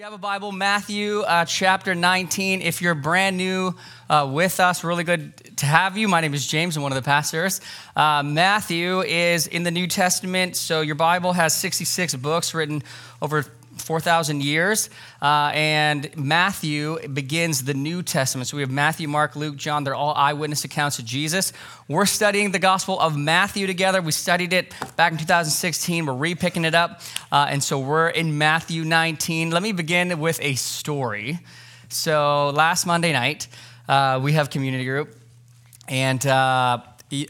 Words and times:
you 0.00 0.04
have 0.04 0.14
a 0.14 0.16
Bible, 0.16 0.50
Matthew 0.50 1.20
uh, 1.20 1.44
chapter 1.44 1.94
19. 1.94 2.62
If 2.62 2.80
you're 2.80 2.94
brand 2.94 3.36
new 3.36 3.74
uh, 4.08 4.30
with 4.32 4.58
us, 4.58 4.82
really 4.82 5.04
good 5.04 5.58
to 5.58 5.66
have 5.66 5.98
you. 5.98 6.08
My 6.08 6.22
name 6.22 6.32
is 6.32 6.46
James, 6.46 6.74
I'm 6.74 6.82
one 6.82 6.90
of 6.90 6.96
the 6.96 7.02
pastors. 7.02 7.60
Uh, 7.94 8.22
Matthew 8.22 9.02
is 9.02 9.46
in 9.46 9.62
the 9.62 9.70
New 9.70 9.86
Testament, 9.86 10.56
so 10.56 10.80
your 10.80 10.94
Bible 10.94 11.34
has 11.34 11.54
66 11.54 12.14
books 12.14 12.54
written 12.54 12.82
over 13.20 13.44
4,000 13.80 14.42
years. 14.42 14.90
Uh, 15.20 15.50
and 15.54 16.10
Matthew 16.16 17.06
begins 17.08 17.64
the 17.64 17.74
New 17.74 18.02
Testament. 18.02 18.48
So 18.48 18.56
we 18.56 18.62
have 18.62 18.70
Matthew, 18.70 19.08
Mark, 19.08 19.36
Luke, 19.36 19.56
John. 19.56 19.84
They're 19.84 19.94
all 19.94 20.14
eyewitness 20.14 20.64
accounts 20.64 20.98
of 20.98 21.04
Jesus. 21.04 21.52
We're 21.88 22.06
studying 22.06 22.52
the 22.52 22.58
Gospel 22.58 23.00
of 23.00 23.16
Matthew 23.16 23.66
together. 23.66 24.00
We 24.00 24.12
studied 24.12 24.52
it 24.52 24.72
back 24.96 25.12
in 25.12 25.18
2016. 25.18 26.06
We're 26.06 26.14
repicking 26.14 26.64
it 26.64 26.74
up. 26.74 27.00
Uh, 27.32 27.46
and 27.48 27.62
so 27.62 27.78
we're 27.78 28.08
in 28.08 28.38
Matthew 28.38 28.84
19. 28.84 29.50
Let 29.50 29.62
me 29.62 29.72
begin 29.72 30.18
with 30.20 30.38
a 30.42 30.54
story. 30.54 31.40
So 31.88 32.50
last 32.50 32.86
Monday 32.86 33.12
night, 33.12 33.48
uh, 33.88 34.20
we 34.22 34.34
have 34.34 34.50
community 34.50 34.84
group. 34.84 35.16
And, 35.88 36.24
uh, 36.24 36.78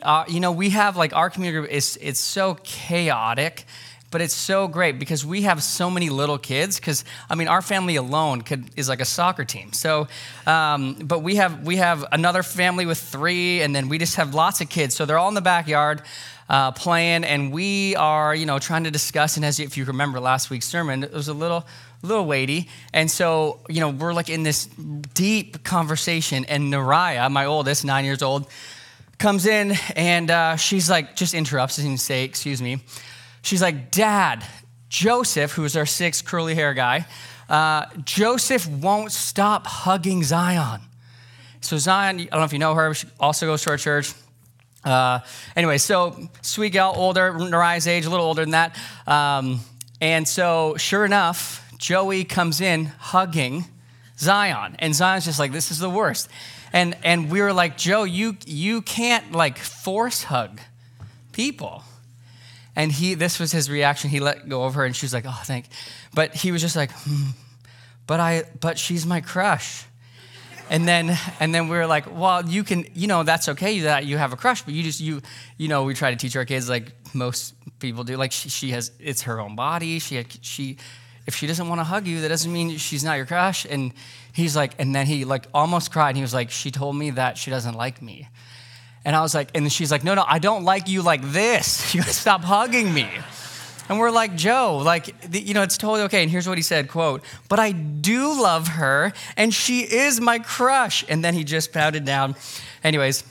uh, 0.03 0.25
you 0.29 0.41
know, 0.41 0.53
we 0.53 0.71
have 0.71 0.97
like 0.97 1.15
our 1.15 1.31
community 1.31 1.61
group 1.61 1.71
is 1.71 1.99
it's 2.03 2.21
so 2.21 2.59
chaotic 2.63 3.65
but 4.11 4.21
it's 4.21 4.35
so 4.35 4.69
great 4.69 4.99
because 4.99 5.25
we 5.25 5.43
have 5.43 5.63
so 5.63 5.91
many 5.91 6.11
little 6.11 6.39
kids 6.39 6.81
because 6.81 7.05
i 7.29 7.35
mean 7.35 7.49
our 7.49 7.63
family 7.63 7.97
alone 7.97 8.43
could, 8.43 8.71
is 8.77 8.89
like 8.89 9.01
a 9.01 9.05
soccer 9.05 9.45
team. 9.45 9.73
So 9.73 10.09
um, 10.47 10.95
but 10.95 11.21
we 11.21 11.37
have 11.37 11.67
we 11.67 11.77
have 11.77 12.05
another 12.13 12.43
family 12.43 12.87
with 12.87 12.99
three 12.99 13.61
and 13.63 13.75
then 13.75 13.89
we 13.89 13.99
just 13.99 14.17
have 14.17 14.35
lots 14.35 14.61
of 14.61 14.69
kids. 14.69 14.95
So 14.95 15.07
they're 15.07 15.19
all 15.19 15.29
in 15.29 15.35
the 15.35 15.41
backyard 15.41 16.03
uh, 16.49 16.73
playing 16.73 17.25
and 17.25 17.53
we 17.53 17.97
are 17.97 18.35
you 18.35 18.47
know 18.47 18.59
trying 18.59 18.85
to 18.85 18.91
discuss 18.91 19.37
and 19.37 19.45
as 19.45 19.61
if 19.61 19.77
you 19.77 19.85
remember 19.85 20.21
last 20.21 20.51
week's 20.51 20.67
sermon 20.67 21.05
it 21.05 21.13
was 21.13 21.29
a 21.29 21.35
little 21.35 21.67
little 22.03 22.25
weighty. 22.25 22.69
And 22.93 23.11
so 23.11 23.61
you 23.69 23.81
know 23.81 23.91
we're 23.91 24.15
like 24.15 24.31
in 24.31 24.43
this 24.43 24.67
deep 25.15 25.65
conversation 25.65 26.45
and 26.47 26.73
Nariah, 26.73 27.31
my 27.31 27.47
oldest 27.47 27.85
nine 27.85 28.05
years 28.05 28.23
old 28.23 28.49
comes 29.19 29.45
in 29.45 29.75
and 29.97 30.31
uh, 30.31 30.57
she's 30.57 30.89
like 30.89 31.15
just 31.15 31.35
interrupts 31.35 31.79
and 31.79 32.01
say 32.01 32.25
excuse 32.25 32.63
me 32.63 32.81
She's 33.43 33.63
like, 33.63 33.91
Dad, 33.91 34.45
Joseph, 34.89 35.53
who's 35.53 35.77
our 35.77 35.87
sixth 35.87 36.25
curly 36.25 36.55
hair 36.55 36.75
guy, 36.75 37.07
uh, 37.49 37.87
Joseph 38.05 38.67
won't 38.69 39.13
stop 39.13 39.67
hugging 39.67 40.23
Zion. 40.23 40.81
So, 41.61 41.79
Zion, 41.79 42.21
I 42.21 42.25
don't 42.25 42.41
know 42.41 42.45
if 42.45 42.53
you 42.53 42.59
know 42.59 42.75
her, 42.75 42.95
she 42.95 43.09
also 43.19 43.47
goes 43.47 43.63
to 43.63 43.71
our 43.71 43.77
church. 43.77 44.13
Uh, 44.85 45.21
anyway, 45.55 45.79
so 45.79 46.29
sweet 46.43 46.71
gal, 46.71 46.95
older, 46.97 47.33
Nariah's 47.33 47.87
age, 47.87 48.07
a 48.07 48.11
little 48.11 48.27
older 48.27 48.43
than 48.43 48.53
that. 48.53 48.79
Um, 49.07 49.61
and 50.01 50.27
so, 50.27 50.77
sure 50.79 51.05
enough, 51.05 51.71
Joey 51.77 52.25
comes 52.25 52.61
in 52.61 52.87
hugging 52.87 53.67
Zion. 54.19 54.77
And 54.79 54.95
Zion's 54.95 55.27
just 55.27 55.39
like, 55.39 55.53
this 55.53 55.71
is 55.71 55.79
the 55.79 55.91
worst. 55.91 56.29
And, 56.73 56.97
and 57.03 57.31
we 57.31 57.41
were 57.41 57.53
like, 57.53 57.77
Joe, 57.77 58.05
you, 58.05 58.37
you 58.47 58.81
can't 58.81 59.33
like 59.33 59.59
force 59.59 60.25
hug 60.25 60.61
people. 61.33 61.83
And 62.81 62.91
he, 62.91 63.13
this 63.13 63.39
was 63.39 63.53
his 63.53 63.69
reaction. 63.69 64.09
He 64.09 64.21
let 64.21 64.49
go 64.49 64.65
of 64.65 64.73
her, 64.73 64.87
and 64.87 64.97
she 64.97 65.05
was 65.05 65.13
like, 65.13 65.27
"Oh, 65.29 65.43
thank." 65.45 65.67
But 66.15 66.35
he 66.35 66.51
was 66.51 66.63
just 66.63 66.77
like, 66.77 66.91
hmm, 66.91 67.33
"But 68.07 68.21
I, 68.21 68.45
but 68.59 68.79
she's 68.79 69.05
my 69.05 69.21
crush." 69.21 69.85
And 70.71 70.89
then, 70.89 71.15
and 71.41 71.55
then 71.55 71.69
we 71.69 71.77
were 71.77 71.87
like, 71.87 72.07
"Well, 72.11 72.49
you 72.49 72.65
can, 72.65 72.87
you 72.95 73.07
know, 73.07 73.23
that's 73.23 73.51
okay 73.51 73.81
that 73.81 74.07
you 74.07 74.17
have 74.17 74.33
a 74.33 74.37
crush, 74.37 74.63
but 74.63 74.73
you 74.73 74.83
just, 74.83 74.99
you, 74.99 75.21
you 75.59 75.69
know, 75.69 75.85
we 75.85 75.93
try 75.93 76.11
to 76.11 76.17
teach 76.17 76.37
our 76.37 76.47
kids 76.47 76.71
like 76.71 76.93
most 77.13 77.53
people 77.81 78.03
do. 78.03 78.17
Like 78.17 78.33
she, 78.33 78.49
she 78.49 78.71
has, 78.71 78.93
it's 78.99 79.23
her 79.23 79.41
own 79.41 79.57
body. 79.57 79.99
She, 79.99 80.25
she, 80.41 80.79
if 81.27 81.35
she 81.35 81.47
doesn't 81.47 81.69
want 81.69 81.81
to 81.81 81.85
hug 81.85 82.07
you, 82.07 82.23
that 82.23 82.29
doesn't 82.29 82.51
mean 82.51 82.79
she's 82.79 83.05
not 83.05 83.19
your 83.19 83.27
crush." 83.27 83.67
And 83.67 83.93
he's 84.33 84.57
like, 84.57 84.73
and 84.79 84.95
then 84.95 85.05
he 85.05 85.27
like 85.27 85.49
almost 85.53 85.93
cried. 85.93 86.09
And 86.09 86.17
He 86.17 86.23
was 86.23 86.33
like, 86.33 86.51
"She 86.51 86.71
told 86.71 86.97
me 86.97 87.11
that 87.11 87.37
she 87.37 87.51
doesn't 87.51 87.75
like 87.75 88.01
me." 88.01 88.29
And 89.05 89.17
I 89.17 89.23
was 89.23 89.35
like, 89.35 89.51
and 89.55 89.73
she's 89.73 89.91
like, 89.91 90.05
no, 90.05 90.15
no, 90.15 90.25
I 90.27 90.39
don't 90.39 90.65
like 90.65 90.89
you 90.89 91.03
like 91.03 91.23
this. 91.23 91.95
You 91.95 92.01
gotta 92.01 92.13
stop 92.13 92.43
hugging 92.43 92.93
me. 92.93 93.09
And 93.89 93.99
we're 93.99 94.13
like, 94.13 94.37
Joe, 94.37 94.77
like, 94.77 95.15
you 95.33 95.53
know, 95.53 95.63
it's 95.63 95.77
totally 95.77 96.03
okay. 96.03 96.23
And 96.23 96.31
here's 96.31 96.47
what 96.47 96.57
he 96.57 96.63
said, 96.63 96.89
quote, 96.89 97.25
but 97.49 97.59
I 97.59 97.73
do 97.73 98.41
love 98.41 98.69
her 98.69 99.13
and 99.37 99.53
she 99.53 99.81
is 99.81 100.21
my 100.21 100.39
crush. 100.39 101.05
And 101.09 101.25
then 101.25 101.35
he 101.35 101.43
just 101.43 101.73
pouted 101.73 102.05
down. 102.05 102.37
Anyways, 102.85 103.25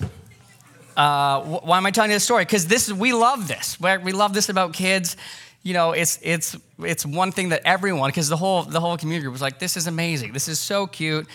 uh, 0.97 1.41
why 1.41 1.77
am 1.77 1.85
I 1.85 1.91
telling 1.91 2.11
you 2.11 2.17
this 2.17 2.25
story? 2.25 2.43
Because 2.43 2.67
this, 2.67 2.91
we 2.91 3.13
love 3.13 3.47
this. 3.47 3.79
We 3.79 4.11
love 4.11 4.33
this 4.33 4.49
about 4.49 4.73
kids 4.73 5.15
you 5.63 5.73
know, 5.73 5.91
it's 5.91 6.19
it's 6.21 6.55
it's 6.79 7.05
one 7.05 7.31
thing 7.31 7.49
that 7.49 7.61
everyone, 7.65 8.09
because 8.09 8.29
the 8.29 8.37
whole 8.37 8.63
the 8.63 8.79
whole 8.79 8.97
community 8.97 9.23
group 9.23 9.33
was 9.33 9.41
like, 9.41 9.59
this 9.59 9.75
is 9.75 9.87
amazing, 9.87 10.31
this 10.31 10.47
is 10.47 10.59
so 10.59 10.87
cute. 10.87 11.27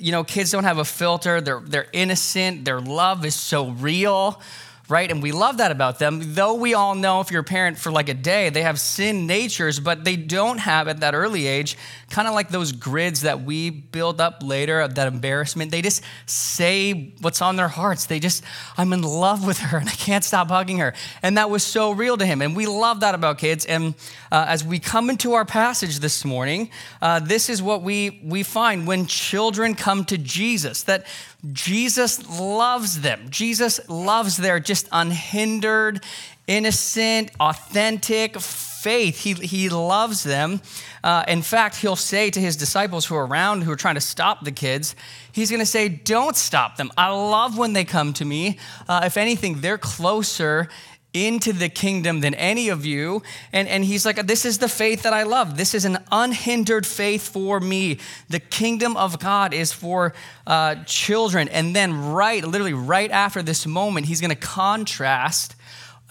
You 0.00 0.12
know, 0.12 0.24
kids 0.24 0.50
don't 0.50 0.64
have 0.64 0.78
a 0.78 0.84
filter; 0.84 1.40
they're 1.40 1.60
they're 1.60 1.88
innocent. 1.92 2.64
Their 2.64 2.80
love 2.80 3.24
is 3.24 3.34
so 3.34 3.70
real 3.70 4.40
right? 4.88 5.10
And 5.10 5.22
we 5.22 5.32
love 5.32 5.58
that 5.58 5.72
about 5.72 5.98
them. 5.98 6.34
Though 6.34 6.54
we 6.54 6.74
all 6.74 6.94
know 6.94 7.20
if 7.20 7.30
you're 7.30 7.40
a 7.40 7.44
parent 7.44 7.78
for 7.78 7.90
like 7.90 8.08
a 8.08 8.14
day, 8.14 8.50
they 8.50 8.62
have 8.62 8.78
sin 8.78 9.26
natures, 9.26 9.80
but 9.80 10.04
they 10.04 10.16
don't 10.16 10.58
have 10.58 10.86
at 10.86 11.00
that 11.00 11.14
early 11.14 11.46
age, 11.46 11.76
kind 12.10 12.28
of 12.28 12.34
like 12.34 12.50
those 12.50 12.72
grids 12.72 13.22
that 13.22 13.42
we 13.42 13.70
build 13.70 14.20
up 14.20 14.42
later 14.42 14.80
of 14.80 14.94
that 14.94 15.08
embarrassment. 15.08 15.70
They 15.70 15.82
just 15.82 16.02
say 16.26 17.14
what's 17.20 17.42
on 17.42 17.56
their 17.56 17.68
hearts. 17.68 18.06
They 18.06 18.20
just, 18.20 18.44
I'm 18.76 18.92
in 18.92 19.02
love 19.02 19.44
with 19.46 19.58
her 19.58 19.78
and 19.78 19.88
I 19.88 19.92
can't 19.92 20.24
stop 20.24 20.48
hugging 20.48 20.78
her. 20.78 20.94
And 21.22 21.36
that 21.36 21.50
was 21.50 21.64
so 21.64 21.90
real 21.90 22.16
to 22.16 22.26
him. 22.26 22.40
And 22.40 22.54
we 22.54 22.66
love 22.66 23.00
that 23.00 23.14
about 23.14 23.38
kids. 23.38 23.66
And 23.66 23.94
uh, 24.30 24.46
as 24.48 24.64
we 24.64 24.78
come 24.78 25.10
into 25.10 25.32
our 25.34 25.44
passage 25.44 25.98
this 25.98 26.24
morning, 26.24 26.70
uh, 27.02 27.18
this 27.20 27.48
is 27.48 27.60
what 27.60 27.82
we, 27.82 28.20
we 28.22 28.44
find 28.44 28.86
when 28.86 29.06
children 29.06 29.74
come 29.74 30.04
to 30.04 30.18
Jesus, 30.18 30.84
that 30.84 31.06
Jesus 31.52 32.28
loves 32.40 33.00
them. 33.00 33.26
Jesus 33.30 33.80
loves 33.88 34.36
their 34.36 34.60
just 34.60 34.88
unhindered, 34.92 36.02
innocent, 36.46 37.30
authentic 37.40 38.40
faith. 38.40 39.20
He, 39.20 39.34
he 39.34 39.68
loves 39.68 40.22
them. 40.22 40.60
Uh, 41.02 41.24
in 41.28 41.42
fact, 41.42 41.76
he'll 41.76 41.96
say 41.96 42.30
to 42.30 42.40
his 42.40 42.56
disciples 42.56 43.06
who 43.06 43.16
are 43.16 43.26
around, 43.26 43.62
who 43.62 43.72
are 43.72 43.76
trying 43.76 43.96
to 43.96 44.00
stop 44.00 44.44
the 44.44 44.52
kids, 44.52 44.96
he's 45.32 45.50
going 45.50 45.60
to 45.60 45.66
say, 45.66 45.88
Don't 45.88 46.36
stop 46.36 46.76
them. 46.76 46.90
I 46.96 47.10
love 47.10 47.58
when 47.58 47.72
they 47.72 47.84
come 47.84 48.12
to 48.14 48.24
me. 48.24 48.58
Uh, 48.88 49.02
if 49.04 49.16
anything, 49.16 49.60
they're 49.60 49.78
closer 49.78 50.68
into 51.16 51.52
the 51.52 51.68
kingdom 51.68 52.20
than 52.20 52.34
any 52.34 52.68
of 52.68 52.84
you. 52.84 53.22
And, 53.52 53.66
and 53.68 53.84
he's 53.84 54.04
like, 54.04 54.26
This 54.26 54.44
is 54.44 54.58
the 54.58 54.68
faith 54.68 55.02
that 55.02 55.12
I 55.12 55.22
love. 55.22 55.56
This 55.56 55.74
is 55.74 55.84
an 55.84 55.98
unhindered 56.12 56.86
faith 56.86 57.28
for 57.28 57.58
me. 57.60 57.98
The 58.28 58.40
kingdom 58.40 58.96
of 58.96 59.18
God 59.18 59.54
is 59.54 59.72
for 59.72 60.12
uh, 60.46 60.76
children. 60.84 61.48
And 61.48 61.74
then, 61.74 62.12
right, 62.12 62.44
literally 62.44 62.74
right 62.74 63.10
after 63.10 63.42
this 63.42 63.66
moment, 63.66 64.06
he's 64.06 64.20
going 64.20 64.30
to 64.30 64.36
contrast 64.36 65.56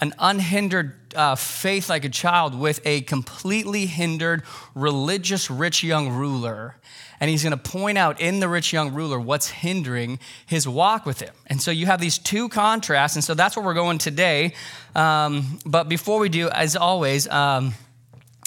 an 0.00 0.12
unhindered 0.18 1.14
uh, 1.14 1.34
faith 1.34 1.88
like 1.88 2.04
a 2.04 2.08
child 2.08 2.58
with 2.58 2.80
a 2.84 3.00
completely 3.02 3.86
hindered 3.86 4.42
religious 4.74 5.50
rich 5.50 5.82
young 5.82 6.10
ruler 6.10 6.76
and 7.20 7.30
he's 7.30 7.42
going 7.42 7.56
to 7.56 7.70
point 7.70 7.98
out 7.98 8.20
in 8.20 8.40
the 8.40 8.48
rich 8.48 8.72
young 8.72 8.92
ruler 8.94 9.18
what's 9.18 9.48
hindering 9.48 10.18
his 10.46 10.68
walk 10.68 11.06
with 11.06 11.20
him. 11.20 11.34
And 11.46 11.60
so 11.60 11.70
you 11.70 11.86
have 11.86 12.00
these 12.00 12.18
two 12.18 12.48
contrasts, 12.48 13.16
and 13.16 13.24
so 13.24 13.34
that's 13.34 13.56
where 13.56 13.64
we're 13.64 13.74
going 13.74 13.98
today. 13.98 14.54
Um, 14.94 15.58
but 15.64 15.88
before 15.88 16.18
we 16.18 16.28
do, 16.28 16.48
as 16.48 16.76
always, 16.76 17.28
um, 17.28 17.74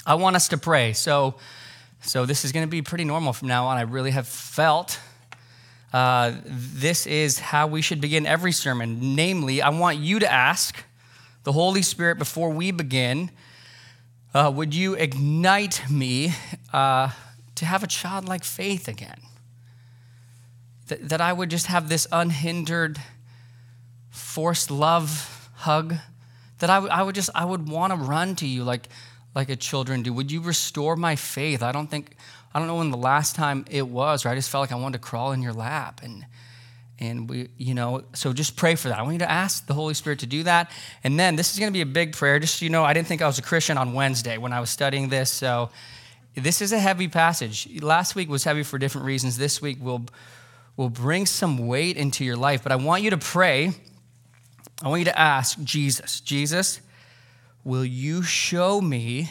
I 0.06 0.14
want 0.14 0.36
us 0.36 0.48
to 0.48 0.58
pray. 0.58 0.92
So, 0.92 1.34
so 2.02 2.26
this 2.26 2.44
is 2.44 2.52
going 2.52 2.66
to 2.66 2.70
be 2.70 2.82
pretty 2.82 3.04
normal 3.04 3.32
from 3.32 3.48
now 3.48 3.66
on. 3.66 3.76
I 3.76 3.82
really 3.82 4.12
have 4.12 4.28
felt 4.28 4.98
uh, 5.92 6.34
this 6.44 7.06
is 7.06 7.38
how 7.40 7.66
we 7.66 7.82
should 7.82 8.00
begin 8.00 8.26
every 8.26 8.52
sermon. 8.52 9.16
Namely, 9.16 9.60
I 9.60 9.70
want 9.70 9.98
you 9.98 10.20
to 10.20 10.30
ask 10.30 10.84
the 11.42 11.52
Holy 11.52 11.82
Spirit 11.82 12.18
before 12.18 12.50
we 12.50 12.70
begin. 12.70 13.30
Uh, 14.32 14.52
would 14.54 14.72
you 14.74 14.94
ignite 14.94 15.90
me 15.90 16.32
uh, 16.72 17.10
to 17.60 17.66
have 17.66 17.82
a 17.82 17.86
childlike 17.86 18.42
faith 18.42 18.88
again. 18.88 19.20
That, 20.86 21.10
that 21.10 21.20
I 21.20 21.30
would 21.34 21.50
just 21.50 21.66
have 21.66 21.90
this 21.90 22.06
unhindered, 22.10 22.98
forced 24.08 24.70
love 24.70 25.50
hug. 25.56 25.96
That 26.60 26.70
I, 26.70 26.76
w- 26.76 26.90
I 26.90 27.02
would 27.02 27.14
just, 27.14 27.28
I 27.34 27.44
would 27.44 27.68
want 27.68 27.92
to 27.92 27.98
run 27.98 28.34
to 28.36 28.46
you 28.46 28.64
like, 28.64 28.88
like 29.34 29.50
a 29.50 29.56
children 29.56 30.02
do. 30.02 30.10
Would 30.14 30.32
you 30.32 30.40
restore 30.40 30.96
my 30.96 31.16
faith? 31.16 31.62
I 31.62 31.70
don't 31.70 31.88
think, 31.88 32.16
I 32.54 32.58
don't 32.58 32.66
know 32.66 32.76
when 32.76 32.90
the 32.90 32.96
last 32.96 33.36
time 33.36 33.66
it 33.70 33.86
was, 33.86 34.24
or 34.24 34.30
I 34.30 34.34
just 34.34 34.48
felt 34.48 34.62
like 34.62 34.72
I 34.72 34.76
wanted 34.76 35.02
to 35.02 35.06
crawl 35.06 35.32
in 35.32 35.42
your 35.42 35.52
lap. 35.52 36.00
And, 36.02 36.24
and 36.98 37.28
we, 37.28 37.50
you 37.58 37.74
know, 37.74 38.04
so 38.14 38.32
just 38.32 38.56
pray 38.56 38.74
for 38.74 38.88
that. 38.88 38.98
I 38.98 39.02
want 39.02 39.12
you 39.12 39.18
to 39.18 39.30
ask 39.30 39.66
the 39.66 39.74
Holy 39.74 39.92
Spirit 39.92 40.20
to 40.20 40.26
do 40.26 40.44
that. 40.44 40.70
And 41.04 41.20
then 41.20 41.36
this 41.36 41.52
is 41.52 41.58
going 41.58 41.70
to 41.70 41.76
be 41.76 41.82
a 41.82 41.86
big 41.86 42.14
prayer. 42.14 42.38
Just 42.38 42.60
so 42.60 42.64
you 42.64 42.70
know, 42.70 42.84
I 42.84 42.94
didn't 42.94 43.08
think 43.08 43.20
I 43.20 43.26
was 43.26 43.38
a 43.38 43.42
Christian 43.42 43.76
on 43.76 43.92
Wednesday 43.92 44.38
when 44.38 44.54
I 44.54 44.60
was 44.60 44.70
studying 44.70 45.10
this. 45.10 45.30
So 45.30 45.68
this 46.34 46.62
is 46.62 46.72
a 46.72 46.78
heavy 46.78 47.08
passage. 47.08 47.82
Last 47.82 48.14
week 48.14 48.28
was 48.28 48.44
heavy 48.44 48.62
for 48.62 48.78
different 48.78 49.06
reasons. 49.06 49.36
This 49.36 49.60
week 49.60 49.78
will 49.80 50.06
will 50.76 50.88
bring 50.88 51.26
some 51.26 51.66
weight 51.66 51.96
into 51.96 52.24
your 52.24 52.36
life. 52.36 52.62
But 52.62 52.72
I 52.72 52.76
want 52.76 53.02
you 53.02 53.10
to 53.10 53.18
pray. 53.18 53.72
I 54.82 54.88
want 54.88 55.00
you 55.00 55.04
to 55.06 55.18
ask 55.18 55.62
Jesus, 55.62 56.20
Jesus, 56.20 56.80
will 57.64 57.84
you 57.84 58.22
show 58.22 58.80
me 58.80 59.30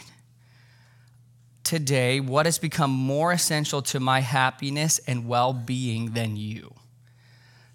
today 1.63 2.19
what 2.19 2.45
has 2.45 2.59
become 2.59 2.91
more 2.91 3.31
essential 3.31 3.81
to 3.81 3.99
my 3.99 4.19
happiness 4.19 4.99
and 5.07 5.27
well 5.27 5.53
being 5.53 6.11
than 6.11 6.35
you? 6.35 6.75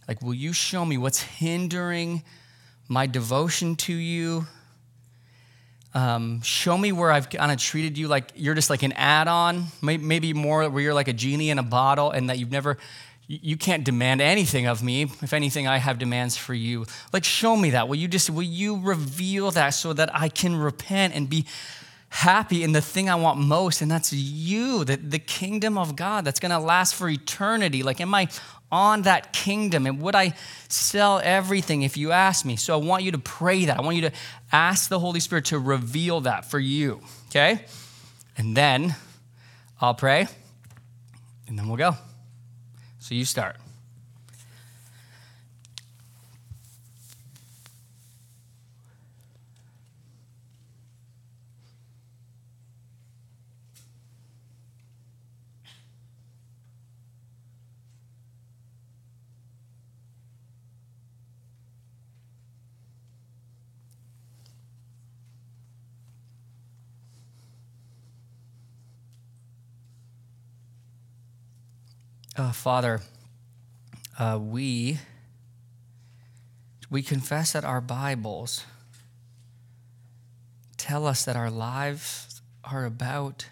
Like, 0.06 0.22
will 0.22 0.34
you 0.34 0.52
show 0.52 0.84
me 0.84 0.98
what's 0.98 1.20
hindering 1.20 2.22
my 2.88 3.06
devotion 3.06 3.74
to 3.76 3.92
you? 3.92 4.46
Um, 5.94 6.42
show 6.42 6.76
me 6.76 6.90
where 6.90 7.12
I've 7.12 7.30
kind 7.30 7.52
of 7.52 7.58
treated 7.58 7.96
you 7.96 8.08
like 8.08 8.32
you're 8.34 8.54
just 8.54 8.68
like 8.68 8.82
an 8.82 8.92
add 8.92 9.28
on, 9.28 9.66
maybe 9.80 10.32
more 10.32 10.68
where 10.68 10.82
you're 10.82 10.94
like 10.94 11.06
a 11.06 11.12
genie 11.12 11.50
in 11.50 11.58
a 11.58 11.62
bottle 11.62 12.10
and 12.10 12.28
that 12.30 12.38
you've 12.38 12.50
never, 12.50 12.78
you 13.28 13.56
can't 13.56 13.84
demand 13.84 14.20
anything 14.20 14.66
of 14.66 14.82
me. 14.82 15.02
If 15.02 15.32
anything, 15.32 15.68
I 15.68 15.78
have 15.78 15.98
demands 15.98 16.36
for 16.36 16.52
you. 16.52 16.86
Like, 17.12 17.22
show 17.22 17.56
me 17.56 17.70
that. 17.70 17.86
Will 17.86 17.96
you 17.96 18.08
just, 18.08 18.28
will 18.28 18.42
you 18.42 18.80
reveal 18.80 19.52
that 19.52 19.70
so 19.70 19.92
that 19.92 20.10
I 20.12 20.28
can 20.28 20.56
repent 20.56 21.14
and 21.14 21.30
be 21.30 21.46
happy 22.14 22.62
in 22.62 22.70
the 22.70 22.80
thing 22.80 23.10
I 23.10 23.16
want 23.16 23.40
most, 23.40 23.82
and 23.82 23.90
that's 23.90 24.12
you, 24.12 24.84
the, 24.84 24.96
the 24.96 25.18
kingdom 25.18 25.76
of 25.76 25.96
God 25.96 26.24
that's 26.24 26.38
gonna 26.38 26.60
last 26.60 26.94
for 26.94 27.08
eternity. 27.08 27.82
Like, 27.82 28.00
am 28.00 28.14
I 28.14 28.28
on 28.74 29.02
that 29.02 29.32
kingdom? 29.32 29.86
And 29.86 30.02
would 30.02 30.16
I 30.16 30.34
sell 30.68 31.20
everything 31.22 31.82
if 31.82 31.96
you 31.96 32.10
ask 32.10 32.44
me? 32.44 32.56
So 32.56 32.74
I 32.74 32.84
want 32.84 33.04
you 33.04 33.12
to 33.12 33.18
pray 33.18 33.66
that. 33.66 33.78
I 33.78 33.82
want 33.82 33.94
you 33.94 34.02
to 34.02 34.12
ask 34.50 34.88
the 34.88 34.98
Holy 34.98 35.20
Spirit 35.20 35.46
to 35.46 35.58
reveal 35.58 36.22
that 36.22 36.44
for 36.44 36.58
you, 36.58 37.00
okay? 37.28 37.64
And 38.36 38.56
then 38.56 38.96
I'll 39.80 39.94
pray, 39.94 40.26
and 41.46 41.56
then 41.56 41.68
we'll 41.68 41.76
go. 41.76 41.96
So 42.98 43.14
you 43.14 43.24
start. 43.24 43.56
Uh, 72.36 72.50
Father, 72.50 73.00
uh, 74.18 74.36
we 74.42 74.98
we 76.90 77.00
confess 77.00 77.52
that 77.52 77.64
our 77.64 77.80
Bibles 77.80 78.64
tell 80.76 81.06
us 81.06 81.24
that 81.24 81.36
our 81.36 81.50
lives 81.50 82.42
are 82.64 82.84
about 82.84 83.48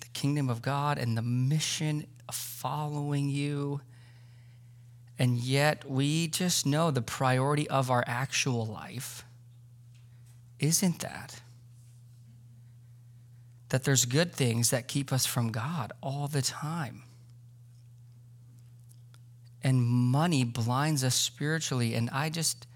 the 0.00 0.08
kingdom 0.08 0.50
of 0.50 0.62
God 0.62 0.98
and 0.98 1.16
the 1.16 1.22
mission 1.22 2.06
of 2.28 2.34
following 2.34 3.28
you. 3.28 3.80
And 5.16 5.38
yet 5.38 5.88
we 5.88 6.26
just 6.26 6.66
know 6.66 6.90
the 6.90 7.02
priority 7.02 7.70
of 7.70 7.88
our 7.88 8.02
actual 8.04 8.66
life 8.66 9.24
isn't 10.58 10.98
that. 11.00 11.40
That 13.68 13.84
there's 13.84 14.06
good 14.06 14.32
things 14.32 14.70
that 14.70 14.88
keep 14.88 15.12
us 15.12 15.24
from 15.24 15.52
God 15.52 15.92
all 16.02 16.26
the 16.26 16.42
time 16.42 17.04
and 19.62 19.82
money 19.82 20.44
blinds 20.44 21.04
us 21.04 21.14
spiritually. 21.14 21.94
And 21.94 22.10
I 22.10 22.30
just, 22.30 22.66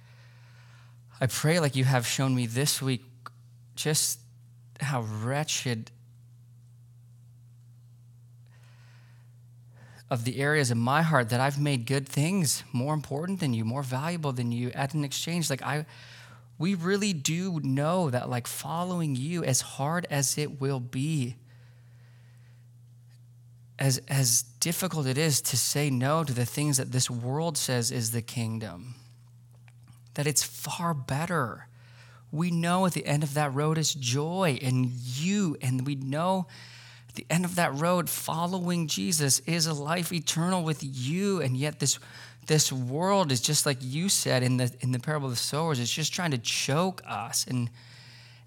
I 1.20 1.26
pray 1.26 1.60
like 1.60 1.76
you 1.76 1.84
have 1.84 2.06
shown 2.06 2.34
me 2.34 2.46
this 2.46 2.82
week 2.82 3.04
just 3.74 4.20
how 4.80 5.02
wretched 5.02 5.90
of 10.10 10.24
the 10.24 10.38
areas 10.38 10.70
in 10.70 10.78
my 10.78 11.02
heart 11.02 11.30
that 11.30 11.40
I've 11.40 11.58
made 11.58 11.86
good 11.86 12.08
things 12.08 12.62
more 12.72 12.94
important 12.94 13.40
than 13.40 13.54
you, 13.54 13.64
more 13.64 13.82
valuable 13.82 14.32
than 14.32 14.52
you 14.52 14.70
at 14.70 14.94
an 14.94 15.02
exchange. 15.02 15.50
Like 15.50 15.62
I, 15.62 15.86
we 16.58 16.74
really 16.74 17.12
do 17.12 17.58
know 17.62 18.10
that 18.10 18.28
like 18.28 18.46
following 18.46 19.16
you, 19.16 19.42
as 19.42 19.60
hard 19.60 20.06
as 20.10 20.38
it 20.38 20.60
will 20.60 20.80
be, 20.80 21.36
as, 23.78 24.00
as 24.08 24.42
difficult 24.60 25.06
it 25.06 25.18
is 25.18 25.40
to 25.40 25.56
say 25.56 25.90
no 25.90 26.24
to 26.24 26.32
the 26.32 26.46
things 26.46 26.76
that 26.76 26.92
this 26.92 27.10
world 27.10 27.58
says 27.58 27.90
is 27.90 28.12
the 28.12 28.22
kingdom, 28.22 28.94
that 30.14 30.26
it's 30.26 30.42
far 30.42 30.94
better. 30.94 31.66
We 32.30 32.50
know 32.50 32.86
at 32.86 32.92
the 32.92 33.06
end 33.06 33.22
of 33.22 33.34
that 33.34 33.54
road 33.54 33.78
is 33.78 33.94
joy 33.94 34.58
and 34.62 34.86
you, 34.86 35.56
and 35.60 35.86
we 35.86 35.94
know 35.96 36.46
at 37.08 37.14
the 37.14 37.26
end 37.30 37.44
of 37.44 37.54
that 37.56 37.74
road, 37.74 38.10
following 38.10 38.88
Jesus 38.88 39.38
is 39.40 39.66
a 39.66 39.74
life 39.74 40.12
eternal 40.12 40.64
with 40.64 40.80
you. 40.82 41.40
And 41.40 41.56
yet, 41.56 41.78
this, 41.78 42.00
this 42.48 42.72
world 42.72 43.30
is 43.30 43.40
just 43.40 43.66
like 43.66 43.78
you 43.80 44.08
said 44.08 44.42
in 44.42 44.56
the, 44.56 44.72
in 44.80 44.90
the 44.90 44.98
parable 44.98 45.28
of 45.28 45.32
the 45.32 45.36
sowers, 45.36 45.78
it's 45.78 45.92
just 45.92 46.12
trying 46.12 46.32
to 46.32 46.38
choke 46.38 47.02
us. 47.06 47.46
And, 47.48 47.70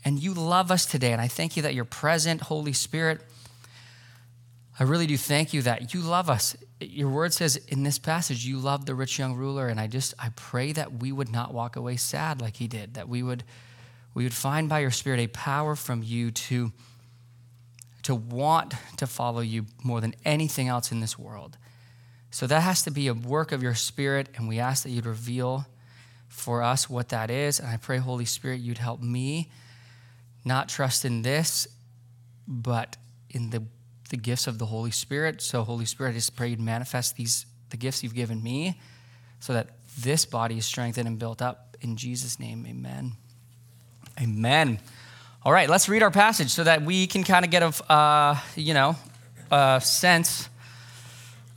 and 0.04 0.20
you 0.20 0.34
love 0.34 0.70
us 0.70 0.86
today. 0.86 1.14
And 1.14 1.22
I 1.22 1.30
thank 1.30 1.56
you 1.56 1.64
that 1.64 1.76
you're 1.76 1.86
present, 1.86 2.42
Holy 2.42 2.74
Spirit 2.74 3.22
I 4.80 4.84
really 4.84 5.08
do 5.08 5.18
thank 5.18 5.54
you 5.54 5.64
that 5.64 5.94
you 5.94 6.02
love 6.02 6.30
us. 6.30 6.56
Your 6.80 7.10
word 7.10 7.34
says 7.34 7.56
in 7.56 7.82
this 7.82 7.98
passage, 7.98 8.46
you 8.46 8.60
love 8.60 8.86
the 8.86 8.94
rich 8.94 9.18
young 9.18 9.36
ruler. 9.36 9.68
And 9.68 9.80
I 9.80 9.88
just, 9.88 10.14
I 10.20 10.30
pray 10.36 10.72
that 10.74 11.00
we 11.00 11.12
would 11.12 11.32
not 11.32 11.54
walk 11.54 11.76
away 11.76 11.98
sad 11.98 12.42
like 12.42 12.58
he 12.58 12.68
did, 12.68 12.94
that 12.94 13.10
we 13.10 13.24
would, 13.24 13.44
we 14.14 14.24
would 14.24 14.36
find 14.36 14.70
by 14.70 14.80
your 14.80 14.92
spirit 14.92 15.20
a 15.20 15.28
power 15.28 15.76
from 15.76 16.04
you 16.04 16.30
to, 16.30 16.72
to 18.04 18.14
want 18.14 18.76
to 18.98 19.08
follow 19.08 19.40
you 19.40 19.66
more 19.84 20.00
than 20.00 20.14
anything 20.24 20.68
else 20.68 20.92
in 20.92 21.00
this 21.00 21.18
world. 21.18 21.58
So 22.30 22.46
that 22.46 22.62
has 22.62 22.84
to 22.84 22.92
be 22.92 23.08
a 23.08 23.16
work 23.16 23.52
of 23.52 23.64
your 23.64 23.74
spirit. 23.74 24.30
And 24.36 24.48
we 24.48 24.60
ask 24.60 24.84
that 24.84 24.92
you'd 24.92 25.08
reveal 25.08 25.66
for 26.28 26.62
us 26.62 26.88
what 26.88 27.10
that 27.10 27.32
is. 27.32 27.60
And 27.60 27.68
I 27.68 27.78
pray, 27.78 27.98
Holy 27.98 28.26
Spirit, 28.26 28.60
you'd 28.60 28.78
help 28.78 29.02
me 29.02 29.50
not 30.46 30.70
trust 30.70 31.04
in 31.04 31.24
this, 31.24 31.68
but 32.48 32.96
in 33.32 33.50
the 33.50 33.64
the 34.08 34.18
gifts 34.18 34.48
of 34.48 34.60
the 34.60 34.66
Holy 34.66 34.92
Spirit. 34.92 35.42
So, 35.42 35.64
Holy 35.64 35.86
Spirit, 35.86 36.12
I 36.12 36.14
just 36.14 36.36
pray 36.36 36.50
you'd 36.50 36.60
manifest 36.60 37.16
these 37.16 37.46
the 37.70 37.78
gifts 37.78 38.04
you've 38.04 38.16
given 38.16 38.42
me 38.42 38.80
so 39.40 39.54
that 39.54 39.68
this 40.00 40.26
body 40.26 40.58
is 40.58 40.66
strengthened 40.66 41.08
and 41.08 41.20
built 41.20 41.42
up. 41.42 41.78
In 41.82 41.98
Jesus' 41.98 42.40
name, 42.40 42.66
amen. 42.68 43.14
Amen. 44.22 44.80
All 45.44 45.52
right, 45.52 45.70
let's 45.70 45.88
read 45.88 46.04
our 46.04 46.12
passage 46.12 46.50
so 46.50 46.64
that 46.64 46.82
we 46.82 47.08
can 47.08 47.24
kind 47.24 47.46
of 47.46 47.52
get 47.52 47.64
a, 47.64 47.92
uh, 47.92 48.38
you 48.56 48.74
know, 48.74 48.96
a 49.52 49.80
sense 49.84 50.50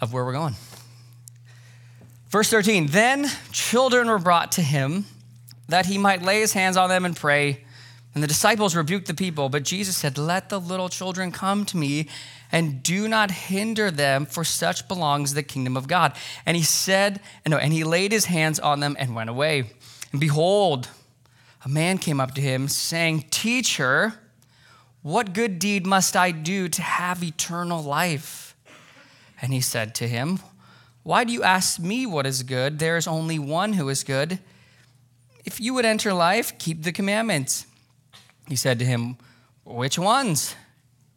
of 0.00 0.12
where 0.12 0.25
we're 0.25 0.32
going. 0.32 0.54
Verse 2.28 2.49
13 2.50 2.87
Then 2.88 3.26
children 3.52 4.09
were 4.09 4.19
brought 4.19 4.52
to 4.52 4.62
him 4.62 5.07
that 5.69 5.87
he 5.87 5.99
might 5.99 6.23
lay 6.23 6.40
his 6.40 6.52
hands 6.52 6.76
on 6.76 6.88
them 6.88 7.04
and 7.04 7.16
pray. 7.16 7.64
And 8.14 8.23
the 8.23 8.28
disciples 8.28 8.75
rebuked 8.75 9.07
the 9.07 9.14
people, 9.14 9.49
but 9.49 9.62
Jesus 9.62 9.97
said, 9.97 10.19
Let 10.19 10.49
the 10.49 10.61
little 10.61 10.88
children 10.88 11.30
come 11.30 11.64
to 11.66 11.76
me 11.76 12.09
and 12.52 12.83
do 12.83 13.09
not 13.09 13.30
hinder 13.30 13.90
them, 13.90 14.26
for 14.26 14.45
such 14.45 14.88
belongs 14.88 15.35
the 15.35 15.42
kingdom 15.42 15.76
of 15.76 15.87
God. 15.87 16.14
And 16.45 16.57
he 16.57 16.62
said, 16.62 17.21
no, 17.47 17.57
and 17.57 17.73
he 17.73 17.85
laid 17.85 18.12
his 18.12 18.26
hands 18.26 18.59
on 18.59 18.80
them 18.80 18.97
and 18.99 19.14
went 19.14 19.30
away. 19.30 19.71
And 20.12 20.21
behold, 20.21 20.88
a 21.64 21.69
man 21.69 21.99
came 21.99 22.21
up 22.21 22.35
to 22.35 22.40
him, 22.40 22.69
saying, 22.69 23.26
Teacher, 23.30 24.14
what 25.02 25.33
good 25.33 25.59
deed 25.59 25.87
must 25.87 26.16
I 26.16 26.30
do 26.30 26.69
to 26.69 26.83
have 26.83 27.23
eternal 27.23 27.83
life? 27.83 28.57
And 29.40 29.52
he 29.52 29.61
said 29.61 29.95
to 29.97 30.09
him, 30.09 30.40
Why 31.02 31.25
do 31.25 31.33
you 31.33 31.42
ask 31.42 31.78
me 31.78 32.07
what 32.07 32.26
is 32.26 32.42
good? 32.42 32.78
There 32.78 32.97
is 32.97 33.07
only 33.07 33.38
one 33.38 33.75
who 33.75 33.88
is 33.88 34.04
good. 34.04 34.38
If 35.45 35.61
you 35.61 35.75
would 35.75 35.85
enter 35.85 36.12
life, 36.12 36.59
keep 36.59 36.83
the 36.83 36.92
commandments. 36.92 37.66
He 38.49 38.57
said 38.57 38.78
to 38.80 38.85
him, 38.85 39.16
Which 39.64 39.99
ones? 39.99 40.54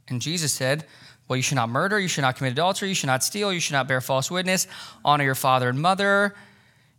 And 0.07 0.21
Jesus 0.21 0.53
said, 0.53 0.85
well, 1.27 1.37
you 1.37 1.43
should 1.43 1.55
not 1.55 1.69
murder, 1.69 1.99
you 1.99 2.07
should 2.07 2.21
not 2.21 2.35
commit 2.35 2.53
adultery, 2.53 2.89
you 2.89 2.95
should 2.95 3.07
not 3.07 3.23
steal, 3.23 3.53
you 3.53 3.59
should 3.59 3.73
not 3.73 3.87
bear 3.87 4.01
false 4.01 4.29
witness, 4.29 4.67
honor 5.05 5.23
your 5.23 5.35
father 5.35 5.69
and 5.69 5.81
mother, 5.81 6.35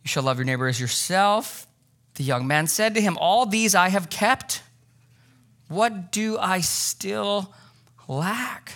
you 0.02 0.08
shall 0.08 0.22
love 0.22 0.38
your 0.38 0.44
neighbor 0.44 0.66
as 0.66 0.80
yourself. 0.80 1.66
The 2.14 2.24
young 2.24 2.46
man 2.46 2.66
said 2.66 2.94
to 2.94 3.00
him, 3.00 3.16
All 3.20 3.46
these 3.46 3.74
I 3.74 3.88
have 3.88 4.10
kept. 4.10 4.62
What 5.68 6.12
do 6.12 6.38
I 6.38 6.60
still 6.60 7.52
lack? 8.06 8.72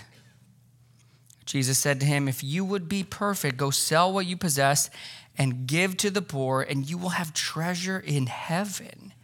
Jesus 1.45 1.78
said 1.78 2.00
to 2.00 2.07
him, 2.07 2.28
If 2.28 2.43
you 2.43 2.64
would 2.64 2.88
be 2.88 3.05
perfect, 3.05 3.57
go 3.57 3.71
sell 3.71 4.12
what 4.12 4.26
you 4.26 4.37
possess 4.37 4.90
and 5.37 5.67
give 5.67 5.97
to 5.99 6.11
the 6.11 6.23
poor, 6.23 6.62
and 6.62 6.88
you 6.88 6.99
will 6.99 7.11
have 7.11 7.33
treasure 7.33 7.99
in 7.99 8.26
heaven. 8.26 9.14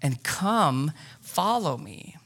And 0.00 0.22
come, 0.22 0.92
follow 1.20 1.76
me. 1.76 2.16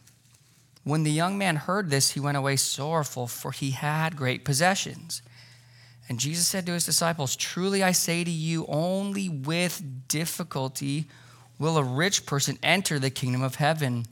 When 0.84 1.02
the 1.02 1.10
young 1.10 1.36
man 1.36 1.56
heard 1.56 1.90
this, 1.90 2.10
he 2.10 2.20
went 2.20 2.36
away 2.36 2.56
sorrowful, 2.56 3.26
for 3.26 3.52
he 3.52 3.70
had 3.72 4.16
great 4.16 4.44
possessions. 4.44 5.22
And 6.08 6.18
Jesus 6.18 6.46
said 6.46 6.66
to 6.66 6.72
his 6.72 6.86
disciples, 6.86 7.36
Truly 7.36 7.82
I 7.82 7.92
say 7.92 8.24
to 8.24 8.30
you, 8.30 8.66
only 8.66 9.28
with 9.28 10.08
difficulty 10.08 11.06
will 11.58 11.76
a 11.76 11.84
rich 11.84 12.26
person 12.26 12.58
enter 12.62 12.98
the 12.98 13.10
kingdom 13.10 13.42
of 13.42 13.56
heaven. 13.56 14.06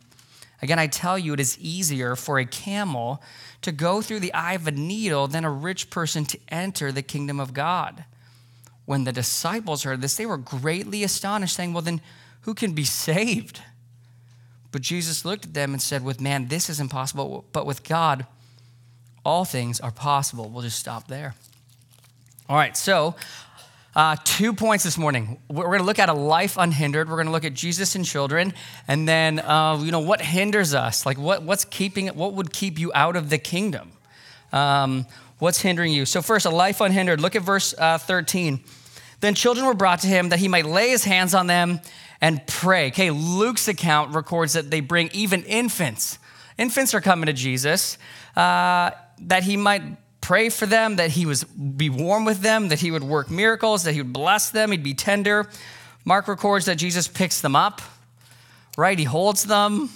Again, 0.61 0.79
I 0.79 0.87
tell 0.87 1.19
you, 1.19 1.33
it 1.33 1.41
is 1.41 1.59
easier 1.59 2.15
for 2.15 2.39
a 2.39 2.45
camel 2.45 3.23
to 3.63 3.73
go 3.73 4.03
through 4.03 4.21
the 4.21 4.35
eye 4.35 4.53
of 4.53 4.67
a 4.67 4.73
needle 4.73 5.27
than 5.27 5.45
a 5.45 5.51
rich 5.51 5.89
person 5.89 6.25
to 6.27 6.39
enter 6.49 6.93
the 6.93 7.03
kingdom 7.03 7.41
of 7.41 7.55
God. 7.55 8.05
When 8.85 9.05
the 9.05 9.13
disciples 9.13 9.83
heard 9.83 10.01
this, 10.01 10.17
they 10.17 10.27
were 10.27 10.37
greatly 10.37 11.03
astonished, 11.03 11.57
saying, 11.57 11.73
Well, 11.73 11.83
then 11.83 12.01
who 12.43 12.55
can 12.55 12.73
be 12.73 12.85
saved? 12.85 13.61
But 14.71 14.83
Jesus 14.83 15.25
looked 15.25 15.47
at 15.47 15.55
them 15.55 15.73
and 15.73 15.81
said, 15.81 16.05
With 16.05 16.21
man, 16.21 16.49
this 16.49 16.69
is 16.69 16.81
impossible, 16.81 17.45
but 17.53 17.67
with 17.67 17.85
God, 17.85 18.27
all 19.25 19.45
things 19.45 19.81
are 19.81 19.91
possible. 19.91 20.49
We'll 20.51 20.63
just 20.63 20.79
stop 20.79 21.09
there. 21.09 21.35
All 22.49 22.57
right, 22.57 22.77
so 22.77 23.15
uh, 23.95 24.17
two 24.25 24.53
points 24.53 24.85
this 24.85 24.97
morning. 24.97 25.39
We're 25.49 25.65
going 25.65 25.81
to 25.81 25.85
look 25.85 25.99
at 25.99 26.09
a 26.09 26.15
life 26.15 26.57
unhindered. 26.57 27.09
We're 27.09 27.17
going 27.17 27.27
to 27.27 27.33
look 27.33 27.45
at 27.45 27.55
Jesus 27.55 27.95
and 27.95 28.05
children, 28.05 28.55
and 28.87 29.09
then 29.09 29.41
uh, 29.41 29.81
you 29.83 29.91
know 29.91 30.01
what 30.01 30.21
hinders 30.21 30.75
us. 30.75 31.05
Like 31.05 31.19
what, 31.19 31.43
what's 31.43 31.65
keeping 31.65 32.09
what 32.09 32.35
would 32.35 32.53
keep 32.53 32.79
you 32.79 32.93
out 32.95 33.17
of 33.17 33.29
the 33.31 33.39
kingdom? 33.39 33.93
Um, 34.53 35.07
what's 35.39 35.61
hindering 35.61 35.93
you? 35.93 36.07
So 36.07 36.23
first, 36.23 36.47
a 36.47 36.51
life 36.51 36.81
unhindered. 36.81 37.21
Look 37.21 37.37
at 37.37 37.43
verse 37.43 37.75
uh, 37.77 37.99
13. 37.99 38.61
Then 39.21 39.35
children 39.35 39.67
were 39.67 39.75
brought 39.75 40.01
to 40.01 40.07
him 40.07 40.29
that 40.29 40.39
he 40.39 40.49
might 40.49 40.65
lay 40.65 40.91
his 40.91 41.05
hands 41.05 41.35
on 41.35 41.49
them 41.49 41.81
and 42.21 42.45
pray. 42.47 42.89
Okay, 42.89 43.11
Luke's 43.11 43.69
account 43.69 44.15
records 44.15 44.55
that 44.55 44.71
they 44.71 44.81
bring 44.81 45.11
even 45.13 45.43
infants. 45.45 46.19
Infants 46.57 46.95
are 46.95 47.01
coming 47.01 47.27
to 47.27 47.33
Jesus 47.33 47.99
uh, 48.37 48.91
that 49.21 49.45
he 49.45 49.57
might 49.57 49.83
pray 50.21 50.49
for 50.49 50.67
them, 50.67 50.97
that 50.97 51.11
he 51.11 51.27
was 51.27 51.45
be 51.45 51.89
warm 51.89 52.25
with 52.25 52.41
them, 52.41 52.69
that 52.69 52.81
he 52.81 52.91
would 52.91 53.05
work 53.05 53.31
miracles, 53.31 53.85
that 53.85 53.93
he 53.93 54.03
would 54.03 54.13
bless 54.13 54.51
them, 54.51 54.73
he'd 54.73 54.83
be 54.83 54.95
tender. 54.95 55.49
Mark 56.05 56.29
records 56.29 56.67
that 56.67 56.77
Jesus 56.77 57.07
picks 57.07 57.41
them 57.41 57.55
up, 57.55 57.81
right? 58.77 58.99
He 58.99 59.05
holds 59.05 59.45
them. 59.45 59.91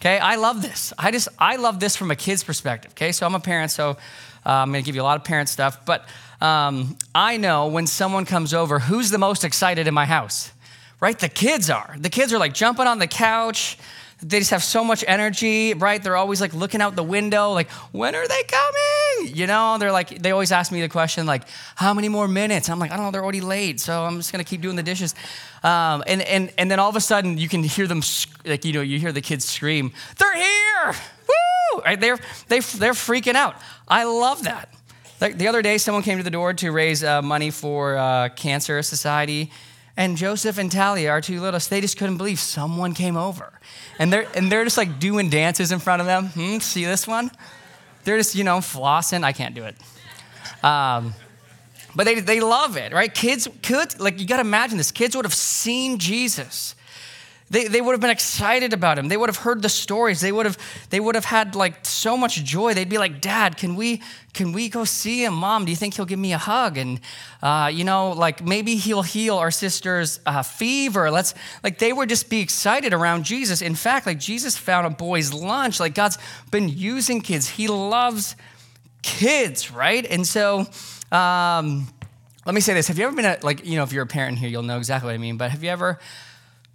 Okay, 0.00 0.18
I 0.18 0.36
love 0.36 0.62
this. 0.62 0.92
I 0.96 1.10
just 1.10 1.28
I 1.38 1.56
love 1.56 1.80
this 1.80 1.96
from 1.96 2.10
a 2.10 2.16
kid's 2.16 2.44
perspective. 2.44 2.92
Okay, 2.92 3.10
so 3.10 3.26
I'm 3.26 3.34
a 3.34 3.40
parent, 3.40 3.72
so 3.72 3.90
uh, 3.90 3.96
I'm 4.44 4.70
going 4.70 4.82
to 4.82 4.86
give 4.86 4.94
you 4.94 5.02
a 5.02 5.04
lot 5.04 5.18
of 5.18 5.24
parent 5.24 5.48
stuff. 5.48 5.84
But 5.84 6.06
um, 6.40 6.96
I 7.14 7.36
know 7.36 7.66
when 7.66 7.88
someone 7.88 8.24
comes 8.24 8.54
over, 8.54 8.78
who's 8.78 9.10
the 9.10 9.18
most 9.18 9.42
excited 9.42 9.88
in 9.88 9.94
my 9.94 10.04
house? 10.04 10.52
Right, 11.00 11.18
the 11.18 11.28
kids 11.28 11.70
are. 11.70 11.94
The 11.98 12.10
kids 12.10 12.32
are 12.32 12.38
like 12.38 12.54
jumping 12.54 12.86
on 12.86 12.98
the 12.98 13.06
couch 13.06 13.78
they 14.20 14.40
just 14.40 14.50
have 14.50 14.64
so 14.64 14.82
much 14.82 15.04
energy, 15.06 15.74
right? 15.74 16.02
They're 16.02 16.16
always 16.16 16.40
like 16.40 16.52
looking 16.52 16.80
out 16.80 16.96
the 16.96 17.04
window, 17.04 17.52
like, 17.52 17.70
when 17.92 18.14
are 18.16 18.26
they 18.26 18.42
coming? 18.44 19.36
You 19.36 19.46
know, 19.46 19.78
they're 19.78 19.92
like, 19.92 20.20
they 20.20 20.32
always 20.32 20.50
ask 20.50 20.72
me 20.72 20.80
the 20.80 20.88
question, 20.88 21.24
like, 21.24 21.44
how 21.76 21.94
many 21.94 22.08
more 22.08 22.26
minutes? 22.26 22.68
I'm 22.68 22.80
like, 22.80 22.90
I 22.90 22.96
don't 22.96 23.06
know, 23.06 23.10
they're 23.12 23.22
already 23.22 23.40
late, 23.40 23.78
so 23.78 24.04
I'm 24.04 24.16
just 24.16 24.32
gonna 24.32 24.44
keep 24.44 24.60
doing 24.60 24.74
the 24.74 24.82
dishes. 24.82 25.14
Um, 25.62 26.02
and, 26.06 26.22
and, 26.22 26.52
and 26.58 26.70
then 26.70 26.80
all 26.80 26.88
of 26.88 26.96
a 26.96 27.00
sudden, 27.00 27.38
you 27.38 27.48
can 27.48 27.62
hear 27.62 27.86
them, 27.86 28.02
like, 28.44 28.64
you 28.64 28.72
know, 28.72 28.80
you 28.80 28.98
hear 28.98 29.12
the 29.12 29.20
kids 29.20 29.44
scream, 29.44 29.92
they're 30.18 30.34
here! 30.34 30.94
Woo! 31.28 31.80
Right? 31.84 32.00
They're, 32.00 32.18
they, 32.48 32.58
they're 32.58 32.92
freaking 32.92 33.34
out. 33.34 33.54
I 33.86 34.02
love 34.04 34.44
that. 34.44 34.74
Like 35.20 35.36
the 35.36 35.48
other 35.48 35.62
day, 35.62 35.78
someone 35.78 36.02
came 36.02 36.18
to 36.18 36.24
the 36.24 36.30
door 36.30 36.54
to 36.54 36.70
raise 36.70 37.02
uh, 37.02 37.22
money 37.22 37.50
for 37.50 37.96
uh, 37.96 38.28
Cancer 38.30 38.82
Society, 38.82 39.50
and 39.98 40.16
Joseph 40.16 40.56
and 40.56 40.72
Talia, 40.72 41.10
our 41.10 41.20
two 41.20 41.40
littlest, 41.40 41.68
they 41.68 41.82
just 41.82 41.98
couldn't 41.98 42.16
believe 42.16 42.38
someone 42.38 42.94
came 42.94 43.18
over 43.18 43.52
and 43.98 44.10
they're 44.10 44.26
and 44.34 44.50
they're 44.50 44.64
just 44.64 44.78
like 44.78 44.98
doing 44.98 45.28
dances 45.28 45.72
in 45.72 45.80
front 45.80 46.00
of 46.00 46.06
them. 46.06 46.28
Hmm, 46.28 46.58
see 46.60 46.86
this 46.86 47.06
one? 47.06 47.30
They're 48.04 48.16
just 48.16 48.34
you 48.34 48.44
know 48.44 48.58
flossing. 48.58 49.24
I 49.24 49.32
can't 49.32 49.54
do 49.54 49.64
it. 49.64 49.76
Um, 50.64 51.14
but 51.94 52.04
they, 52.04 52.20
they 52.20 52.40
love 52.40 52.76
it, 52.76 52.92
right? 52.92 53.12
Kids 53.12 53.48
could, 53.62 53.98
like, 53.98 54.20
you 54.20 54.26
got 54.26 54.36
to 54.36 54.42
imagine 54.42 54.78
this. 54.78 54.92
Kids 54.92 55.16
would 55.16 55.24
have 55.24 55.34
seen 55.34 55.98
Jesus. 55.98 56.74
They, 57.50 57.66
they 57.66 57.80
would 57.80 57.92
have 57.92 58.00
been 58.00 58.10
excited 58.10 58.74
about 58.74 58.98
him. 58.98 59.08
They 59.08 59.16
would 59.16 59.30
have 59.30 59.38
heard 59.38 59.62
the 59.62 59.70
stories. 59.70 60.20
They 60.20 60.32
would 60.32 60.44
have, 60.44 60.58
they 60.90 61.00
would 61.00 61.14
have 61.14 61.24
had 61.24 61.54
like 61.54 61.86
so 61.86 62.16
much 62.16 62.44
joy. 62.44 62.74
They'd 62.74 62.90
be 62.90 62.98
like, 62.98 63.22
Dad, 63.22 63.56
can 63.56 63.74
we, 63.74 64.02
can 64.34 64.52
we 64.52 64.68
go 64.68 64.84
see 64.84 65.24
him? 65.24 65.32
Mom, 65.32 65.64
do 65.64 65.70
you 65.70 65.76
think 65.76 65.94
he'll 65.94 66.04
give 66.04 66.18
me 66.18 66.34
a 66.34 66.38
hug? 66.38 66.76
And, 66.76 67.00
uh, 67.42 67.70
you 67.72 67.84
know, 67.84 68.10
like 68.10 68.44
maybe 68.44 68.76
he'll 68.76 69.02
heal 69.02 69.38
our 69.38 69.50
sister's 69.50 70.20
uh, 70.26 70.42
fever. 70.42 71.10
Let's, 71.10 71.34
like, 71.64 71.78
they 71.78 71.92
would 71.92 72.10
just 72.10 72.28
be 72.28 72.40
excited 72.40 72.92
around 72.92 73.24
Jesus. 73.24 73.62
In 73.62 73.74
fact, 73.74 74.06
like, 74.06 74.18
Jesus 74.18 74.58
found 74.58 74.86
a 74.86 74.90
boy's 74.90 75.32
lunch. 75.32 75.80
Like, 75.80 75.94
God's 75.94 76.18
been 76.50 76.68
using 76.68 77.22
kids. 77.22 77.48
He 77.48 77.66
loves 77.68 78.36
kids, 79.02 79.70
right? 79.70 80.04
And 80.04 80.26
so, 80.26 80.66
um, 81.10 81.88
let 82.44 82.54
me 82.54 82.60
say 82.60 82.74
this. 82.74 82.88
Have 82.88 82.98
you 82.98 83.06
ever 83.06 83.16
been, 83.16 83.38
like, 83.42 83.64
you 83.64 83.76
know, 83.76 83.84
if 83.84 83.92
you're 83.92 84.04
a 84.04 84.06
parent 84.06 84.38
here, 84.38 84.50
you'll 84.50 84.62
know 84.62 84.76
exactly 84.76 85.06
what 85.06 85.14
I 85.14 85.18
mean, 85.18 85.38
but 85.38 85.50
have 85.50 85.62
you 85.62 85.70
ever, 85.70 85.98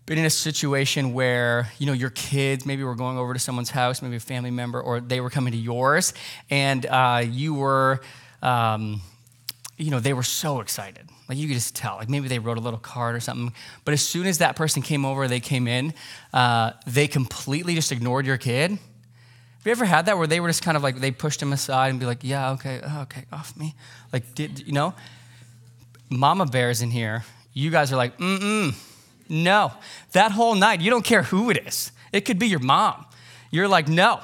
been 0.05 0.17
in 0.17 0.25
a 0.25 0.29
situation 0.29 1.13
where 1.13 1.72
you 1.77 1.86
know 1.86 1.93
your 1.93 2.10
kids 2.10 2.65
maybe 2.65 2.83
were 2.83 2.95
going 2.95 3.17
over 3.17 3.33
to 3.33 3.39
someone's 3.39 3.69
house 3.69 4.01
maybe 4.01 4.17
a 4.17 4.19
family 4.19 4.51
member 4.51 4.81
or 4.81 5.00
they 5.00 5.22
were 5.22 5.29
coming 5.29 5.53
to 5.53 5.57
yours 5.57 6.13
and 6.50 6.86
uh, 6.86 7.24
you 7.25 7.53
were 7.53 8.01
um, 8.41 9.01
you 9.77 9.89
know 9.89 10.00
they 10.00 10.13
were 10.13 10.24
so 10.24 10.60
excited. 10.60 11.10
Like 11.29 11.38
you 11.38 11.48
could 11.48 11.55
just 11.55 11.75
tell. 11.75 11.95
Like 11.95 12.10
maybe 12.10 12.27
they 12.27 12.38
wrote 12.38 12.57
a 12.57 12.62
little 12.62 12.79
card 12.79 13.15
or 13.15 13.22
something. 13.22 13.53
But 13.86 13.93
as 13.93 14.05
soon 14.05 14.27
as 14.27 14.39
that 14.39 14.55
person 14.55 14.81
came 14.81 15.05
over 15.05 15.27
they 15.27 15.39
came 15.39 15.67
in 15.67 15.93
uh, 16.33 16.72
they 16.86 17.07
completely 17.07 17.75
just 17.75 17.91
ignored 17.91 18.25
your 18.25 18.38
kid. 18.38 18.72
Have 18.72 19.67
you 19.67 19.72
ever 19.72 19.86
had 19.86 20.07
that 20.07 20.17
where 20.17 20.27
they 20.27 20.41
were 20.41 20.50
just 20.50 20.62
kind 20.62 20.75
of 20.75 20.83
like 20.83 20.98
they 21.00 21.12
pushed 21.12 21.41
him 21.41 21.53
aside 21.53 21.89
and 21.89 22.00
be 22.00 22.05
like 22.05 22.19
yeah 22.22 22.51
okay 22.51 22.81
oh, 22.83 23.01
okay 23.03 23.25
off 23.31 23.55
me. 23.57 23.75
Like 24.12 24.36
did 24.36 24.60
you 24.67 24.74
know? 24.74 24.93
Mama 26.10 26.45
bears 26.45 26.81
in 26.81 26.91
here 26.91 27.24
you 27.53 27.72
guys 27.72 27.91
are 27.91 27.95
like 27.95 28.17
mm-mm 28.17 28.75
no. 29.34 29.74
That 30.13 30.32
whole 30.32 30.56
night, 30.56 30.80
you 30.80 30.90
don't 30.90 31.04
care 31.04 31.24
who 31.24 31.50
it 31.50 31.68
is. 31.68 31.92
It 32.12 32.22
could 32.22 32.40
be 32.40 32.48
your 32.48 32.60
mom. 32.60 33.06
You're 33.52 33.68
like, 33.68 33.88
no. 33.88 34.22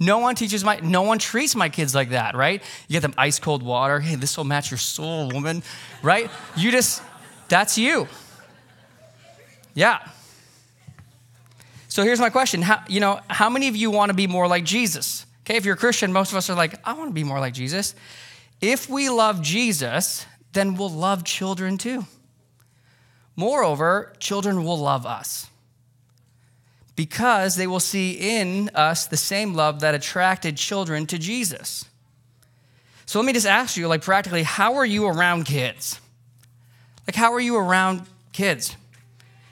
No 0.00 0.18
one 0.18 0.34
teaches 0.34 0.64
my, 0.64 0.80
no 0.80 1.02
one 1.02 1.18
treats 1.18 1.54
my 1.54 1.68
kids 1.68 1.94
like 1.94 2.10
that, 2.10 2.34
right? 2.34 2.62
You 2.88 2.94
get 2.94 3.02
them 3.02 3.14
ice 3.16 3.38
cold 3.38 3.62
water. 3.62 4.00
Hey, 4.00 4.16
this 4.16 4.36
will 4.36 4.44
match 4.44 4.70
your 4.70 4.78
soul, 4.78 5.28
woman, 5.30 5.62
right? 6.02 6.30
You 6.56 6.70
just, 6.70 7.02
that's 7.48 7.78
you. 7.78 8.08
Yeah. 9.74 10.06
So 11.88 12.02
here's 12.02 12.20
my 12.20 12.30
question. 12.30 12.62
How, 12.62 12.82
you 12.88 13.00
know, 13.00 13.20
how 13.28 13.48
many 13.48 13.68
of 13.68 13.76
you 13.76 13.90
want 13.90 14.10
to 14.10 14.14
be 14.14 14.26
more 14.26 14.48
like 14.48 14.64
Jesus? 14.64 15.26
Okay, 15.42 15.56
if 15.56 15.64
you're 15.64 15.74
a 15.74 15.78
Christian, 15.78 16.12
most 16.12 16.32
of 16.32 16.36
us 16.36 16.50
are 16.50 16.56
like, 16.56 16.74
I 16.84 16.94
want 16.94 17.10
to 17.10 17.14
be 17.14 17.24
more 17.24 17.38
like 17.38 17.54
Jesus. 17.54 17.94
If 18.60 18.88
we 18.88 19.10
love 19.10 19.42
Jesus, 19.42 20.26
then 20.52 20.74
we'll 20.74 20.90
love 20.90 21.22
children 21.22 21.78
too. 21.78 22.06
Moreover, 23.36 24.12
children 24.18 24.64
will 24.64 24.78
love 24.78 25.06
us 25.06 25.48
because 26.96 27.56
they 27.56 27.66
will 27.66 27.80
see 27.80 28.12
in 28.12 28.70
us 28.74 29.06
the 29.06 29.16
same 29.16 29.54
love 29.54 29.80
that 29.80 29.94
attracted 29.94 30.56
children 30.56 31.06
to 31.06 31.18
Jesus. 31.18 31.84
So 33.06 33.18
let 33.18 33.26
me 33.26 33.32
just 33.32 33.46
ask 33.46 33.76
you, 33.76 33.88
like, 33.88 34.02
practically, 34.02 34.44
how 34.44 34.74
are 34.74 34.86
you 34.86 35.06
around 35.06 35.44
kids? 35.44 36.00
Like, 37.06 37.16
how 37.16 37.32
are 37.32 37.40
you 37.40 37.56
around 37.56 38.06
kids? 38.32 38.76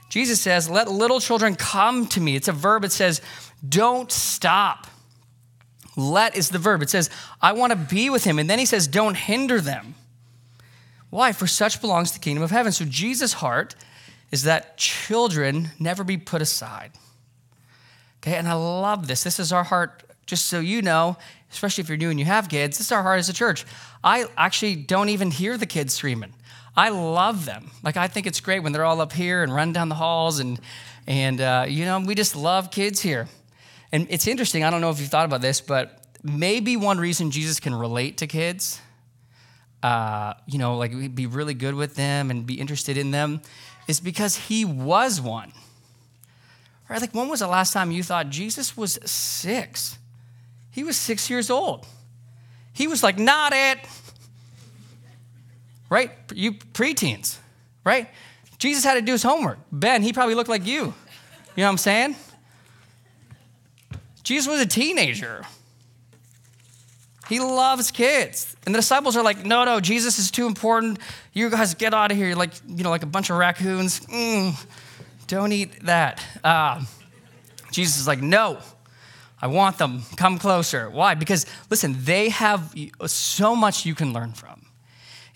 Jesus 0.09 0.41
says, 0.41 0.71
Let 0.71 0.91
little 0.91 1.21
children 1.21 1.55
come 1.55 2.07
to 2.09 2.21
me. 2.21 2.37
It's 2.37 2.49
a 2.49 2.53
verb, 2.53 2.85
it 2.85 2.93
says, 2.93 3.21
Don't 3.67 4.11
stop. 4.11 4.87
Let 5.97 6.37
is 6.37 6.49
the 6.49 6.59
verb. 6.59 6.83
It 6.83 6.89
says, 6.91 7.11
I 7.41 7.53
want 7.53 7.73
to 7.73 7.77
be 7.77 8.09
with 8.09 8.25
him. 8.25 8.39
And 8.39 8.49
then 8.49 8.59
he 8.59 8.67
says, 8.67 8.87
Don't 8.87 9.17
hinder 9.17 9.61
them. 9.61 9.95
Why? 11.13 11.33
For 11.33 11.47
such 11.47 11.83
belongs 11.83 12.13
the 12.13 12.19
kingdom 12.19 12.43
of 12.43 12.51
heaven. 12.51 12.73
So 12.73 12.87
Jesus' 12.87 13.35
heart 13.35 13.75
is 14.31 14.45
that 14.45 14.79
children 14.79 15.69
never 15.79 16.05
be 16.05 16.17
put 16.17 16.41
aside. 16.41 16.93
Okay, 18.23 18.35
and 18.35 18.49
I 18.49 18.55
love 18.55 19.09
this. 19.09 19.23
This 19.23 19.39
is 19.39 19.53
our 19.53 19.63
heart, 19.63 20.05
just 20.25 20.47
so 20.47 20.59
you 20.59 20.81
know, 20.81 21.19
especially 21.53 21.83
if 21.83 21.91
you're 21.91 21.99
new 21.99 22.09
and 22.09 22.19
you 22.19 22.25
have 22.25 22.49
kids, 22.49 22.79
this 22.79 22.87
is 22.87 22.93
our 22.93 23.03
heart 23.03 23.19
as 23.19 23.29
a 23.29 23.35
church. 23.35 23.67
I 24.03 24.25
actually 24.39 24.75
don't 24.75 25.11
even 25.11 25.31
hear 25.31 25.59
the 25.59 25.67
kids 25.67 25.93
screaming. 25.93 26.33
I 26.75 26.89
love 26.89 27.45
them. 27.45 27.73
Like 27.83 27.99
I 27.99 28.09
think 28.09 28.27
it's 28.27 28.41
great 28.41 28.61
when 28.61 28.73
they're 28.73 28.87
all 28.87 29.03
up 29.03 29.13
here 29.13 29.43
and 29.43 29.55
run 29.55 29.75
down 29.75 29.91
the 29.91 29.97
halls 29.97 30.39
and 30.39 30.59
and 31.07 31.43
uh, 31.43 31.67
you 31.69 31.85
know 31.85 32.01
we 32.01 32.15
just 32.15 32.35
love 32.35 32.71
kids 32.71 33.03
here. 33.03 33.29
And 33.93 34.07
it's 34.09 34.27
interesting. 34.27 34.65
I 34.65 34.71
don't 34.71 34.81
know 34.81 34.89
if 34.89 34.99
you've 34.99 35.11
thought 35.11 35.27
about 35.27 35.43
this, 35.43 35.61
but 35.61 36.07
maybe 36.23 36.79
one 36.79 36.97
reason 36.97 37.31
Jesus 37.31 37.61
can 37.61 37.75
relate 37.75 38.17
to 38.17 38.27
kids 38.27 38.81
uh, 39.83 40.35
you 40.47 40.59
know, 40.59 40.77
like 40.77 41.15
be 41.15 41.27
really 41.27 41.55
good 41.55 41.75
with 41.75 41.95
them 41.97 42.31
and 42.31 42.47
be 42.47 42.55
interested 42.55 42.97
in 42.97 43.11
them 43.11 43.43
is 43.89 44.01
because 44.01 44.37
he 44.37 44.65
was 44.65 45.21
one. 45.21 45.53
Right? 46.89 47.01
Like, 47.01 47.15
when 47.15 47.29
was 47.29 47.41
the 47.41 47.49
last 47.49 47.73
time 47.73 47.91
you 47.91 48.03
thought 48.03 48.29
Jesus 48.29 48.77
was 48.77 48.99
six? 49.05 49.99
He 50.71 50.85
was 50.85 50.97
six 50.97 51.31
years 51.31 51.51
old. 51.51 51.87
He 52.73 52.87
was 52.87 53.03
like, 53.03 53.19
not 53.19 53.53
it. 53.55 53.79
Right? 55.89 56.11
You 56.35 56.53
preteens, 56.53 57.39
right? 57.85 58.09
Jesus 58.59 58.85
had 58.85 58.95
to 58.95 59.03
do 59.03 59.13
his 59.13 59.23
homework. 59.23 59.59
Ben, 59.71 60.03
he 60.03 60.13
probably 60.13 60.35
looked 60.35 60.49
like 60.49 60.67
you. 60.67 60.75
You 60.75 60.85
know 60.85 61.65
what 61.65 61.71
I'm 61.71 61.79
saying? 61.79 62.17
Jesus 64.23 64.47
was 64.47 64.61
a 64.61 64.67
teenager. 64.67 65.45
He 67.29 67.41
loves 67.41 67.91
kids. 67.91 68.57
And 68.67 68.75
the 68.75 68.79
disciples 68.79 69.17
are 69.17 69.23
like, 69.23 69.45
no, 69.45 69.65
no, 69.65 69.81
Jesus 69.81 70.19
is 70.19 70.31
too 70.31 70.47
important. 70.47 70.99
You 71.33 71.51
guys 71.51 71.75
get 71.75 71.95
out 71.95 72.11
of 72.11 72.17
here. 72.17 72.27
You're 72.27 72.37
like, 72.37 72.53
you 72.67 72.83
know, 72.83 72.91
like 72.91 73.03
a 73.03 73.07
bunch 73.07 73.31
of 73.31 73.37
raccoons. 73.37 74.01
Mm, 74.01 74.67
don't 75.29 75.53
eat 75.53 75.85
that. 75.85 76.23
Uh, 76.43 76.85
Jesus 77.71 77.99
is 77.99 78.07
like, 78.07 78.21
no, 78.21 78.59
I 79.41 79.47
want 79.47 79.79
them. 79.79 80.03
Come 80.17 80.39
closer. 80.39 80.91
Why? 80.91 81.15
Because 81.15 81.47
listen, 81.71 81.97
they 82.01 82.29
have 82.29 82.75
so 83.07 83.57
much 83.57 83.87
you 83.87 83.95
can 83.95 84.13
learn 84.13 84.33
from. 84.33 84.67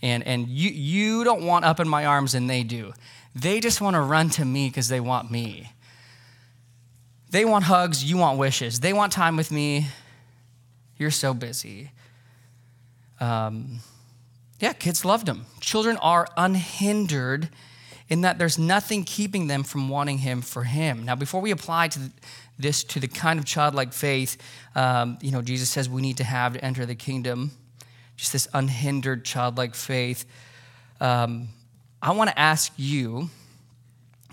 And, 0.02 0.22
and 0.24 0.48
you, 0.48 0.70
you 0.70 1.24
don't 1.24 1.46
want 1.46 1.64
up 1.64 1.80
in 1.80 1.88
my 1.88 2.04
arms, 2.04 2.34
and 2.34 2.50
they 2.50 2.62
do. 2.62 2.92
They 3.34 3.60
just 3.60 3.80
want 3.80 3.94
to 3.94 4.00
run 4.00 4.28
to 4.30 4.44
me 4.44 4.68
because 4.68 4.88
they 4.88 5.00
want 5.00 5.30
me. 5.30 5.72
They 7.30 7.44
want 7.44 7.64
hugs, 7.64 8.04
you 8.04 8.16
want 8.16 8.38
wishes. 8.38 8.80
They 8.80 8.92
want 8.92 9.12
time 9.12 9.36
with 9.36 9.50
me. 9.50 9.86
You're 10.98 11.10
so 11.10 11.34
busy. 11.34 11.90
Um, 13.20 13.80
yeah, 14.60 14.72
kids 14.72 15.04
loved 15.04 15.28
him. 15.28 15.46
Children 15.60 15.98
are 15.98 16.26
unhindered 16.36 17.50
in 18.08 18.22
that 18.22 18.38
there's 18.38 18.58
nothing 18.58 19.04
keeping 19.04 19.48
them 19.48 19.64
from 19.64 19.88
wanting 19.88 20.18
him 20.18 20.40
for 20.40 20.64
him. 20.64 21.04
Now, 21.04 21.14
before 21.14 21.40
we 21.40 21.50
apply 21.50 21.88
to 21.88 22.00
this 22.58 22.84
to 22.84 23.00
the 23.00 23.08
kind 23.08 23.38
of 23.38 23.44
childlike 23.44 23.92
faith, 23.92 24.38
um, 24.74 25.18
you 25.20 25.30
know, 25.30 25.42
Jesus 25.42 25.68
says 25.68 25.88
we 25.88 26.00
need 26.00 26.16
to 26.18 26.24
have 26.24 26.54
to 26.54 26.64
enter 26.64 26.86
the 26.86 26.94
kingdom, 26.94 27.50
just 28.16 28.32
this 28.32 28.48
unhindered 28.54 29.24
childlike 29.24 29.74
faith. 29.74 30.24
Um, 31.00 31.48
I 32.00 32.12
want 32.12 32.30
to 32.30 32.38
ask 32.38 32.72
you, 32.76 33.28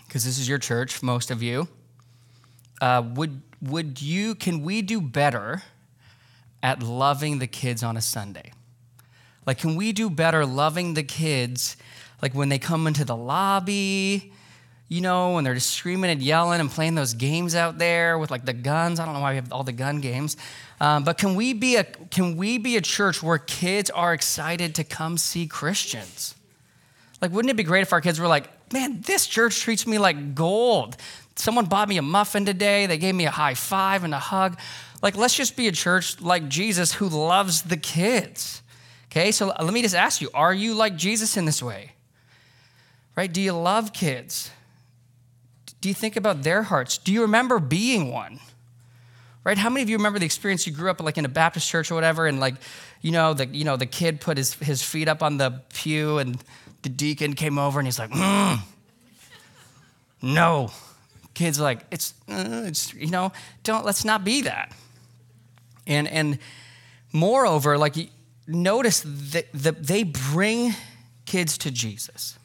because 0.07 0.23
this 0.23 0.37
is 0.39 0.47
your 0.47 0.59
church, 0.59 1.01
most 1.01 1.31
of 1.31 1.41
you, 1.41 1.67
uh, 2.79 3.03
would 3.15 3.41
would 3.61 4.01
you 4.01 4.35
can 4.35 4.61
we 4.61 4.81
do 4.81 5.01
better 5.01 5.63
at 6.63 6.81
loving 6.81 7.37
the 7.37 7.45
kids 7.45 7.83
on 7.83 7.95
a 7.95 8.01
Sunday? 8.01 8.51
Like, 9.45 9.59
can 9.59 9.75
we 9.75 9.91
do 9.91 10.09
better 10.09 10.45
loving 10.45 10.93
the 10.95 11.03
kids, 11.03 11.77
like 12.21 12.33
when 12.33 12.49
they 12.49 12.57
come 12.57 12.87
into 12.87 13.03
the 13.03 13.15
lobby, 13.15 14.33
you 14.87 15.01
know, 15.01 15.33
when 15.33 15.43
they're 15.43 15.53
just 15.53 15.71
screaming 15.71 16.09
and 16.09 16.21
yelling 16.21 16.59
and 16.59 16.69
playing 16.69 16.95
those 16.95 17.13
games 17.13 17.53
out 17.53 17.77
there 17.77 18.17
with 18.17 18.31
like 18.31 18.45
the 18.45 18.53
guns? 18.53 18.99
I 18.99 19.05
don't 19.05 19.13
know 19.13 19.19
why 19.19 19.31
we 19.31 19.35
have 19.35 19.51
all 19.51 19.63
the 19.63 19.73
gun 19.73 19.99
games. 19.99 20.37
Um, 20.79 21.03
but 21.03 21.17
can 21.17 21.35
we, 21.35 21.53
be 21.53 21.75
a, 21.75 21.83
can 21.83 22.37
we 22.37 22.57
be 22.57 22.77
a 22.77 22.81
church 22.81 23.21
where 23.21 23.37
kids 23.37 23.89
are 23.89 24.13
excited 24.13 24.75
to 24.75 24.83
come 24.83 25.17
see 25.17 25.45
Christians? 25.45 26.35
Like, 27.21 27.31
wouldn't 27.31 27.51
it 27.51 27.57
be 27.57 27.63
great 27.63 27.81
if 27.81 27.93
our 27.93 28.01
kids 28.01 28.19
were 28.19 28.27
like, 28.27 28.49
man, 28.73 29.01
this 29.01 29.27
church 29.27 29.59
treats 29.61 29.85
me 29.87 29.97
like 29.97 30.35
gold. 30.35 30.97
Someone 31.35 31.65
bought 31.65 31.87
me 31.87 31.97
a 31.97 32.01
muffin 32.01 32.45
today. 32.45 32.85
They 32.85 32.97
gave 32.97 33.15
me 33.15 33.25
a 33.25 33.31
high 33.31 33.53
five 33.53 34.03
and 34.03 34.13
a 34.13 34.19
hug. 34.19 34.57
Like, 35.03 35.17
let's 35.17 35.35
just 35.35 35.57
be 35.57 35.67
a 35.67 35.71
church 35.73 36.21
like 36.21 36.47
Jesus 36.47 36.93
who 36.93 37.09
loves 37.09 37.63
the 37.63 37.75
kids. 37.75 38.63
Okay, 39.11 39.31
so 39.31 39.47
let 39.47 39.73
me 39.73 39.81
just 39.81 39.93
ask 39.93 40.21
you 40.21 40.29
are 40.33 40.53
you 40.53 40.73
like 40.73 40.95
Jesus 40.95 41.35
in 41.35 41.43
this 41.43 41.61
way? 41.61 41.91
Right? 43.15 43.31
Do 43.31 43.41
you 43.41 43.51
love 43.51 43.93
kids? 43.93 44.49
Do 45.81 45.89
you 45.89 45.93
think 45.93 46.15
about 46.15 46.41
their 46.43 46.63
hearts? 46.63 46.97
Do 46.97 47.11
you 47.11 47.21
remember 47.21 47.59
being 47.59 48.11
one? 48.11 48.39
Right? 49.43 49.57
How 49.57 49.69
many 49.69 49.83
of 49.83 49.89
you 49.89 49.97
remember 49.97 50.19
the 50.19 50.25
experience 50.25 50.65
you 50.65 50.71
grew 50.71 50.89
up 50.89 51.01
like 51.01 51.17
in 51.17 51.25
a 51.25 51.29
Baptist 51.29 51.67
church 51.69 51.91
or 51.91 51.95
whatever, 51.95 52.25
and 52.25 52.39
like, 52.39 52.55
you 53.01 53.11
know, 53.11 53.33
the 53.33 53.45
you 53.45 53.65
know 53.65 53.75
the 53.75 53.85
kid 53.85 54.21
put 54.21 54.37
his, 54.37 54.53
his 54.53 54.81
feet 54.81 55.09
up 55.09 55.21
on 55.21 55.35
the 55.35 55.61
pew, 55.73 56.17
and 56.17 56.41
the 56.81 56.89
deacon 56.89 57.33
came 57.33 57.59
over, 57.59 57.77
and 57.77 57.85
he's 57.85 57.99
like, 57.99 58.11
mm, 58.11 58.59
no. 60.21 60.71
Kids 61.33 61.59
like 61.59 61.81
it's 61.91 62.13
uh, 62.29 62.63
it's 62.65 62.93
you 62.93 63.07
know 63.07 63.33
don't 63.63 63.83
let's 63.83 64.05
not 64.05 64.23
be 64.23 64.43
that. 64.43 64.71
And 65.87 66.07
and 66.07 66.39
moreover, 67.11 67.77
like 67.77 67.95
notice 68.47 69.01
that, 69.05 69.47
that 69.53 69.87
they 69.87 70.03
bring 70.03 70.73
kids 71.25 71.57
to 71.59 71.71
Jesus. 71.71 72.37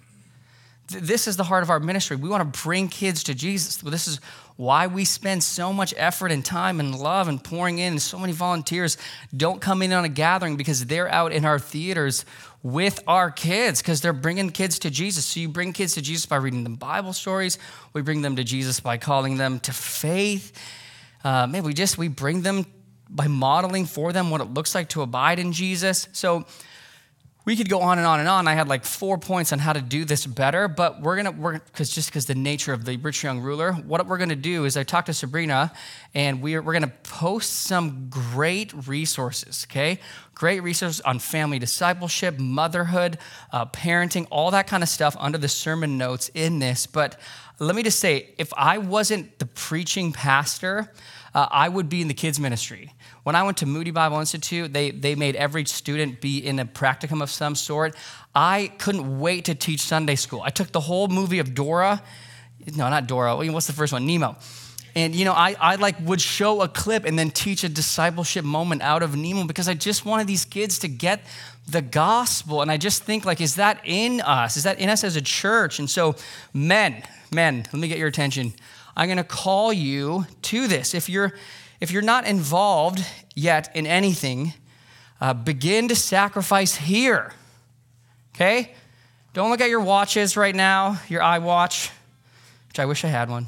This 0.91 1.29
is 1.29 1.37
the 1.37 1.45
heart 1.45 1.63
of 1.63 1.69
our 1.69 1.81
ministry. 1.81 2.17
We 2.17 2.31
want 2.31 2.53
to 2.53 2.63
bring 2.63 2.89
kids 2.89 3.23
to 3.25 3.35
Jesus. 3.35 3.77
This 3.77 4.09
is 4.09 4.21
why 4.57 4.87
we 4.87 5.05
spend 5.05 5.43
so 5.43 5.71
much 5.71 5.93
effort 5.99 6.33
and 6.33 6.43
time 6.43 6.81
and 6.81 6.99
love 6.99 7.29
and 7.29 7.43
pouring 7.43 7.79
in, 7.79 7.93
and 7.93 8.03
so 8.03 8.19
many 8.19 8.33
volunteers 8.33 8.97
don't 9.37 9.61
come 9.61 9.83
in 9.83 9.93
on 9.93 10.05
a 10.05 10.09
gathering 10.09 10.57
because 10.57 10.87
they're 10.87 11.09
out 11.09 11.33
in 11.33 11.45
our 11.45 11.59
theaters 11.59 12.25
with 12.63 13.01
our 13.07 13.31
kids 13.31 13.83
because 13.83 14.01
they're 14.01 14.15
bringing 14.15 14.49
kids 14.49 14.79
to 14.81 14.91
Jesus. 14.91 15.27
So 15.27 15.41
you 15.41 15.49
bring 15.49 15.75
kids 15.75 15.95
to 15.95 16.03
Jesus 16.03 16.25
by 16.25 16.37
reading 16.37 16.65
them 16.65 16.77
Bible 16.77 17.13
stories. 17.13 17.59
We 17.93 18.01
bring 18.01 18.23
them 18.23 18.37
to 18.37 18.45
Jesus 18.45 18.81
by 18.81 18.97
calling 18.97 19.37
them 19.37 19.61
to 19.61 19.73
faith. 19.73 20.53
Uh, 21.23 21.49
we 21.63 21.75
just 21.75 21.99
we 21.99 22.09
bring 22.09 22.41
them 22.43 22.65
by 23.11 23.27
modeling 23.27 23.87
for 23.87 24.13
them 24.13 24.31
what 24.31 24.41
it 24.41 24.53
looks 24.53 24.75
like 24.75 24.89
to 24.91 25.03
abide 25.03 25.39
in 25.39 25.53
Jesus. 25.53 26.09
So 26.13 26.47
we 27.49 27.57
could 27.57 27.71
go 27.71 27.81
on 27.81 27.97
and 27.97 28.07
on 28.07 28.21
and 28.21 28.29
on. 28.29 28.47
I 28.47 28.53
had 28.53 28.69
like 28.69 28.85
four 28.85 29.17
points 29.17 29.55
on 29.55 29.59
how 29.59 29.73
to 29.73 29.81
do 29.81 30.05
this 30.05 30.27
better, 30.27 30.69
but 30.69 31.01
we're 31.01 31.17
gonna 31.17 31.31
work 31.31 31.65
because 31.65 31.89
just 31.89 32.11
because 32.11 32.27
the 32.27 32.35
nature 32.35 32.75
of 32.75 32.85
the 32.85 32.99
rich 32.99 33.25
young 33.25 33.41
ruler, 33.41 33.73
what 33.73 34.07
we're 34.07 34.19
gonna 34.19 34.37
do 34.37 34.67
is 34.67 34.77
I 34.77 34.83
talked 34.83 35.07
to 35.07 35.15
Sabrina, 35.15 35.73
and 36.15 36.43
we're 36.43 36.61
we're 36.61 36.75
gonna 36.75 36.93
post 37.05 37.61
some 37.61 38.09
great 38.11 38.75
resources. 38.87 39.67
Okay, 39.71 39.99
great 40.35 40.63
resources 40.63 41.01
on 41.01 41.21
family 41.21 41.59
discipleship, 41.59 42.39
motherhood, 42.39 43.17
uh, 43.51 43.65
parenting, 43.65 44.27
all 44.31 44.51
that 44.51 44.67
kind 44.67 44.83
of 44.83 44.91
stuff 44.91 45.17
under 45.19 45.39
the 45.39 45.49
sermon 45.49 45.97
notes 45.97 46.31
in 46.35 46.59
this. 46.59 46.87
But 46.87 47.19
let 47.59 47.75
me 47.75 47.83
just 47.83 47.99
say, 47.99 48.35
if 48.37 48.53
I 48.59 48.77
wasn't 48.77 49.39
the 49.39 49.47
preaching 49.47 50.13
pastor, 50.13 50.93
uh, 51.35 51.49
I 51.51 51.71
would 51.71 51.89
be 51.89 52.03
in 52.03 52.09
the 52.09 52.15
kids 52.15 52.39
ministry. 52.39 52.93
When 53.29 53.37
I 53.37 53.43
went 53.43 53.59
to 53.59 53.67
Moody 53.67 53.91
Bible 53.91 54.21
Institute, 54.21 54.73
they, 54.73 54.91
they 54.91 55.15
made 55.15 55.37
every 55.37 55.67
student 55.67 56.23
be 56.23 56.39
in 56.39 56.59
a 56.59 56.65
practicum 56.65 57.23
of 57.23 57.29
some 57.29 57.55
sort. 57.55 57.95
I 58.35 58.73
couldn't 58.79 59.21
wait 59.21 59.45
to 59.45 59.55
teach 59.55 59.83
Sunday 59.83 60.15
school. 60.15 60.41
I 60.43 60.49
took 60.49 60.73
the 60.73 60.81
whole 60.81 61.09
movie 61.09 61.39
of 61.39 61.55
Dora. 61.55 62.03
No, 62.75 62.89
not 62.89 63.07
Dora. 63.07 63.37
What's 63.37 63.67
the 63.67 63.75
first 63.75 63.93
one? 63.93 64.07
Nemo. 64.07 64.35
And 64.97 65.15
you 65.15 65.27
know, 65.27 65.35
I, 65.35 65.55
I 65.61 65.75
like 65.75 65.97
would 66.07 66.23
show 66.23 66.63
a 66.63 66.69
clip 66.69 67.05
and 67.05 67.19
then 67.19 67.31
teach 67.31 67.65
a 67.65 67.69
discipleship 67.69 68.47
moment 68.47 68.81
out 68.81 69.03
of 69.03 69.15
Nemo 69.15 69.45
because 69.45 69.69
I 69.69 69.75
just 69.75 70.07
wanted 70.07 70.27
these 70.27 70.47
kids 70.47 70.79
to 70.79 70.89
get 70.89 71.21
the 71.69 71.83
gospel. 71.83 72.63
And 72.63 72.71
I 72.71 72.79
just 72.79 73.03
think 73.03 73.27
like, 73.27 73.43
is 73.43 73.57
that 73.57 73.83
in 73.85 74.23
us? 74.23 74.57
Is 74.57 74.63
that 74.63 74.79
in 74.79 74.89
us 74.89 75.05
as 75.05 75.17
a 75.17 75.21
church? 75.21 75.79
And 75.79 75.91
so, 75.91 76.17
men, 76.55 77.03
men, 77.31 77.67
let 77.75 77.75
me 77.75 77.89
get 77.89 77.99
your 77.99 78.09
attention. 78.09 78.55
I'm 78.97 79.07
going 79.07 79.19
to 79.19 79.23
call 79.23 79.71
you 79.71 80.25
to 80.45 80.67
this. 80.67 80.95
If 80.95 81.11
you're 81.11 81.35
if 81.81 81.91
you're 81.91 82.03
not 82.03 82.27
involved 82.27 83.05
yet 83.35 83.75
in 83.75 83.87
anything, 83.87 84.55
uh, 85.21 85.35
begin 85.35 85.89
to 85.89 85.95
sacrifice 85.95 86.75
here. 86.77 87.33
Okay? 88.35 88.75
Don't 89.33 89.51
look 89.51 89.61
at 89.61 89.71
your 89.71 89.81
watches 89.81 90.37
right 90.37 90.55
now, 90.55 90.99
your 91.09 91.21
iWatch, 91.21 91.91
which 92.69 92.79
I 92.79 92.87
wish 92.87 93.05
I 93.05 93.09
had 93.09 93.31
one. 93.31 93.47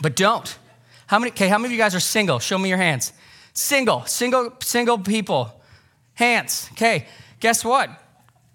But 0.00 0.16
don't. 0.16 0.58
How 1.06 1.18
many, 1.18 1.30
okay, 1.30 1.48
how 1.48 1.58
many 1.58 1.66
of 1.66 1.72
you 1.72 1.78
guys 1.78 1.94
are 1.94 2.00
single? 2.00 2.38
Show 2.38 2.58
me 2.58 2.68
your 2.68 2.78
hands. 2.78 3.12
Single, 3.54 4.04
single, 4.06 4.54
single 4.60 4.98
people. 4.98 5.60
Hands. 6.14 6.68
Okay, 6.72 7.06
guess 7.40 7.64
what? 7.64 7.90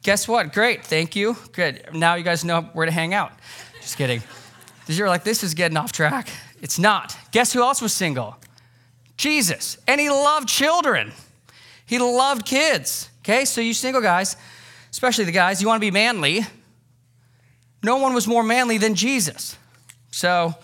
Guess 0.04 0.28
what? 0.28 0.54
Great, 0.54 0.86
thank 0.86 1.16
you. 1.16 1.36
Good. 1.52 1.90
Now 1.94 2.16
you 2.16 2.24
guys 2.24 2.46
know 2.46 2.62
where 2.74 2.86
to 2.86 2.92
hang 2.92 3.14
out. 3.14 3.32
Just 3.82 3.98
kidding. 3.98 4.22
You're 4.88 5.10
like, 5.10 5.24
this 5.24 5.44
is 5.44 5.54
getting 5.54 5.78
off 5.78 5.92
track. 5.92 6.30
It's 6.62 6.80
not. 6.80 7.18
Guess 7.32 7.54
who 7.54 7.62
else 7.62 7.82
was 7.82 7.94
single? 7.94 8.38
Jesus. 9.18 9.78
And 9.88 10.00
he 10.00 10.10
loved 10.10 10.48
children. 10.48 11.12
He 11.86 12.00
loved 12.00 12.46
kids. 12.46 13.10
Okay, 13.20 13.46
so 13.46 13.60
you 13.60 13.74
single 13.74 14.02
guys, 14.02 14.38
especially 14.92 15.26
the 15.26 15.32
guys, 15.32 15.62
you 15.62 15.68
want 15.68 15.82
to 15.82 15.86
be 15.86 15.92
manly. 15.92 16.46
No 17.84 17.98
one 17.98 18.14
was 18.14 18.28
more 18.28 18.44
manly 18.44 18.78
than 18.78 18.96
Jesus. 18.96 19.58
So, 20.12 20.56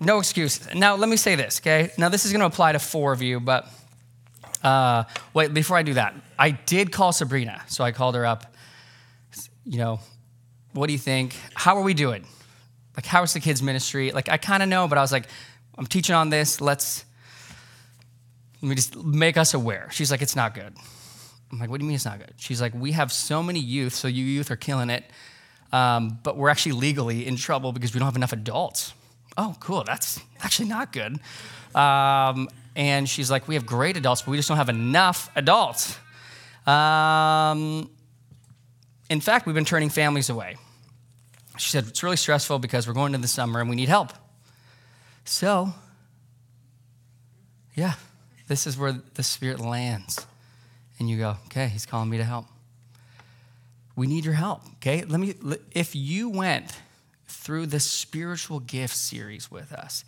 no 0.00 0.18
excuses. 0.18 0.74
Now, 0.74 0.96
let 0.96 1.08
me 1.08 1.16
say 1.16 1.34
this, 1.34 1.60
okay? 1.60 1.90
Now, 1.96 2.08
this 2.08 2.24
is 2.24 2.32
going 2.32 2.40
to 2.40 2.46
apply 2.46 2.72
to 2.72 2.78
four 2.78 3.12
of 3.12 3.22
you, 3.22 3.40
but 3.40 3.68
uh, 4.62 5.04
wait, 5.34 5.54
before 5.54 5.76
I 5.76 5.82
do 5.82 5.94
that, 5.94 6.14
I 6.38 6.50
did 6.50 6.92
call 6.92 7.12
Sabrina. 7.12 7.62
So 7.68 7.84
I 7.84 7.92
called 7.92 8.14
her 8.14 8.26
up. 8.26 8.54
You 9.64 9.78
know, 9.78 10.00
what 10.72 10.86
do 10.86 10.92
you 10.92 10.98
think? 10.98 11.36
How 11.54 11.76
are 11.76 11.82
we 11.82 11.94
doing? 11.94 12.24
Like, 12.96 13.06
how's 13.06 13.32
the 13.32 13.40
kids' 13.40 13.62
ministry? 13.62 14.10
Like, 14.10 14.28
I 14.28 14.36
kind 14.36 14.62
of 14.62 14.68
know, 14.68 14.88
but 14.88 14.98
I 14.98 15.00
was 15.00 15.12
like, 15.12 15.26
I'm 15.76 15.86
teaching 15.86 16.14
on 16.14 16.30
this. 16.30 16.60
Let's 16.60 17.04
let 18.62 18.68
me 18.68 18.74
just 18.74 18.96
make 18.96 19.36
us 19.36 19.54
aware. 19.54 19.88
She's 19.90 20.10
like, 20.10 20.22
it's 20.22 20.36
not 20.36 20.54
good. 20.54 20.74
I'm 21.50 21.58
like, 21.58 21.70
what 21.70 21.78
do 21.78 21.84
you 21.84 21.88
mean 21.88 21.94
it's 21.94 22.04
not 22.04 22.18
good? 22.18 22.34
She's 22.36 22.60
like, 22.60 22.74
we 22.74 22.92
have 22.92 23.12
so 23.12 23.42
many 23.42 23.60
youth, 23.60 23.94
so 23.94 24.08
you 24.08 24.24
youth 24.24 24.50
are 24.50 24.56
killing 24.56 24.90
it, 24.90 25.04
um, 25.72 26.18
but 26.22 26.36
we're 26.36 26.48
actually 26.50 26.72
legally 26.72 27.26
in 27.26 27.36
trouble 27.36 27.72
because 27.72 27.94
we 27.94 27.98
don't 27.98 28.06
have 28.06 28.16
enough 28.16 28.32
adults. 28.32 28.92
Oh, 29.36 29.56
cool. 29.60 29.84
That's 29.84 30.20
actually 30.42 30.68
not 30.68 30.92
good. 30.92 31.18
Um, 31.74 32.48
and 32.74 33.08
she's 33.08 33.30
like, 33.30 33.48
we 33.48 33.54
have 33.54 33.66
great 33.66 33.96
adults, 33.96 34.22
but 34.22 34.32
we 34.32 34.36
just 34.36 34.48
don't 34.48 34.56
have 34.56 34.68
enough 34.68 35.30
adults. 35.36 35.96
Um, 36.66 37.88
in 39.08 39.20
fact, 39.20 39.46
we've 39.46 39.54
been 39.54 39.64
turning 39.64 39.88
families 39.88 40.28
away. 40.28 40.56
She 41.56 41.70
said, 41.70 41.86
it's 41.86 42.02
really 42.02 42.16
stressful 42.16 42.58
because 42.58 42.86
we're 42.86 42.94
going 42.94 43.14
into 43.14 43.22
the 43.22 43.28
summer 43.28 43.60
and 43.60 43.70
we 43.70 43.76
need 43.76 43.88
help. 43.88 44.12
So, 45.24 45.72
yeah, 47.74 47.94
this 48.48 48.66
is 48.66 48.76
where 48.76 48.92
the 49.14 49.22
Spirit 49.22 49.60
lands. 49.60 50.26
And 50.98 51.08
you 51.08 51.18
go, 51.18 51.36
okay, 51.46 51.68
He's 51.68 51.86
calling 51.86 52.10
me 52.10 52.18
to 52.18 52.24
help. 52.24 52.46
We 53.94 54.06
need 54.06 54.24
your 54.24 54.34
help, 54.34 54.62
okay? 54.76 55.04
Let 55.04 55.20
me, 55.20 55.34
if 55.72 55.94
you 55.94 56.28
went 56.28 56.72
through 57.26 57.66
the 57.66 57.80
spiritual 57.80 58.60
gift 58.60 58.96
series 58.96 59.50
with 59.50 59.72
us 59.72 60.04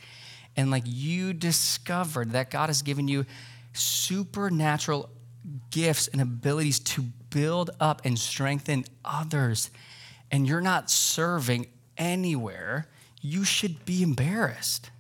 and 0.56 0.70
like 0.70 0.84
you 0.86 1.32
discovered 1.32 2.32
that 2.32 2.50
God 2.50 2.68
has 2.68 2.82
given 2.82 3.08
you 3.08 3.26
supernatural 3.72 5.10
gifts 5.70 6.08
and 6.08 6.20
abilities 6.20 6.78
to 6.80 7.02
build 7.30 7.70
up 7.80 8.02
and 8.04 8.18
strengthen 8.18 8.84
others, 9.04 9.70
and 10.30 10.46
you're 10.46 10.60
not 10.60 10.90
serving 10.90 11.66
anywhere, 11.96 12.86
you 13.20 13.44
should 13.44 13.84
be 13.84 14.02
embarrassed. 14.02 14.90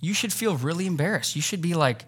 You 0.00 0.14
should 0.14 0.32
feel 0.32 0.56
really 0.56 0.86
embarrassed. 0.86 1.36
You 1.36 1.42
should 1.42 1.62
be 1.62 1.74
like, 1.74 2.04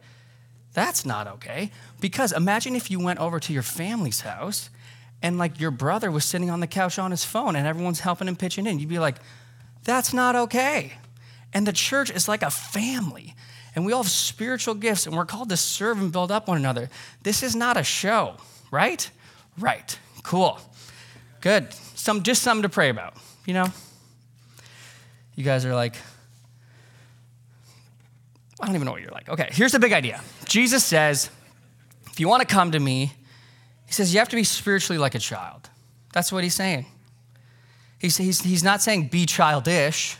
that's 0.72 1.04
not 1.04 1.26
okay. 1.26 1.70
Because 2.00 2.32
imagine 2.32 2.76
if 2.76 2.90
you 2.90 3.00
went 3.00 3.18
over 3.18 3.40
to 3.40 3.52
your 3.52 3.62
family's 3.62 4.20
house 4.20 4.70
and 5.22 5.38
like 5.38 5.60
your 5.60 5.70
brother 5.70 6.10
was 6.10 6.24
sitting 6.24 6.50
on 6.50 6.60
the 6.60 6.66
couch 6.66 6.98
on 6.98 7.10
his 7.10 7.24
phone 7.24 7.56
and 7.56 7.66
everyone's 7.66 8.00
helping 8.00 8.28
him 8.28 8.36
pitching 8.36 8.66
in. 8.66 8.78
You'd 8.78 8.88
be 8.88 8.98
like, 8.98 9.16
that's 9.84 10.12
not 10.12 10.36
okay. 10.36 10.92
And 11.52 11.66
the 11.66 11.72
church 11.72 12.10
is 12.10 12.28
like 12.28 12.42
a 12.42 12.50
family. 12.50 13.34
And 13.74 13.84
we 13.86 13.92
all 13.92 14.02
have 14.02 14.10
spiritual 14.10 14.74
gifts 14.74 15.06
and 15.06 15.16
we're 15.16 15.24
called 15.24 15.48
to 15.48 15.56
serve 15.56 16.00
and 16.00 16.12
build 16.12 16.30
up 16.30 16.48
one 16.48 16.58
another. 16.58 16.90
This 17.22 17.42
is 17.42 17.56
not 17.56 17.76
a 17.76 17.84
show, 17.84 18.36
right? 18.70 19.10
Right. 19.58 19.98
Cool. 20.22 20.60
Good. 21.40 21.72
Some 21.94 22.22
just 22.22 22.42
something 22.42 22.62
to 22.62 22.68
pray 22.68 22.90
about, 22.90 23.14
you 23.46 23.54
know? 23.54 23.66
You 25.34 25.44
guys 25.44 25.64
are 25.64 25.74
like, 25.74 25.94
I 28.60 28.66
don't 28.66 28.74
even 28.74 28.86
know 28.86 28.92
what 28.92 29.00
you're 29.00 29.10
like. 29.10 29.28
Okay, 29.28 29.48
here's 29.52 29.72
the 29.72 29.78
big 29.78 29.92
idea. 29.92 30.20
Jesus 30.44 30.84
says, 30.84 31.30
if 32.10 32.18
you 32.18 32.28
want 32.28 32.40
to 32.40 32.46
come 32.46 32.72
to 32.72 32.80
me, 32.80 33.12
he 33.86 33.92
says 33.92 34.12
you 34.12 34.18
have 34.18 34.28
to 34.30 34.36
be 34.36 34.44
spiritually 34.44 34.98
like 34.98 35.14
a 35.14 35.18
child. 35.18 35.70
That's 36.12 36.32
what 36.32 36.42
he's 36.42 36.54
saying. 36.54 36.86
He's, 37.98 38.16
he's, 38.16 38.40
he's 38.42 38.64
not 38.64 38.82
saying 38.82 39.08
be 39.08 39.26
childish, 39.26 40.16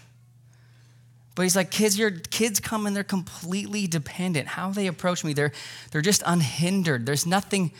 but 1.35 1.43
he's 1.43 1.55
like, 1.55 1.71
kids, 1.71 1.99
your 1.99 2.11
kids 2.11 2.61
come 2.61 2.87
and 2.87 2.97
they're 2.97 3.05
completely 3.05 3.87
dependent. 3.87 4.49
How 4.49 4.71
they 4.71 4.87
approach 4.87 5.25
me, 5.25 5.33
they're, 5.33 5.53
they're 5.91 6.03
just 6.03 6.23
unhindered. 6.27 7.07
There's 7.07 7.27
nothing 7.27 7.73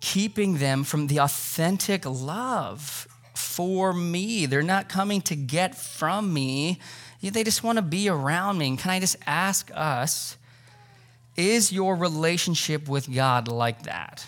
keeping 0.00 0.58
them 0.58 0.84
from 0.84 1.06
the 1.06 1.18
authentic 1.18 2.04
love 2.04 3.08
for 3.34 3.92
me. 3.92 4.46
They're 4.46 4.62
not 4.62 4.88
coming 4.88 5.20
to 5.22 5.36
get 5.36 5.74
from 5.76 6.32
me. 6.32 6.78
They 7.30 7.44
just 7.44 7.62
want 7.62 7.76
to 7.76 7.82
be 7.82 8.08
around 8.08 8.58
me. 8.58 8.68
And 8.68 8.78
can 8.78 8.90
I 8.90 9.00
just 9.00 9.16
ask 9.26 9.70
us, 9.74 10.36
is 11.36 11.72
your 11.72 11.96
relationship 11.96 12.88
with 12.88 13.12
God 13.12 13.48
like 13.48 13.84
that? 13.84 14.26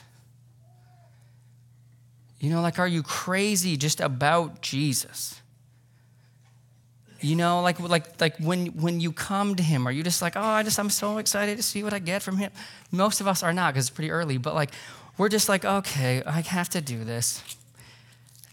You 2.41 2.51
know, 2.51 2.61
like, 2.61 2.79
are 2.79 2.89
you 2.89 3.03
crazy 3.03 3.77
just 3.77 4.01
about 4.01 4.61
Jesus? 4.61 5.41
You 7.21 7.37
know, 7.37 7.63
like, 7.63 7.81
like, 7.81 8.21
like 8.21 8.37
when, 8.37 8.67
when 8.67 9.01
you 9.01 9.11
come 9.13 9.55
to 9.55 9.63
him, 9.63 9.89
are 9.89 9.93
you 9.93 10.03
just 10.03 10.21
like, 10.21 10.37
oh, 10.37 10.43
I 10.43 10.63
just, 10.63 10.79
I'm 10.79 10.91
so 10.91 11.19
excited 11.19 11.57
to 11.57 11.63
see 11.63 11.83
what 11.83 11.95
I 11.95 11.99
get 11.99 12.23
from 12.23 12.37
him? 12.37 12.53
Most 12.93 13.21
of 13.21 13.27
us 13.27 13.43
are 13.43 13.53
not 13.53 13.73
because 13.73 13.89
it's 13.89 13.95
pretty 13.95 14.11
early, 14.11 14.37
but 14.37 14.55
like, 14.55 14.71
we're 15.17 15.31
just 15.31 15.49
like, 15.49 15.65
okay, 15.65 16.23
I 16.27 16.43
have 16.43 16.69
to 16.71 16.81
do 16.81 17.03
this. 17.03 17.43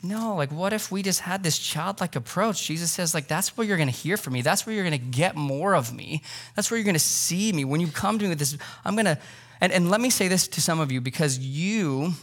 No, 0.03 0.35
like 0.35 0.51
what 0.51 0.73
if 0.73 0.91
we 0.91 1.03
just 1.03 1.19
had 1.19 1.43
this 1.43 1.59
childlike 1.59 2.15
approach? 2.15 2.65
Jesus 2.65 2.91
says, 2.91 3.13
like, 3.13 3.27
that's 3.27 3.55
where 3.55 3.67
you're 3.67 3.77
gonna 3.77 3.91
hear 3.91 4.17
from 4.17 4.33
me. 4.33 4.41
That's 4.41 4.65
where 4.65 4.73
you're 4.73 4.83
gonna 4.83 4.97
get 4.97 5.35
more 5.35 5.75
of 5.75 5.93
me. 5.93 6.23
That's 6.55 6.71
where 6.71 6.77
you're 6.77 6.85
gonna 6.85 6.97
see 6.97 7.53
me. 7.53 7.65
When 7.65 7.79
you 7.81 7.87
come 7.87 8.17
to 8.17 8.23
me 8.23 8.29
with 8.29 8.39
this, 8.39 8.57
I'm 8.83 8.95
gonna, 8.95 9.19
and, 9.59 9.71
and 9.71 9.91
let 9.91 10.01
me 10.01 10.09
say 10.09 10.27
this 10.27 10.47
to 10.49 10.61
some 10.61 10.79
of 10.79 10.91
you 10.91 11.01
because 11.01 11.37
you, 11.37 12.13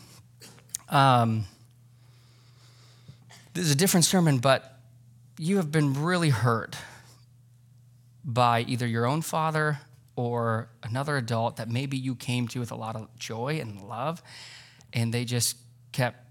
um, 0.89 1.45
this 3.55 3.65
is 3.65 3.71
a 3.71 3.77
different 3.77 4.05
sermon, 4.05 4.39
but 4.39 4.81
you 5.39 5.57
have 5.57 5.71
been 5.71 6.03
really 6.03 6.31
hurt 6.31 6.77
by 8.25 8.63
either 8.63 8.87
your 8.87 9.07
own 9.07 9.23
father 9.23 9.79
or 10.17 10.69
another 10.83 11.17
adult 11.17 11.57
that 11.57 11.69
maybe 11.69 11.97
you 11.97 12.17
came 12.17 12.49
to 12.49 12.59
with 12.59 12.73
a 12.73 12.75
lot 12.75 12.97
of 12.97 13.09
joy 13.17 13.59
and 13.61 13.81
love, 13.83 14.21
and 14.93 15.15
they 15.15 15.25
just 15.25 15.57
kept 15.93 16.28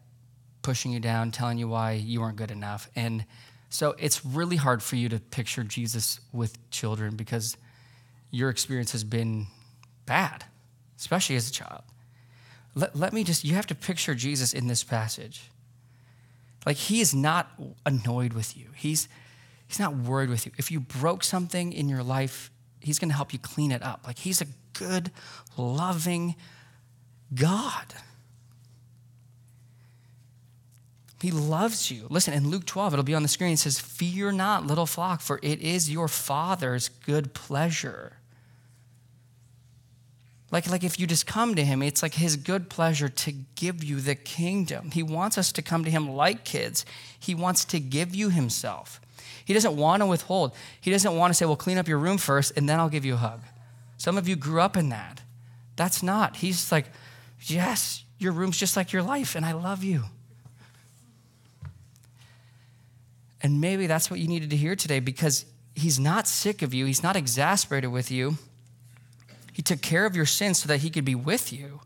pushing 0.68 0.92
you 0.92 1.00
down, 1.00 1.32
telling 1.32 1.58
you 1.58 1.66
why 1.66 1.94
you 1.94 2.20
weren't 2.20 2.36
good 2.36 2.52
enough. 2.52 2.90
And 2.94 3.24
so 3.70 3.96
it's 3.98 4.26
really 4.26 4.58
hard 4.58 4.84
for 4.84 4.98
you 4.98 5.08
to 5.08 5.18
picture 5.18 5.64
Jesus 5.64 6.20
with 6.34 6.58
children 6.72 7.16
because 7.16 7.56
your 8.32 8.50
experience 8.50 8.92
has 8.92 9.06
been 9.06 9.48
bad, 10.06 10.44
especially 10.98 11.38
as 11.38 11.50
a 11.50 11.54
child. 11.54 11.84
Let, 12.76 12.98
let 12.98 13.14
me 13.14 13.24
just, 13.24 13.46
you 13.46 13.56
have 13.56 13.66
to 13.68 13.76
picture 13.76 14.14
Jesus 14.14 14.52
in 14.52 14.68
this 14.68 14.84
passage. 14.84 15.50
Like 16.66 16.76
he 16.76 17.00
is 17.00 17.16
not 17.16 17.50
annoyed 17.86 18.34
with 18.34 18.58
you. 18.58 18.68
He's 18.76 19.08
he's 19.70 19.80
not 19.80 19.96
worried 19.96 20.30
with 20.30 20.46
you. 20.46 20.52
If 20.58 20.70
you 20.70 20.82
broke 20.82 21.24
something 21.24 21.72
in 21.72 21.88
your 21.88 22.04
life, 22.04 22.52
he's 22.82 23.00
going 23.00 23.10
to 23.10 23.16
help 23.16 23.32
you 23.32 23.40
clean 23.40 23.72
it 23.72 23.82
up. 23.82 24.02
Like 24.06 24.20
he's 24.20 24.42
a 24.42 24.48
good, 24.74 25.12
loving 25.56 26.36
God. 27.34 27.94
He 31.22 31.32
loves 31.32 31.90
you. 31.90 32.06
Listen, 32.10 32.34
in 32.34 32.50
Luke 32.50 32.66
12, 32.66 32.94
it'll 32.94 33.04
be 33.04 33.16
on 33.16 33.24
the 33.24 33.28
screen. 33.28 33.54
It 33.54 33.58
says, 33.58 33.80
Fear 33.80 34.34
not, 34.34 34.68
little 34.68 34.86
flock, 34.86 35.22
for 35.22 35.40
it 35.42 35.62
is 35.62 35.90
your 35.90 36.08
Father's 36.08 36.90
good 36.90 37.34
pleasure 37.34 38.18
like, 40.52 40.70
like 40.70 40.84
if 40.84 41.00
you 41.00 41.08
just 41.08 41.28
come 41.28 41.56
to 41.56 41.66
him, 41.66 41.82
it's 41.82 42.02
like 42.02 42.14
his 42.14 42.38
good 42.38 42.70
pleasure 42.70 43.10
to 43.10 43.32
give 43.56 43.84
you 43.84 44.00
the 44.00 44.16
kingdom. 44.16 44.92
He 44.92 45.04
wants 45.04 45.38
us 45.38 45.52
to 45.54 45.62
come 45.62 45.84
to 45.84 45.92
him 45.92 46.10
like 46.10 46.46
kids. 46.46 46.86
He 47.20 47.36
wants 47.36 47.66
to 47.66 47.80
give 47.80 48.16
you 48.16 48.30
himself. 48.30 49.02
He 49.44 49.54
doesn't 49.54 49.76
want 49.76 50.02
to 50.02 50.06
withhold. 50.06 50.54
He 50.80 50.92
doesn't 50.92 51.16
want 51.16 51.32
to 51.32 51.34
say, 51.34 51.46
well, 51.46 51.58
clean 51.58 51.78
up 51.78 51.88
your 51.88 51.98
room 51.98 52.18
first 52.18 52.54
and 52.56 52.68
then 52.68 52.80
I'll 52.80 52.90
give 52.90 53.06
you 53.06 53.16
a 53.16 53.18
hug. 53.18 53.42
Some 53.98 54.18
of 54.18 54.28
you 54.28 54.36
grew 54.36 54.62
up 54.62 54.78
in 54.78 54.90
that. 54.90 55.22
That's 55.76 56.02
not. 56.02 56.38
He's 56.38 56.72
like, 56.72 56.86
yes, 57.42 58.04
your 58.18 58.32
room's 58.32 58.58
just 58.58 58.78
like 58.78 58.94
your 58.94 59.04
life 59.04 59.36
and 59.36 59.46
I 59.46 59.52
love 59.52 59.84
you. 59.84 60.04
And 63.42 63.62
maybe 63.62 63.88
that's 63.88 64.10
what 64.10 64.20
you 64.20 64.28
needed 64.28 64.50
to 64.50 64.56
hear 64.56 64.76
today 64.76 65.00
because 65.00 65.46
he's 65.76 66.00
not 66.00 66.28
sick 66.28 66.62
of 66.62 66.74
you, 66.74 66.86
he's 66.86 67.04
not 67.04 67.16
exasperated 67.16 67.92
with 67.92 68.10
you. 68.12 68.38
He 69.54 69.62
took 69.62 69.82
care 69.82 70.06
of 70.06 70.16
your 70.16 70.26
sins 70.26 70.60
so 70.60 70.68
that 70.68 70.80
he 70.80 70.90
could 70.90 71.06
be 71.06 71.16
with 71.16 71.52
you. 71.52 71.82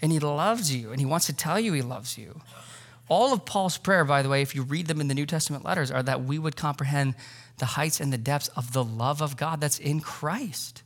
And 0.00 0.12
he 0.12 0.18
loves 0.18 0.74
you, 0.74 0.90
and 0.90 1.00
he 1.00 1.06
wants 1.06 1.26
to 1.26 1.32
tell 1.32 1.58
you 1.58 1.72
he 1.72 1.82
loves 1.82 2.18
you. 2.18 2.40
All 3.08 3.32
of 3.32 3.44
Paul's 3.44 3.78
prayer, 3.78 4.04
by 4.04 4.22
the 4.22 4.28
way, 4.28 4.42
if 4.42 4.54
you 4.54 4.62
read 4.62 4.86
them 4.86 5.00
in 5.00 5.08
the 5.08 5.14
New 5.14 5.26
Testament 5.26 5.64
letters, 5.64 5.90
are 5.90 6.02
that 6.02 6.24
we 6.24 6.38
would 6.38 6.56
comprehend 6.56 7.14
the 7.58 7.66
heights 7.66 8.00
and 8.00 8.12
the 8.12 8.18
depths 8.18 8.48
of 8.48 8.72
the 8.72 8.84
love 8.84 9.20
of 9.22 9.36
God 9.36 9.60
that's 9.60 9.78
in 9.78 10.00
Christ. 10.00 10.82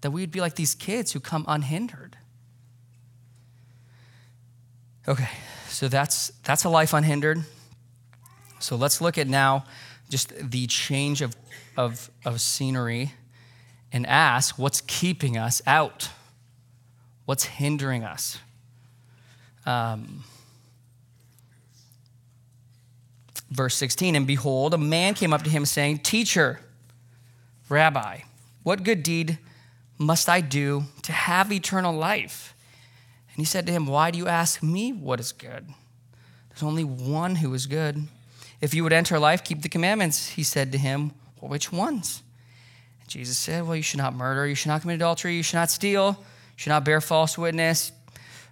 That 0.00 0.10
we 0.10 0.20
would 0.20 0.30
be 0.30 0.40
like 0.40 0.54
these 0.54 0.74
kids 0.74 1.12
who 1.12 1.20
come 1.20 1.44
unhindered. 1.48 2.16
Okay, 5.06 5.30
so 5.68 5.88
that's 5.88 6.30
that's 6.44 6.64
a 6.64 6.68
life 6.68 6.92
unhindered. 6.92 7.44
So 8.58 8.76
let's 8.76 9.00
look 9.00 9.18
at 9.18 9.28
now 9.28 9.64
just 10.08 10.32
the 10.50 10.66
change 10.66 11.22
of, 11.22 11.36
of, 11.76 12.10
of 12.24 12.40
scenery 12.40 13.12
and 13.92 14.06
ask 14.06 14.58
what's 14.58 14.80
keeping 14.82 15.36
us 15.36 15.62
out? 15.66 16.10
What's 17.24 17.44
hindering 17.44 18.04
us? 18.04 18.38
Um, 19.66 20.24
verse 23.50 23.74
16 23.76 24.16
And 24.16 24.26
behold, 24.26 24.74
a 24.74 24.78
man 24.78 25.14
came 25.14 25.32
up 25.32 25.42
to 25.42 25.50
him 25.50 25.64
saying, 25.64 25.98
Teacher, 25.98 26.60
Rabbi, 27.68 28.20
what 28.62 28.82
good 28.82 29.02
deed 29.02 29.38
must 29.98 30.28
I 30.28 30.40
do 30.40 30.84
to 31.02 31.12
have 31.12 31.52
eternal 31.52 31.94
life? 31.94 32.54
And 33.30 33.38
he 33.38 33.44
said 33.44 33.66
to 33.66 33.72
him, 33.72 33.86
Why 33.86 34.10
do 34.10 34.18
you 34.18 34.26
ask 34.26 34.62
me 34.62 34.92
what 34.92 35.20
is 35.20 35.32
good? 35.32 35.66
There's 36.48 36.62
only 36.62 36.84
one 36.84 37.36
who 37.36 37.52
is 37.54 37.66
good. 37.66 38.08
If 38.60 38.74
you 38.74 38.82
would 38.82 38.92
enter 38.92 39.18
life, 39.18 39.44
keep 39.44 39.62
the 39.62 39.68
commandments. 39.68 40.30
He 40.30 40.42
said 40.42 40.72
to 40.72 40.78
him, 40.78 41.12
well, 41.40 41.50
Which 41.50 41.72
ones? 41.72 42.22
Jesus 43.08 43.38
said, 43.38 43.66
Well, 43.66 43.76
you 43.76 43.82
should 43.82 43.98
not 43.98 44.14
murder, 44.14 44.46
you 44.46 44.54
should 44.54 44.68
not 44.68 44.82
commit 44.82 44.96
adultery, 44.96 45.34
you 45.34 45.42
should 45.42 45.56
not 45.56 45.70
steal, 45.70 46.16
you 46.18 46.24
should 46.56 46.70
not 46.70 46.84
bear 46.84 47.00
false 47.00 47.38
witness, 47.38 47.90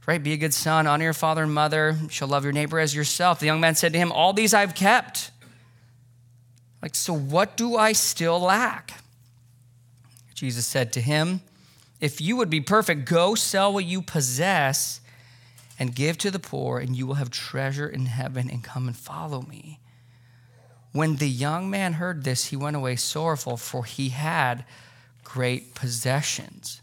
right? 0.07 0.23
Be 0.23 0.33
a 0.33 0.37
good 0.37 0.55
son, 0.55 0.87
honor 0.87 1.05
your 1.05 1.13
father 1.13 1.43
and 1.43 1.53
mother, 1.53 1.97
you 2.03 2.09
shall 2.09 2.29
love 2.29 2.43
your 2.43 2.53
neighbor 2.53 2.81
as 2.81 2.95
yourself. 2.95 3.39
The 3.39 3.47
young 3.47 3.61
man 3.61 3.75
said 3.75 3.93
to 3.93 3.99
him, 3.99 4.11
All 4.11 4.33
these 4.33 4.55
I've 4.55 4.75
kept. 4.75 5.31
Like, 6.81 6.95
so 6.95 7.13
what 7.13 7.57
do 7.57 7.77
I 7.77 7.93
still 7.93 8.41
lack? 8.41 8.93
Jesus 10.35 10.67
said 10.67 10.93
to 10.95 11.01
him, 11.01 11.43
If 12.01 12.21
you 12.21 12.37
would 12.37 12.51
be 12.51 12.61
perfect, 12.61 13.07
go 13.07 13.35
sell 13.35 13.73
what 13.73 13.85
you 13.85 14.01
possess 14.01 15.01
and 15.79 15.95
give 15.95 16.17
to 16.19 16.31
the 16.31 16.39
poor, 16.39 16.79
and 16.79 16.97
you 16.97 17.07
will 17.07 17.15
have 17.15 17.31
treasure 17.31 17.87
in 17.87 18.07
heaven, 18.07 18.49
and 18.49 18.65
come 18.65 18.87
and 18.87 18.97
follow 18.97 19.43
me. 19.43 19.81
When 20.97 21.17
the 21.17 21.29
young 21.29 21.69
man 21.69 21.95
heard 21.95 22.25
this, 22.25 22.47
he 22.47 22.57
went 22.57 22.77
away 22.77 22.97
sorrowful, 22.97 23.57
for 23.57 23.85
he 23.85 24.09
had 24.09 24.65
great 25.25 25.75
possessions. 25.75 26.81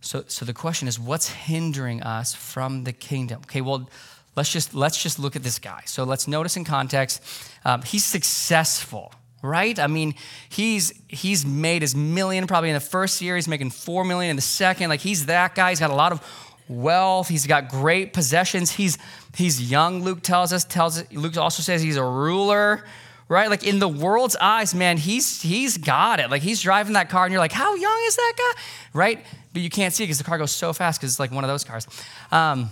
So, 0.00 0.24
so 0.26 0.44
the 0.44 0.52
question 0.52 0.88
is, 0.88 0.98
what's 0.98 1.28
hindering 1.28 2.02
us 2.02 2.34
from 2.34 2.84
the 2.84 2.92
kingdom? 2.92 3.40
Okay, 3.44 3.60
well, 3.60 3.88
let's 4.36 4.52
just 4.52 4.74
let's 4.74 5.02
just 5.02 5.18
look 5.18 5.36
at 5.36 5.42
this 5.42 5.58
guy. 5.58 5.82
So 5.86 6.04
let's 6.04 6.26
notice 6.26 6.56
in 6.56 6.64
context, 6.64 7.22
um, 7.64 7.82
he's 7.82 8.04
successful, 8.04 9.14
right? 9.42 9.78
I 9.78 9.86
mean, 9.86 10.14
he's 10.48 10.92
he's 11.08 11.46
made 11.46 11.82
his 11.82 11.94
million 11.94 12.46
probably 12.46 12.70
in 12.70 12.74
the 12.74 12.80
first 12.80 13.22
year. 13.22 13.36
He's 13.36 13.48
making 13.48 13.70
four 13.70 14.04
million 14.04 14.30
in 14.30 14.36
the 14.36 14.42
second. 14.42 14.90
Like 14.90 15.00
he's 15.00 15.26
that 15.26 15.54
guy. 15.54 15.70
He's 15.70 15.80
got 15.80 15.90
a 15.90 15.94
lot 15.94 16.12
of 16.12 16.20
wealth. 16.68 17.28
He's 17.28 17.46
got 17.46 17.68
great 17.68 18.12
possessions. 18.12 18.72
He's 18.72 18.98
he's 19.34 19.70
young. 19.70 20.02
Luke 20.02 20.22
tells 20.22 20.52
us. 20.52 20.64
Tells 20.64 21.10
Luke 21.12 21.36
also 21.36 21.62
says 21.62 21.82
he's 21.82 21.96
a 21.96 22.04
ruler, 22.04 22.84
right? 23.28 23.48
Like 23.48 23.66
in 23.66 23.78
the 23.78 23.88
world's 23.88 24.36
eyes, 24.36 24.74
man, 24.74 24.96
he's 24.96 25.42
he's 25.42 25.76
got 25.78 26.20
it. 26.20 26.30
Like 26.30 26.42
he's 26.42 26.60
driving 26.60 26.94
that 26.94 27.08
car, 27.08 27.24
and 27.24 27.32
you're 27.32 27.40
like, 27.40 27.52
how 27.52 27.74
young 27.74 28.02
is 28.06 28.16
that 28.16 28.32
guy, 28.36 28.62
right? 28.92 29.26
But 29.52 29.62
you 29.62 29.70
can't 29.70 29.94
see 29.94 30.04
it 30.04 30.06
because 30.06 30.18
the 30.18 30.24
car 30.24 30.38
goes 30.38 30.52
so 30.52 30.72
fast 30.72 31.00
because 31.00 31.12
it's 31.12 31.20
like 31.20 31.30
one 31.30 31.44
of 31.44 31.48
those 31.48 31.64
cars. 31.64 31.86
Um, 32.32 32.70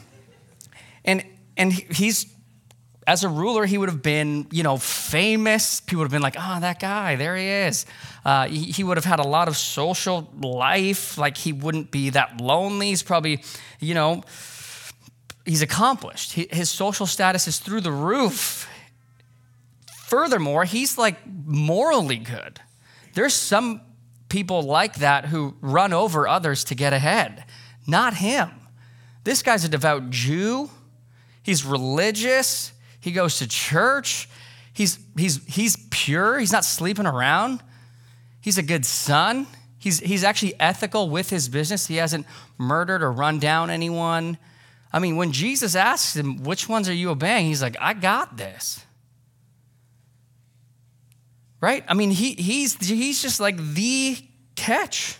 and 1.05 1.25
and 1.57 1.73
he's 1.73 2.27
as 3.07 3.25
a 3.25 3.29
ruler, 3.29 3.67
he 3.67 3.79
would 3.79 3.89
have 3.89 4.03
been, 4.03 4.47
you 4.51 4.63
know, 4.63 4.77
famous. 4.77 5.81
People 5.81 6.01
would 6.01 6.05
have 6.07 6.13
been 6.13 6.23
like, 6.23 6.37
oh, 6.39 6.61
that 6.61 6.79
guy, 6.79 7.17
there 7.17 7.37
he 7.37 7.47
is. 7.47 7.85
Uh, 8.25 8.47
he, 8.47 8.67
he, 8.67 8.85
would 8.85 8.97
have 8.97 9.05
had 9.05 9.19
a 9.19 9.27
lot 9.27 9.49
of 9.49 9.57
social 9.57 10.31
life. 10.41 11.19
Like, 11.19 11.37
he 11.37 11.53
wouldn't 11.53 11.91
be 11.91 12.11
that 12.11 12.41
lonely. 12.41 12.89
He's 12.89 13.03
probably, 13.03 13.43
you 13.81 13.95
know, 13.95 14.23
he's 15.45 15.63
accomplished. 15.63 16.35
He, 16.35 16.47
his 16.51 16.71
social 16.71 17.07
status 17.07 17.49
is 17.49 17.59
through 17.59 17.81
the 17.81 17.93
roof. 17.93 18.69
Furthermore, 20.13 20.67
he's 20.67 20.99
like 20.99 21.27
morally 21.27 22.19
good. 22.19 22.61
There's 23.15 23.33
some 23.33 23.81
people 24.29 24.61
like 24.61 24.97
that 24.97 25.25
who 25.25 25.57
run 25.63 25.95
over 25.95 26.29
others 26.29 26.65
to 26.65 26.75
get 26.75 26.93
ahead, 26.93 27.47
not 27.87 28.13
him. 28.13 28.51
This 29.25 29.43
guy's 29.43 29.65
a 29.65 29.71
devout 29.71 30.11
Jew. 30.11 30.69
He's 31.43 31.65
religious. 31.65 32.75
He 33.01 33.13
goes 33.13 33.39
to 33.39 33.49
church. 33.49 34.29
He's, 34.75 34.99
he's, 35.17 35.43
he's 35.47 35.79
pure. 35.89 36.39
He's 36.39 36.53
not 36.53 36.67
sleeping 36.67 37.07
around. 37.07 37.63
He's 38.43 38.59
a 38.59 38.63
good 38.63 38.85
son. 38.85 39.47
He's, 39.79 39.99
he's 40.01 40.25
actually 40.25 40.61
ethical 40.61 41.09
with 41.09 41.31
his 41.31 41.49
business. 41.49 41.87
He 41.87 41.97
hasn't 41.97 42.27
murdered 42.59 43.03
or 43.03 43.11
run 43.11 43.39
down 43.39 43.71
anyone. 43.71 44.37
I 44.93 44.99
mean, 44.99 45.17
when 45.17 45.33
Jesus 45.33 45.75
asks 45.75 46.15
him, 46.15 46.43
which 46.43 46.69
ones 46.69 46.87
are 46.91 46.93
you 46.93 47.09
obeying? 47.09 47.47
He's 47.47 47.63
like, 47.63 47.79
I 47.81 47.95
got 47.95 48.37
this. 48.37 48.85
Right? 51.63 51.85
I 51.87 51.95
mean, 51.95 52.11
he, 52.11 52.33
he's, 52.33 52.77
he's 52.87 53.23
just 53.23 53.39
like 53.39 53.57
the 53.57 54.19
catch. 54.57 55.17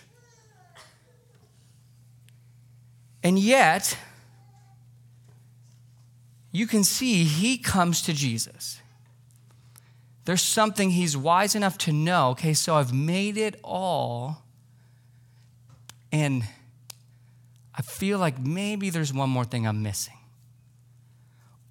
And 3.23 3.39
yet, 3.39 3.97
you 6.51 6.67
can 6.67 6.83
see 6.83 7.23
he 7.23 7.57
comes 7.57 8.01
to 8.01 8.13
Jesus. 8.13 8.81
There's 10.25 10.41
something 10.41 10.89
he's 10.89 11.15
wise 11.15 11.55
enough 11.55 11.77
to 11.79 11.93
know. 11.93 12.31
Okay, 12.31 12.53
so 12.53 12.75
I've 12.75 12.93
made 12.93 13.37
it 13.37 13.57
all, 13.63 14.43
and 16.11 16.43
I 17.73 17.81
feel 17.81 18.19
like 18.19 18.37
maybe 18.37 18.89
there's 18.89 19.13
one 19.13 19.29
more 19.29 19.45
thing 19.45 19.65
I'm 19.65 19.81
missing. 19.81 20.17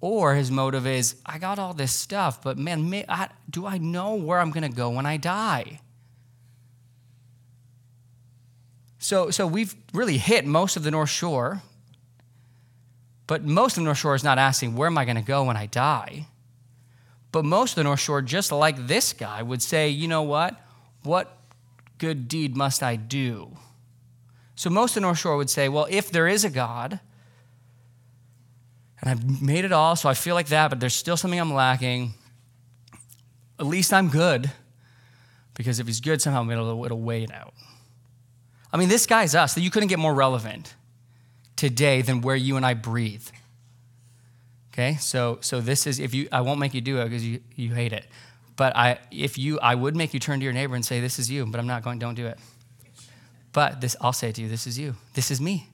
Or 0.03 0.35
his 0.35 0.51
motive 0.51 0.85
is, 0.85 1.15
I 1.25 1.39
got 1.39 1.59
all 1.59 1.73
this 1.73 1.93
stuff, 1.93 2.41
but 2.41 2.57
man, 2.57 2.89
may, 2.89 3.05
I, 3.07 3.29
do 3.49 3.65
I 3.65 3.77
know 3.77 4.15
where 4.15 4.41
I'm 4.41 4.51
going 4.51 4.69
to 4.69 4.75
go 4.75 4.89
when 4.89 5.05
I 5.05 5.15
die? 5.15 5.79
So, 8.97 9.31
so 9.31 9.47
we've 9.47 9.73
really 9.93 10.17
hit 10.17 10.45
most 10.45 10.75
of 10.75 10.83
the 10.83 10.91
North 10.91 11.09
Shore. 11.09 11.61
But 13.27 13.45
most 13.45 13.77
of 13.77 13.83
the 13.83 13.85
North 13.85 13.97
Shore 13.97 14.13
is 14.13 14.25
not 14.25 14.37
asking, 14.37 14.75
where 14.75 14.87
am 14.87 14.97
I 14.97 15.05
going 15.05 15.15
to 15.15 15.21
go 15.21 15.45
when 15.45 15.55
I 15.55 15.67
die? 15.67 16.27
But 17.31 17.45
most 17.45 17.71
of 17.71 17.75
the 17.77 17.85
North 17.85 18.01
Shore, 18.01 18.21
just 18.21 18.51
like 18.51 18.87
this 18.87 19.13
guy, 19.13 19.41
would 19.41 19.61
say, 19.61 19.87
you 19.87 20.09
know 20.09 20.23
what? 20.23 20.59
What 21.03 21.37
good 21.97 22.27
deed 22.27 22.57
must 22.57 22.83
I 22.83 22.97
do? 22.97 23.55
So 24.55 24.69
most 24.69 24.91
of 24.91 24.95
the 24.95 25.01
North 25.07 25.19
Shore 25.19 25.37
would 25.37 25.49
say, 25.49 25.69
well, 25.69 25.87
if 25.89 26.11
there 26.11 26.27
is 26.27 26.43
a 26.43 26.49
God, 26.49 26.99
and 29.03 29.11
I've 29.11 29.41
made 29.41 29.65
it 29.65 29.73
all, 29.73 29.97
so 29.97 30.07
I 30.07 30.13
feel 30.13 30.33
like 30.33 30.47
that, 30.47 30.69
but 30.69 30.79
there's 30.79 30.95
still 30.95 31.17
something 31.17 31.37
I'm 31.37 31.53
lacking, 31.53 32.13
at 33.59 33.65
least 33.65 33.91
I'm 33.91 34.07
good. 34.07 34.49
Because 35.55 35.79
if 35.79 35.87
he's 35.87 35.99
good, 35.99 36.21
somehow 36.21 36.49
it'll, 36.49 36.85
it'll 36.85 37.01
weigh 37.01 37.23
it 37.23 37.31
out. 37.31 37.53
I 38.71 38.77
mean, 38.77 38.87
this 38.87 39.05
guy's 39.05 39.35
us. 39.35 39.57
You 39.57 39.69
couldn't 39.69 39.89
get 39.89 39.99
more 39.99 40.13
relevant 40.13 40.73
today 41.57 42.01
than 42.01 42.21
where 42.21 42.37
you 42.37 42.55
and 42.55 42.65
I 42.65 42.75
breathe. 42.75 43.27
Okay, 44.71 44.95
so 44.95 45.37
so 45.41 45.61
this 45.61 45.85
is 45.85 45.99
if 45.99 46.15
you 46.15 46.27
I 46.31 46.41
won't 46.41 46.59
make 46.59 46.73
you 46.73 46.81
do 46.81 46.97
it 46.99 47.03
because 47.03 47.23
you, 47.23 47.41
you 47.55 47.75
hate 47.75 47.93
it. 47.93 48.07
But 48.55 48.75
I 48.75 48.97
if 49.11 49.37
you 49.37 49.59
I 49.59 49.75
would 49.75 49.95
make 49.95 50.13
you 50.15 50.19
turn 50.19 50.39
to 50.39 50.43
your 50.43 50.53
neighbor 50.53 50.75
and 50.75 50.83
say, 50.83 50.99
This 51.01 51.19
is 51.19 51.29
you, 51.29 51.45
but 51.45 51.59
I'm 51.59 51.67
not 51.67 51.83
going, 51.83 51.99
don't 51.99 52.15
do 52.15 52.25
it. 52.25 52.39
But 53.51 53.81
this 53.81 53.95
I'll 54.01 54.13
say 54.13 54.31
to 54.31 54.41
you, 54.41 54.49
this 54.49 54.65
is 54.65 54.79
you. 54.79 54.95
This 55.13 55.29
is 55.29 55.39
me. 55.39 55.69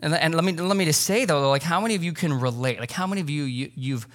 And, 0.00 0.14
and 0.14 0.34
let 0.34 0.44
me 0.44 0.52
let 0.52 0.76
me 0.76 0.84
just 0.84 1.02
say 1.02 1.24
though, 1.24 1.48
like 1.50 1.62
how 1.62 1.80
many 1.80 1.94
of 1.94 2.04
you 2.04 2.12
can 2.12 2.32
relate? 2.32 2.78
Like 2.78 2.92
how 2.92 3.06
many 3.06 3.20
of 3.20 3.28
you, 3.28 3.44
you 3.44 3.70
you've 3.74 4.06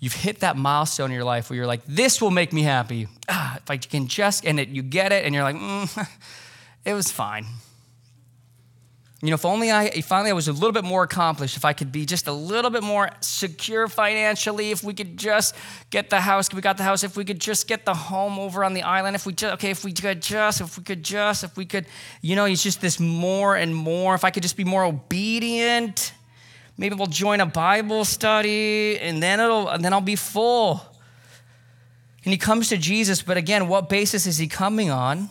you've 0.00 0.14
hit 0.14 0.40
that 0.40 0.56
milestone 0.56 1.10
in 1.10 1.14
your 1.14 1.24
life 1.24 1.50
where 1.50 1.56
you're 1.56 1.66
like, 1.66 1.82
this 1.86 2.20
will 2.20 2.30
make 2.30 2.52
me 2.52 2.62
happy. 2.62 3.08
Ah, 3.28 3.56
if 3.56 3.70
I 3.70 3.76
can 3.76 4.06
just 4.08 4.44
and 4.46 4.58
it 4.58 4.68
you 4.68 4.82
get 4.82 5.12
it, 5.12 5.24
and 5.24 5.34
you're 5.34 5.44
like, 5.44 5.56
mm, 5.56 6.08
it 6.84 6.94
was 6.94 7.10
fine. 7.10 7.46
You 9.24 9.28
know, 9.28 9.34
if 9.34 9.44
only 9.44 9.70
I, 9.70 9.84
if 9.84 10.06
finally 10.06 10.30
I 10.30 10.32
was 10.32 10.48
a 10.48 10.52
little 10.52 10.72
bit 10.72 10.82
more 10.82 11.04
accomplished, 11.04 11.56
if 11.56 11.64
I 11.64 11.72
could 11.72 11.92
be 11.92 12.04
just 12.04 12.26
a 12.26 12.32
little 12.32 12.72
bit 12.72 12.82
more 12.82 13.08
secure 13.20 13.86
financially, 13.86 14.72
if 14.72 14.82
we 14.82 14.94
could 14.94 15.16
just 15.16 15.54
get 15.90 16.10
the 16.10 16.20
house, 16.20 16.52
we 16.52 16.60
got 16.60 16.76
the 16.76 16.82
house, 16.82 17.04
if 17.04 17.16
we 17.16 17.24
could 17.24 17.40
just 17.40 17.68
get 17.68 17.84
the 17.84 17.94
home 17.94 18.40
over 18.40 18.64
on 18.64 18.74
the 18.74 18.82
island, 18.82 19.14
if 19.14 19.24
we 19.24 19.32
just, 19.32 19.54
okay, 19.54 19.70
if 19.70 19.84
we 19.84 19.92
could 19.92 20.20
just, 20.20 20.60
if 20.60 20.76
we 20.76 20.82
could 20.82 21.04
just, 21.04 21.44
if 21.44 21.56
we 21.56 21.64
could, 21.64 21.86
you 22.20 22.34
know, 22.34 22.46
it's 22.46 22.64
just 22.64 22.80
this 22.80 22.98
more 22.98 23.54
and 23.54 23.76
more. 23.76 24.16
If 24.16 24.24
I 24.24 24.30
could 24.30 24.42
just 24.42 24.56
be 24.56 24.64
more 24.64 24.82
obedient, 24.82 26.14
maybe 26.76 26.96
we'll 26.96 27.06
join 27.06 27.40
a 27.40 27.46
Bible 27.46 28.04
study 28.04 28.98
and 28.98 29.22
then 29.22 29.38
it'll, 29.38 29.68
and 29.68 29.84
then 29.84 29.92
I'll 29.92 30.00
be 30.00 30.16
full. 30.16 30.80
And 32.24 32.32
he 32.32 32.38
comes 32.38 32.70
to 32.70 32.76
Jesus, 32.76 33.22
but 33.22 33.36
again, 33.36 33.68
what 33.68 33.88
basis 33.88 34.26
is 34.26 34.38
he 34.38 34.48
coming 34.48 34.90
on? 34.90 35.28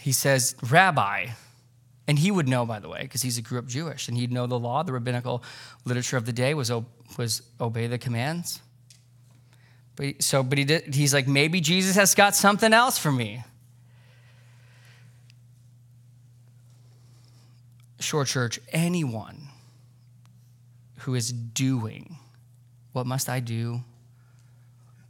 He 0.00 0.12
says, 0.12 0.56
Rabbi. 0.70 1.26
And 2.08 2.18
he 2.18 2.30
would 2.30 2.48
know, 2.48 2.66
by 2.66 2.80
the 2.80 2.88
way, 2.88 3.02
because 3.02 3.22
he 3.22 3.42
grew 3.42 3.58
up 3.58 3.66
Jewish, 3.66 4.08
and 4.08 4.16
he'd 4.16 4.32
know 4.32 4.46
the 4.46 4.58
law, 4.58 4.82
the 4.82 4.92
rabbinical 4.92 5.44
literature 5.84 6.16
of 6.16 6.26
the 6.26 6.32
day 6.32 6.54
was, 6.54 6.72
was 7.16 7.42
obey 7.60 7.86
the 7.86 7.98
commands. 7.98 8.60
But 9.94 10.06
he, 10.06 10.16
so, 10.18 10.42
but 10.42 10.58
he 10.58 10.64
did, 10.64 10.94
he's 10.94 11.14
like, 11.14 11.28
maybe 11.28 11.60
Jesus 11.60 11.94
has 11.96 12.14
got 12.14 12.34
something 12.34 12.72
else 12.72 12.98
for 12.98 13.12
me. 13.12 13.44
Shore 18.00 18.24
Church, 18.24 18.58
anyone 18.72 19.48
who 21.00 21.14
is 21.14 21.30
doing 21.30 22.16
what 22.92 23.06
must 23.06 23.28
I 23.28 23.40
do 23.40 23.84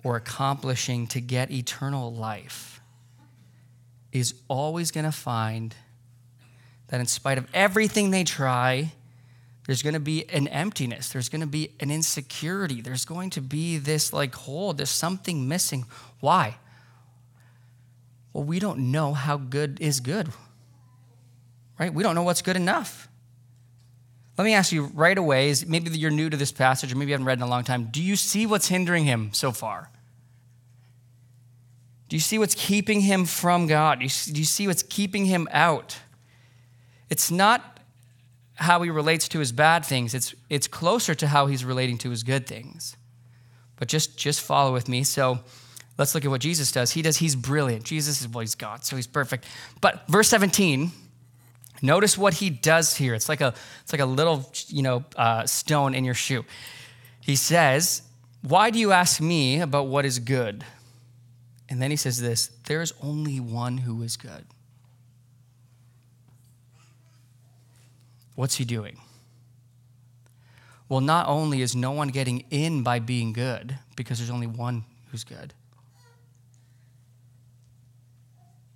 or 0.03 0.17
accomplishing 0.17 1.07
to 1.09 1.21
get 1.21 1.51
eternal 1.51 2.13
life 2.13 2.80
is 4.13 4.35
always 4.49 4.91
going 4.91 5.05
to 5.05 5.13
find 5.13 5.75
that 6.89 7.01
in 7.01 7.07
spite 7.07 7.39
of 7.39 7.47
everything 7.55 8.11
they 8.11 8.25
try, 8.25 8.93
there's 9.67 9.83
going 9.83 9.95
to 9.95 10.01
be 10.01 10.29
an 10.31 10.49
emptiness. 10.49 11.11
There's 11.11 11.29
going 11.29 11.43
to 11.43 11.47
be 11.47 11.75
an 11.79 11.91
insecurity. 11.91 12.81
There's 12.81 13.05
going 13.05 13.31
to 13.31 13.41
be 13.41 13.79
this 13.79 14.13
like 14.13 14.35
hole. 14.35 14.73
There's 14.73 14.91
something 14.91 15.47
missing. 15.47 15.85
Why? 16.19 16.57
Well, 18.33 18.45
we 18.45 18.59
don't 18.59 18.91
know 18.91 19.13
how 19.13 19.37
good 19.37 19.81
is 19.81 20.01
good, 20.01 20.29
right? 21.79 21.93
We 21.93 22.03
don't 22.03 22.15
know 22.15 22.23
what's 22.23 22.43
good 22.43 22.57
enough. 22.57 23.09
Let 24.39 24.45
me 24.45 24.55
ask 24.55 24.73
you 24.73 24.87
right 24.95 25.19
away 25.19 25.51
is 25.51 25.67
maybe 25.67 25.91
you're 25.91 26.11
new 26.11 26.31
to 26.31 26.37
this 26.37 26.53
passage 26.53 26.93
or 26.93 26.97
maybe 26.97 27.11
you 27.11 27.15
haven't 27.15 27.27
read 27.27 27.39
in 27.39 27.43
a 27.43 27.49
long 27.49 27.63
time. 27.63 27.89
Do 27.91 28.03
you 28.03 28.17
see 28.17 28.47
what's 28.47 28.69
hindering 28.69 29.05
him 29.05 29.31
so 29.33 29.53
far? 29.53 29.91
Do 32.11 32.17
you 32.17 32.21
see 32.21 32.41
what's 32.41 32.57
keeping 32.57 33.03
him 33.03 33.25
from 33.25 33.69
God? 33.69 34.01
Do 34.01 34.05
you, 34.05 34.45
see 34.45 34.67
what's 34.67 34.83
keeping 34.83 35.27
him 35.27 35.49
out? 35.53 35.97
It's 37.09 37.31
not 37.31 37.79
how 38.57 38.83
he 38.83 38.91
relates 38.91 39.29
to 39.29 39.39
his 39.39 39.53
bad 39.53 39.87
things, 39.87 40.13
it's, 40.13 40.35
it's 40.51 40.67
closer 40.67 41.15
to 41.15 41.29
how 41.29 41.47
he's 41.47 41.65
relating 41.65 41.99
to 41.99 42.11
his 42.11 42.25
good 42.25 42.49
things. 42.49 42.97
But 43.77 43.87
just, 43.87 44.19
just 44.19 44.41
follow 44.41 44.73
with 44.73 44.89
me. 44.89 45.05
So 45.05 45.39
let's 45.99 46.13
look 46.13 46.25
at 46.25 46.31
what 46.33 46.41
Jesus 46.41 46.73
does. 46.73 46.91
He 46.91 47.01
does, 47.01 47.17
he's 47.17 47.37
brilliant. 47.37 47.85
Jesus 47.85 48.21
is, 48.21 48.29
well, 48.29 48.41
he's 48.41 48.57
God, 48.57 48.85
so 48.85 48.97
he's 48.97 49.07
perfect. 49.07 49.47
But 49.81 50.07
verse 50.09 50.29
17, 50.29 50.91
notice 51.81 52.19
what 52.19 52.35
he 52.35 52.51
does 52.51 52.97
here. 52.97 53.15
It's 53.15 53.29
like 53.29 53.41
a, 53.41 53.55
it's 53.83 53.93
like 53.93 54.03
a 54.03 54.07
little, 54.07 54.53
you 54.67 54.83
know, 54.83 55.05
uh, 55.15 55.47
stone 55.47 55.95
in 55.95 56.05
your 56.05 56.15
shoe. 56.15 56.45
He 57.21 57.37
says, 57.37 58.03
Why 58.43 58.71
do 58.71 58.81
you 58.81 58.91
ask 58.91 59.21
me 59.21 59.61
about 59.61 59.87
what 59.87 60.05
is 60.05 60.19
good? 60.19 60.65
And 61.71 61.81
then 61.81 61.93
he 61.93 61.97
says 61.97 62.21
this 62.21 62.49
there 62.67 62.83
is 62.83 62.93
only 63.01 63.39
one 63.39 63.79
who 63.79 64.03
is 64.03 64.17
good. 64.17 64.45
What's 68.35 68.57
he 68.57 68.65
doing? 68.65 68.99
Well, 70.89 71.01
not 71.01 71.29
only 71.29 71.63
is 71.63 71.77
no 71.77 71.93
one 71.93 72.09
getting 72.09 72.45
in 72.51 72.83
by 72.83 72.99
being 72.99 73.33
good, 73.33 73.79
because 73.95 74.19
there's 74.19 74.31
only 74.31 74.49
one 74.49 74.85
who's 75.11 75.23
good, 75.23 75.55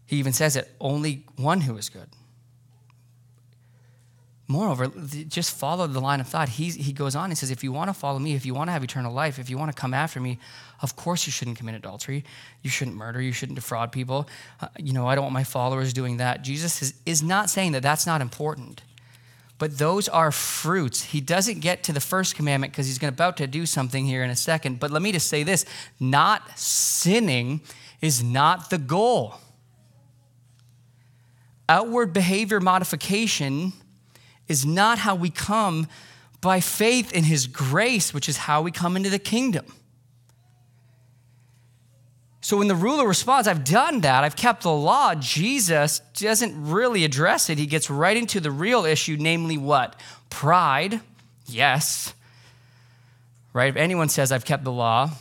he 0.07 0.17
even 0.17 0.33
says 0.33 0.55
it 0.55 0.71
only 0.81 1.25
one 1.37 1.63
who 1.63 1.77
is 1.77 1.89
good. 1.89 2.09
Moreover, 4.47 4.89
just 5.29 5.57
follow 5.57 5.87
the 5.87 6.01
line 6.01 6.21
of 6.21 6.29
thought. 6.29 6.51
He's, 6.51 6.75
he 6.75 6.93
goes 6.93 7.17
on 7.17 7.31
and 7.31 7.39
says, 7.39 7.51
If 7.51 7.65
you 7.65 7.73
want 7.73 7.89
to 7.89 7.95
follow 7.95 8.19
me, 8.19 8.35
if 8.35 8.45
you 8.45 8.53
want 8.53 8.69
to 8.69 8.73
have 8.73 8.85
eternal 8.85 9.13
life, 9.13 9.39
if 9.39 9.49
you 9.49 9.57
want 9.57 9.75
to 9.75 9.81
come 9.81 9.95
after 9.95 10.21
me, 10.21 10.39
of 10.83 10.97
course 10.97 11.27
you 11.27 11.33
shouldn't 11.33 11.57
commit 11.57 11.75
adultery. 11.75 12.25
You 12.63 12.69
shouldn't 12.69 12.97
murder. 12.97 13.23
You 13.23 13.33
shouldn't 13.33 13.57
defraud 13.57 13.91
people. 13.91 14.29
Uh, 14.61 14.69
you 14.79 14.93
know, 14.93 15.07
I 15.07 15.15
don't 15.15 15.25
want 15.25 15.33
my 15.33 15.45
followers 15.45 15.95
doing 15.95 16.19
that. 16.19 16.43
Jesus 16.43 16.83
is, 16.83 16.95
is 17.07 17.23
not 17.23 17.49
saying 17.49 17.73
that 17.73 17.83
that's 17.83 18.07
not 18.07 18.21
important, 18.21 18.83
but 19.59 19.79
those 19.79 20.11
are 20.11 20.31
fruits. 20.31 21.05
He 21.05 21.23
doesn't 21.23 21.61
get 21.61 21.83
to 21.85 21.95
the 21.95 22.01
first 22.01 22.35
commandment 22.35 22.75
because 22.75 22.87
he's 22.87 23.03
about 23.03 23.39
to 23.39 23.47
do 23.47 23.65
something 23.65 24.05
here 24.05 24.23
in 24.23 24.29
a 24.29 24.37
second. 24.37 24.79
But 24.79 24.91
let 24.91 25.01
me 25.01 25.11
just 25.11 25.29
say 25.29 25.43
this 25.43 25.65
not 25.99 26.59
sinning 26.59 27.63
is 28.03 28.23
not 28.23 28.69
the 28.69 28.79
goal. 28.79 29.37
Outward 31.67 32.13
behavior 32.13 32.61
modification 32.61 33.73
is 34.49 34.65
not 34.67 34.99
how 34.99 35.15
we 35.15 35.31
come 35.31 35.87
by 36.41 36.61
faith 36.61 37.13
in 37.13 37.25
his 37.25 37.47
grace, 37.47 38.13
which 38.13 38.29
is 38.29 38.37
how 38.37 38.63
we 38.63 38.71
come 38.71 38.97
into 38.97 39.11
the 39.11 39.19
kingdom. 39.19 39.65
So 42.43 42.59
when 42.59 42.69
the 42.69 42.75
ruler 42.75 43.09
responds, 43.09 43.49
I've 43.49 43.65
done 43.65 44.03
that, 44.03 44.23
I've 44.23 44.37
kept 44.37 44.65
the 44.65 44.71
law, 44.71 45.15
Jesus 45.15 46.01
doesn't 46.19 46.71
really 46.71 47.03
address 47.05 47.49
it. 47.49 47.57
He 47.57 47.65
gets 47.65 47.89
right 47.89 48.15
into 48.15 48.39
the 48.39 48.51
real 48.51 48.85
issue, 48.85 49.17
namely 49.19 49.57
what? 49.57 49.99
Pride, 50.29 51.01
yes. 51.47 52.13
Right? 53.55 53.71
If 53.71 53.77
anyone 53.77 54.11
says, 54.11 54.31
I've 54.31 54.45
kept 54.45 54.65
the 54.65 54.73
law, 54.73 55.13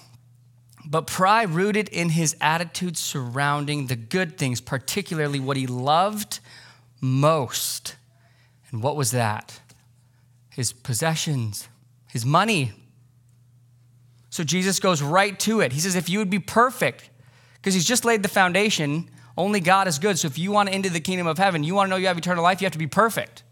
but 0.86 1.08
pride 1.08 1.52
rooted 1.52 1.88
in 1.88 2.10
his 2.10 2.36
attitude 2.42 2.98
surrounding 2.98 3.88
the 3.88 3.96
good 3.96 4.38
things, 4.38 4.60
particularly 4.60 5.40
what 5.40 5.56
he 5.56 5.66
loved 5.66 6.42
most. 7.00 7.96
And 8.74 8.82
what 8.82 8.98
was 8.98 9.12
that? 9.12 9.62
His 10.50 10.74
possessions, 10.74 11.70
his 12.12 12.26
money. 12.26 12.74
So 14.32 14.44
Jesus 14.44 14.80
goes 14.80 15.02
right 15.02 15.40
to 15.42 15.62
it. 15.62 15.72
He 15.72 15.80
says, 15.80 15.96
If 15.96 16.10
you 16.10 16.20
would 16.20 16.32
be 16.32 16.40
perfect, 16.40 17.10
because 17.56 17.76
he's 17.76 17.86
just 17.86 18.04
laid 18.04 18.24
the 18.24 18.30
foundation, 18.30 19.10
only 19.38 19.60
God 19.60 19.88
is 19.88 20.00
good. 20.00 20.18
So 20.18 20.26
if 20.26 20.40
you 20.40 20.52
want 20.52 20.70
to 20.70 20.76
enter 20.76 20.90
the 20.90 21.00
kingdom 21.00 21.28
of 21.28 21.38
heaven, 21.38 21.64
you 21.64 21.76
want 21.76 21.88
to 21.88 21.90
know 21.92 21.96
you 21.98 22.08
have 22.08 22.18
eternal 22.18 22.44
life, 22.44 22.62
you 22.62 22.66
have 22.66 22.74
to 22.74 22.80
be 22.80 22.88
perfect. 22.88 23.44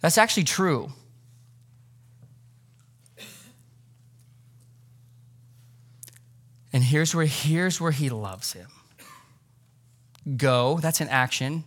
That's 0.00 0.18
actually 0.18 0.44
true. 0.44 0.90
And 6.72 6.82
here's 6.82 7.14
where, 7.14 7.24
here's 7.24 7.80
where 7.80 7.92
he 7.92 8.10
loves 8.10 8.52
him. 8.52 8.68
Go, 10.36 10.78
that's 10.78 11.00
an 11.00 11.08
action. 11.08 11.64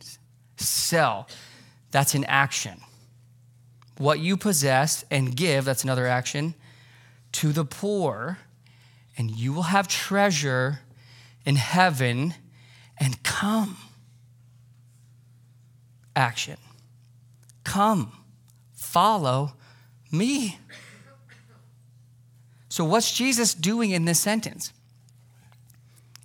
Sell, 0.57 1.27
that's 1.91 2.15
an 2.15 2.25
action. 2.25 2.79
What 3.97 4.19
you 4.19 4.37
possess 4.37 5.03
and 5.11 5.35
give, 5.35 5.65
that's 5.65 5.83
another 5.83 6.07
action, 6.07 6.55
to 7.33 7.51
the 7.51 7.65
poor, 7.65 8.39
and 9.17 9.31
you 9.31 9.53
will 9.53 9.63
have 9.63 9.87
treasure 9.87 10.79
in 11.45 11.55
heaven 11.55 12.33
and 12.99 13.21
come. 13.23 13.77
Action. 16.15 16.57
Come. 17.63 18.11
Follow 18.73 19.53
me. 20.11 20.57
So, 22.69 22.85
what's 22.85 23.11
Jesus 23.11 23.53
doing 23.53 23.91
in 23.91 24.05
this 24.05 24.19
sentence? 24.19 24.71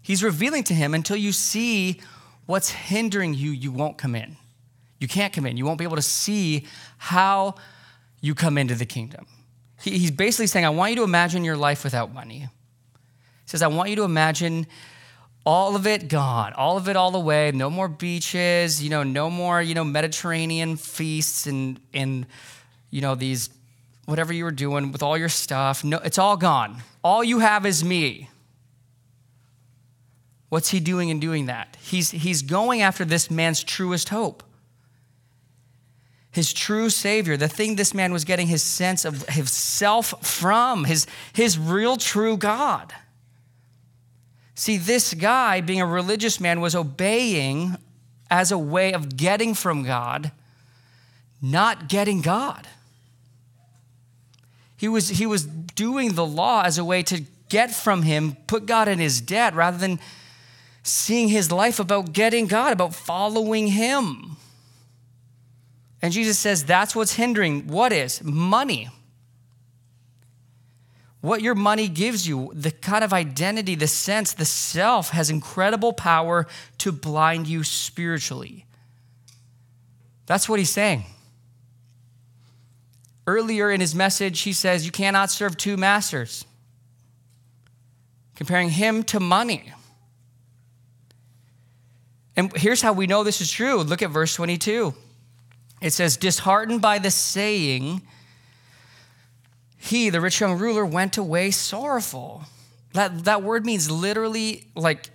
He's 0.02 0.22
revealing 0.22 0.62
to 0.64 0.74
him 0.74 0.94
until 0.94 1.16
you 1.16 1.32
see 1.32 2.00
what's 2.46 2.70
hindering 2.70 3.34
you, 3.34 3.50
you 3.50 3.72
won't 3.72 3.96
come 3.96 4.14
in. 4.14 4.36
You 5.00 5.08
can't 5.08 5.32
come 5.32 5.46
in. 5.46 5.56
You 5.56 5.64
won't 5.64 5.78
be 5.78 5.84
able 5.84 5.96
to 5.96 6.02
see 6.02 6.66
how 6.98 7.56
you 8.20 8.34
come 8.34 8.56
into 8.56 8.74
the 8.74 8.86
kingdom. 8.86 9.26
He, 9.82 9.98
he's 9.98 10.10
basically 10.10 10.46
saying, 10.46 10.64
I 10.64 10.70
want 10.70 10.90
you 10.90 10.96
to 10.96 11.02
imagine 11.02 11.44
your 11.44 11.56
life 11.56 11.84
without 11.84 12.12
money. 12.12 12.38
He 12.38 12.48
says, 13.46 13.62
I 13.62 13.66
want 13.66 13.90
you 13.90 13.96
to 13.96 14.04
imagine 14.04 14.66
all 15.44 15.76
of 15.76 15.86
it 15.86 16.08
gone, 16.08 16.54
all 16.54 16.78
of 16.78 16.88
it 16.88 16.96
all 16.96 17.10
the 17.10 17.20
way, 17.20 17.52
no 17.52 17.68
more 17.68 17.88
beaches, 17.88 18.82
you 18.82 18.88
know, 18.88 19.02
no 19.02 19.28
more, 19.28 19.60
you 19.60 19.74
know, 19.74 19.84
Mediterranean 19.84 20.76
feasts 20.76 21.46
and, 21.46 21.78
and 21.92 22.26
you 22.88 23.02
know, 23.02 23.14
these, 23.14 23.50
whatever 24.06 24.32
you 24.32 24.44
were 24.44 24.50
doing 24.50 24.90
with 24.90 25.02
all 25.02 25.18
your 25.18 25.28
stuff. 25.28 25.84
No, 25.84 25.98
it's 25.98 26.16
all 26.18 26.38
gone. 26.38 26.82
All 27.02 27.22
you 27.22 27.40
have 27.40 27.66
is 27.66 27.84
me. 27.84 28.30
What's 30.48 30.70
he 30.70 30.80
doing 30.80 31.10
in 31.10 31.20
doing 31.20 31.46
that? 31.46 31.76
He's, 31.82 32.10
he's 32.10 32.40
going 32.40 32.80
after 32.80 33.04
this 33.04 33.30
man's 33.30 33.62
truest 33.62 34.08
hope 34.08 34.42
his 36.34 36.52
true 36.52 36.90
Savior, 36.90 37.36
the 37.36 37.46
thing 37.46 37.76
this 37.76 37.94
man 37.94 38.12
was 38.12 38.24
getting 38.24 38.48
his 38.48 38.60
sense 38.60 39.04
of 39.04 39.22
himself 39.28 40.14
from, 40.26 40.82
his, 40.82 41.06
his 41.32 41.56
real 41.56 41.96
true 41.96 42.36
God. 42.36 42.92
See, 44.56 44.76
this 44.76 45.14
guy, 45.14 45.60
being 45.60 45.80
a 45.80 45.86
religious 45.86 46.40
man, 46.40 46.60
was 46.60 46.74
obeying 46.74 47.76
as 48.28 48.50
a 48.50 48.58
way 48.58 48.92
of 48.92 49.16
getting 49.16 49.54
from 49.54 49.84
God, 49.84 50.32
not 51.40 51.88
getting 51.88 52.20
God. 52.20 52.66
He 54.76 54.88
was, 54.88 55.10
he 55.10 55.26
was 55.26 55.44
doing 55.44 56.14
the 56.14 56.26
law 56.26 56.62
as 56.62 56.78
a 56.78 56.84
way 56.84 57.04
to 57.04 57.22
get 57.48 57.70
from 57.70 58.02
him, 58.02 58.36
put 58.48 58.66
God 58.66 58.88
in 58.88 58.98
his 58.98 59.20
debt, 59.20 59.54
rather 59.54 59.78
than 59.78 60.00
seeing 60.82 61.28
his 61.28 61.52
life 61.52 61.78
about 61.78 62.12
getting 62.12 62.48
God, 62.48 62.72
about 62.72 62.92
following 62.92 63.68
him. 63.68 64.36
And 66.04 66.12
Jesus 66.12 66.38
says 66.38 66.64
that's 66.64 66.94
what's 66.94 67.14
hindering. 67.14 67.66
What 67.66 67.90
is? 67.90 68.22
Money. 68.22 68.90
What 71.22 71.40
your 71.40 71.54
money 71.54 71.88
gives 71.88 72.28
you, 72.28 72.52
the 72.52 72.72
kind 72.72 73.02
of 73.02 73.14
identity, 73.14 73.74
the 73.74 73.86
sense, 73.86 74.34
the 74.34 74.44
self 74.44 75.08
has 75.08 75.30
incredible 75.30 75.94
power 75.94 76.46
to 76.76 76.92
blind 76.92 77.46
you 77.46 77.64
spiritually. 77.64 78.66
That's 80.26 80.46
what 80.46 80.58
he's 80.58 80.68
saying. 80.68 81.04
Earlier 83.26 83.70
in 83.70 83.80
his 83.80 83.94
message, 83.94 84.42
he 84.42 84.52
says, 84.52 84.84
You 84.84 84.92
cannot 84.92 85.30
serve 85.30 85.56
two 85.56 85.78
masters, 85.78 86.44
comparing 88.34 88.68
him 88.68 89.04
to 89.04 89.20
money. 89.20 89.72
And 92.36 92.54
here's 92.54 92.82
how 92.82 92.92
we 92.92 93.06
know 93.06 93.24
this 93.24 93.40
is 93.40 93.50
true. 93.50 93.82
Look 93.82 94.02
at 94.02 94.10
verse 94.10 94.34
22. 94.34 94.92
It 95.84 95.92
says, 95.92 96.16
disheartened 96.16 96.80
by 96.80 96.98
the 96.98 97.10
saying, 97.10 98.00
he, 99.76 100.08
the 100.08 100.18
rich 100.18 100.40
young 100.40 100.58
ruler, 100.58 100.86
went 100.86 101.18
away 101.18 101.50
sorrowful. 101.50 102.44
That, 102.94 103.24
that 103.24 103.42
word 103.42 103.66
means 103.66 103.90
literally 103.90 104.66
like 104.74 105.10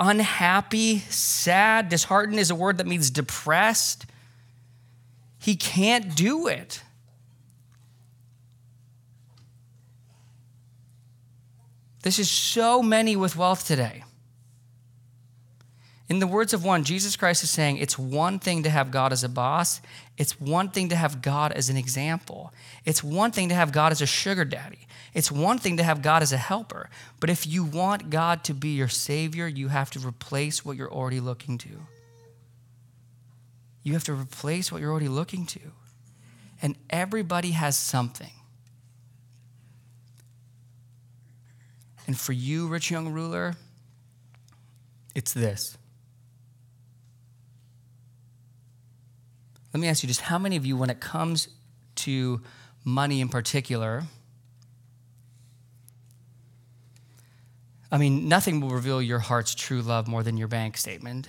unhappy, 0.00 0.98
sad. 0.98 1.90
Disheartened 1.90 2.40
is 2.40 2.50
a 2.50 2.56
word 2.56 2.78
that 2.78 2.88
means 2.88 3.08
depressed. 3.08 4.04
He 5.38 5.54
can't 5.54 6.16
do 6.16 6.48
it. 6.48 6.82
This 12.02 12.18
is 12.18 12.28
so 12.28 12.82
many 12.82 13.14
with 13.14 13.36
wealth 13.36 13.64
today. 13.64 14.02
In 16.10 16.18
the 16.18 16.26
words 16.26 16.52
of 16.52 16.64
one, 16.64 16.82
Jesus 16.82 17.14
Christ 17.14 17.44
is 17.44 17.50
saying 17.50 17.76
it's 17.76 17.96
one 17.96 18.40
thing 18.40 18.64
to 18.64 18.70
have 18.70 18.90
God 18.90 19.12
as 19.12 19.22
a 19.22 19.28
boss, 19.28 19.80
it's 20.18 20.40
one 20.40 20.68
thing 20.68 20.88
to 20.88 20.96
have 20.96 21.22
God 21.22 21.52
as 21.52 21.70
an 21.70 21.76
example, 21.76 22.52
it's 22.84 23.02
one 23.02 23.30
thing 23.30 23.48
to 23.48 23.54
have 23.54 23.70
God 23.70 23.92
as 23.92 24.02
a 24.02 24.06
sugar 24.06 24.44
daddy, 24.44 24.88
it's 25.14 25.30
one 25.30 25.58
thing 25.58 25.76
to 25.76 25.84
have 25.84 26.02
God 26.02 26.20
as 26.20 26.32
a 26.32 26.36
helper. 26.36 26.90
But 27.20 27.30
if 27.30 27.46
you 27.46 27.62
want 27.62 28.10
God 28.10 28.42
to 28.44 28.54
be 28.54 28.70
your 28.70 28.88
Savior, 28.88 29.46
you 29.46 29.68
have 29.68 29.88
to 29.92 30.00
replace 30.00 30.64
what 30.64 30.76
you're 30.76 30.92
already 30.92 31.20
looking 31.20 31.58
to. 31.58 31.86
You 33.84 33.92
have 33.92 34.04
to 34.04 34.12
replace 34.12 34.72
what 34.72 34.80
you're 34.80 34.90
already 34.90 35.08
looking 35.08 35.46
to. 35.46 35.60
And 36.60 36.74
everybody 36.90 37.52
has 37.52 37.78
something. 37.78 38.32
And 42.08 42.18
for 42.18 42.32
you, 42.32 42.66
rich 42.66 42.90
young 42.90 43.12
ruler, 43.12 43.54
it's 45.14 45.32
this 45.32 45.78
Let 49.72 49.80
me 49.80 49.88
ask 49.88 50.02
you 50.02 50.08
just 50.08 50.22
how 50.22 50.38
many 50.38 50.56
of 50.56 50.66
you, 50.66 50.76
when 50.76 50.90
it 50.90 51.00
comes 51.00 51.48
to 51.96 52.42
money 52.84 53.20
in 53.20 53.28
particular, 53.28 54.04
I 57.92 57.98
mean, 57.98 58.28
nothing 58.28 58.60
will 58.60 58.70
reveal 58.70 59.02
your 59.02 59.18
heart's 59.18 59.54
true 59.54 59.82
love 59.82 60.08
more 60.08 60.22
than 60.22 60.36
your 60.36 60.48
bank 60.48 60.76
statement. 60.76 61.28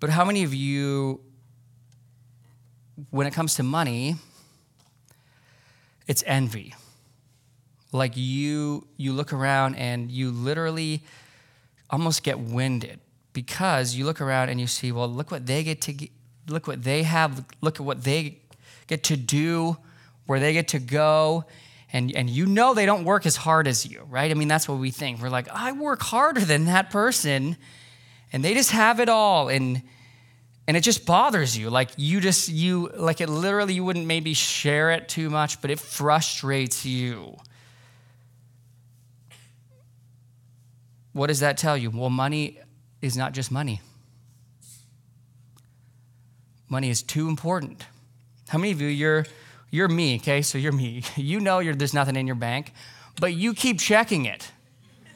But 0.00 0.10
how 0.10 0.24
many 0.24 0.42
of 0.42 0.54
you, 0.54 1.20
when 3.10 3.26
it 3.26 3.32
comes 3.32 3.54
to 3.56 3.62
money, 3.62 4.16
it's 6.06 6.24
envy. 6.26 6.74
Like 7.92 8.12
you 8.16 8.86
you 8.96 9.12
look 9.12 9.32
around 9.32 9.74
and 9.74 10.10
you 10.10 10.30
literally 10.30 11.02
almost 11.90 12.22
get 12.22 12.38
winded 12.38 13.00
because 13.32 13.94
you 13.94 14.04
look 14.04 14.20
around 14.20 14.48
and 14.48 14.60
you 14.60 14.66
see, 14.66 14.92
well, 14.92 15.08
look 15.08 15.30
what 15.30 15.46
they 15.46 15.62
get 15.62 15.80
to 15.82 16.08
look 16.48 16.66
what 16.66 16.82
they 16.82 17.04
have, 17.04 17.44
look 17.60 17.80
at 17.80 17.86
what 17.86 18.02
they 18.04 18.40
get 18.86 19.04
to 19.04 19.16
do, 19.16 19.76
where 20.26 20.40
they 20.40 20.52
get 20.52 20.68
to 20.68 20.78
go. 20.78 21.44
And, 21.92 22.14
and 22.14 22.30
you 22.30 22.46
know 22.46 22.74
they 22.74 22.86
don't 22.86 23.04
work 23.04 23.26
as 23.26 23.36
hard 23.36 23.66
as 23.66 23.84
you, 23.84 24.06
right? 24.08 24.30
I 24.30 24.34
mean, 24.34 24.48
that's 24.48 24.68
what 24.68 24.78
we 24.78 24.90
think. 24.90 25.20
We're 25.20 25.28
like, 25.28 25.48
I 25.48 25.72
work 25.72 26.02
harder 26.02 26.40
than 26.40 26.66
that 26.66 26.90
person, 26.90 27.56
and 28.32 28.44
they 28.44 28.54
just 28.54 28.70
have 28.70 29.00
it 29.00 29.08
all. 29.08 29.48
And 29.48 29.82
and 30.70 30.76
it 30.76 30.82
just 30.82 31.04
bothers 31.04 31.58
you 31.58 31.68
like 31.68 31.90
you 31.96 32.20
just 32.20 32.48
you 32.48 32.92
like 32.96 33.20
it 33.20 33.28
literally 33.28 33.74
you 33.74 33.84
wouldn't 33.84 34.06
maybe 34.06 34.34
share 34.34 34.92
it 34.92 35.08
too 35.08 35.28
much 35.28 35.60
but 35.60 35.68
it 35.68 35.80
frustrates 35.80 36.86
you 36.86 37.36
what 41.12 41.26
does 41.26 41.40
that 41.40 41.58
tell 41.58 41.76
you 41.76 41.90
well 41.90 42.08
money 42.08 42.60
is 43.02 43.16
not 43.16 43.32
just 43.32 43.50
money 43.50 43.80
money 46.68 46.90
is 46.90 47.02
too 47.02 47.28
important 47.28 47.84
how 48.48 48.58
many 48.58 48.72
of 48.72 48.80
you 48.80 48.88
you're 48.88 49.26
you're 49.70 49.88
me 49.88 50.16
okay 50.16 50.42
so 50.42 50.58
you're 50.58 50.72
me 50.72 51.02
you 51.16 51.40
know 51.40 51.58
you're, 51.58 51.74
there's 51.74 51.94
nothing 51.94 52.16
in 52.16 52.26
your 52.26 52.36
bank 52.36 52.72
but 53.20 53.34
you 53.34 53.54
keep 53.54 53.78
checking 53.78 54.24
it 54.24 54.50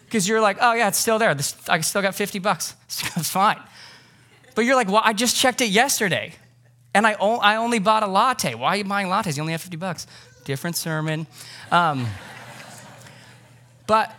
because 0.04 0.28
you're 0.28 0.40
like 0.40 0.58
oh 0.60 0.72
yeah 0.72 0.88
it's 0.88 0.98
still 0.98 1.18
there 1.18 1.34
this, 1.34 1.56
i 1.68 1.80
still 1.80 2.02
got 2.02 2.14
50 2.14 2.38
bucks 2.38 2.74
it's 2.88 3.30
fine 3.30 3.60
but 4.54 4.64
you're 4.64 4.76
like, 4.76 4.88
well, 4.88 5.02
I 5.04 5.12
just 5.12 5.36
checked 5.36 5.60
it 5.60 5.70
yesterday 5.70 6.32
and 6.94 7.06
I, 7.06 7.16
o- 7.18 7.38
I 7.38 7.56
only 7.56 7.80
bought 7.80 8.02
a 8.02 8.06
latte. 8.06 8.54
Why 8.54 8.68
are 8.68 8.76
you 8.76 8.84
buying 8.84 9.08
lattes? 9.08 9.36
You 9.36 9.42
only 9.42 9.52
have 9.52 9.62
50 9.62 9.76
bucks. 9.76 10.06
Different 10.44 10.76
sermon. 10.76 11.26
Um, 11.70 12.06
but 13.86 14.14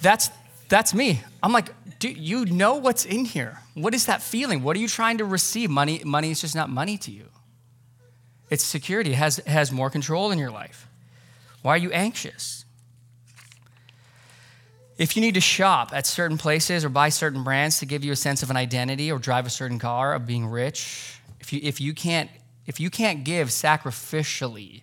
that's, 0.00 0.30
that's 0.68 0.94
me. 0.94 1.22
I'm 1.42 1.52
like, 1.52 1.70
dude, 1.98 2.18
you 2.18 2.44
know 2.44 2.76
what's 2.76 3.04
in 3.04 3.24
here. 3.24 3.58
What 3.74 3.94
is 3.94 4.06
that 4.06 4.22
feeling? 4.22 4.62
What 4.62 4.76
are 4.76 4.80
you 4.80 4.88
trying 4.88 5.18
to 5.18 5.24
receive? 5.24 5.70
Money, 5.70 6.02
money 6.04 6.30
is 6.30 6.40
just 6.40 6.54
not 6.54 6.68
money 6.68 6.98
to 6.98 7.10
you. 7.10 7.24
It's 8.50 8.64
security. 8.64 9.12
It 9.12 9.16
has, 9.16 9.38
it 9.38 9.46
has 9.46 9.72
more 9.72 9.90
control 9.90 10.30
in 10.30 10.38
your 10.38 10.50
life. 10.50 10.88
Why 11.62 11.74
are 11.74 11.78
you 11.78 11.90
anxious? 11.92 12.64
If 14.96 15.16
you 15.16 15.22
need 15.22 15.34
to 15.34 15.40
shop 15.40 15.90
at 15.94 16.06
certain 16.06 16.38
places 16.38 16.84
or 16.84 16.88
buy 16.88 17.08
certain 17.08 17.44
brands 17.44 17.78
to 17.78 17.86
give 17.86 18.04
you 18.04 18.12
a 18.12 18.16
sense 18.16 18.42
of 18.42 18.50
an 18.50 18.56
identity 18.56 19.12
or 19.12 19.18
drive 19.18 19.46
a 19.46 19.50
certain 19.50 19.78
car 19.78 20.12
of 20.12 20.26
being 20.26 20.46
rich, 20.46 21.20
if 21.40 21.52
you, 21.52 21.60
if 21.62 21.80
you, 21.80 21.94
can't, 21.94 22.30
if 22.66 22.80
you 22.80 22.90
can't 22.90 23.22
give 23.22 23.48
sacrificially, 23.48 24.82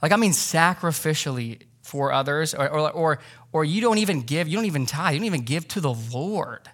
like 0.00 0.12
I 0.12 0.16
mean 0.16 0.32
sacrificially 0.32 1.62
for 1.82 2.10
others, 2.12 2.54
or, 2.54 2.68
or, 2.68 2.90
or, 2.90 3.18
or 3.56 3.64
you 3.64 3.80
don't 3.80 3.96
even 3.96 4.20
give, 4.20 4.48
you 4.48 4.54
don't 4.54 4.66
even 4.66 4.84
tithe, 4.84 5.14
you 5.14 5.20
don't 5.20 5.24
even 5.24 5.40
give 5.40 5.66
to 5.66 5.80
the 5.80 5.94
Lord. 6.12 6.68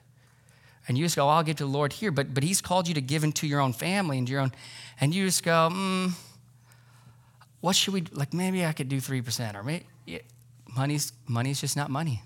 And 0.89 0.99
you 0.99 1.05
just 1.05 1.15
go, 1.15 1.27
oh, 1.27 1.29
I'll 1.29 1.45
give 1.45 1.55
to 1.59 1.65
the 1.65 1.71
Lord 1.71 1.93
here. 1.93 2.11
But, 2.11 2.35
but 2.35 2.43
He's 2.43 2.61
called 2.61 2.89
you 2.89 2.95
to 2.95 3.01
give 3.01 3.23
into 3.23 3.47
your 3.47 3.61
own 3.61 3.73
family 3.73 4.19
and 4.19 4.29
your 4.29 4.41
own, 4.41 4.51
and 5.01 5.15
you 5.15 5.25
just 5.25 5.45
go, 5.45 5.71
hmm, 5.71 6.09
what 7.61 7.77
should 7.77 7.95
we, 7.95 8.03
like 8.11 8.35
maybe 8.35 8.67
I 8.67 8.73
could 8.73 8.89
do 8.89 9.01
3%, 9.01 9.55
or 9.55 9.63
maybe, 9.63 9.87
money's, 10.77 11.13
money's 11.29 11.61
just 11.61 11.77
not 11.77 11.89
money. 11.89 12.25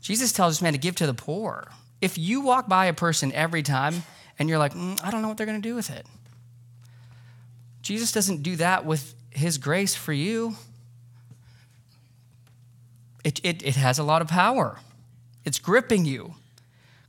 Jesus 0.00 0.32
tells 0.32 0.54
this 0.54 0.62
man 0.62 0.72
to 0.72 0.78
give 0.78 0.94
to 0.94 1.06
the 1.08 1.14
poor. 1.14 1.66
If 2.00 2.16
you 2.16 2.42
walk 2.42 2.68
by 2.68 2.86
a 2.86 2.94
person 2.94 3.32
every 3.32 3.64
time 3.64 4.04
and 4.38 4.48
you're 4.48 4.58
like, 4.58 4.72
mm, 4.72 5.04
I 5.04 5.10
don't 5.10 5.20
know 5.20 5.26
what 5.26 5.36
they're 5.36 5.46
going 5.46 5.60
to 5.60 5.68
do 5.68 5.74
with 5.74 5.90
it, 5.90 6.06
Jesus 7.82 8.12
doesn't 8.12 8.44
do 8.44 8.54
that 8.56 8.84
with 8.84 9.16
his 9.30 9.58
grace 9.58 9.96
for 9.96 10.12
you. 10.12 10.54
It, 13.28 13.40
it, 13.44 13.62
it 13.62 13.76
has 13.76 13.98
a 13.98 14.02
lot 14.02 14.22
of 14.22 14.28
power, 14.28 14.78
it's 15.44 15.58
gripping 15.58 16.06
you. 16.06 16.32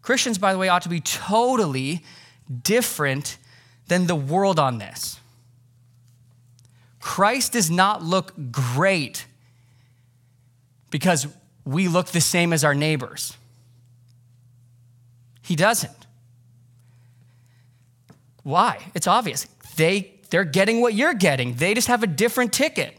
Christians, 0.02 0.38
by 0.38 0.52
the 0.52 0.60
way, 0.60 0.68
ought 0.68 0.82
to 0.82 0.90
be 0.90 1.00
totally 1.00 2.04
different 2.62 3.38
than 3.88 4.08
the 4.08 4.18
world 4.18 4.60
on 4.60 4.80
this. 4.80 5.18
Christ 7.00 7.54
does 7.54 7.72
not 7.72 8.04
look 8.04 8.34
great 8.52 9.28
because 10.90 11.26
we 11.64 11.88
look 11.88 12.08
the 12.08 12.20
same 12.20 12.52
as 12.52 12.66
our 12.66 12.76
neighbors. 12.76 13.38
He 15.42 15.56
doesn't. 15.56 16.06
Why? 18.44 18.80
It's 18.94 19.08
obvious. 19.08 19.48
They, 19.78 20.16
they're 20.32 20.44
getting 20.44 20.82
what 20.82 20.94
you're 20.94 21.14
getting, 21.14 21.54
they 21.54 21.74
just 21.74 21.88
have 21.88 22.04
a 22.04 22.08
different 22.08 22.52
ticket. 22.52 22.99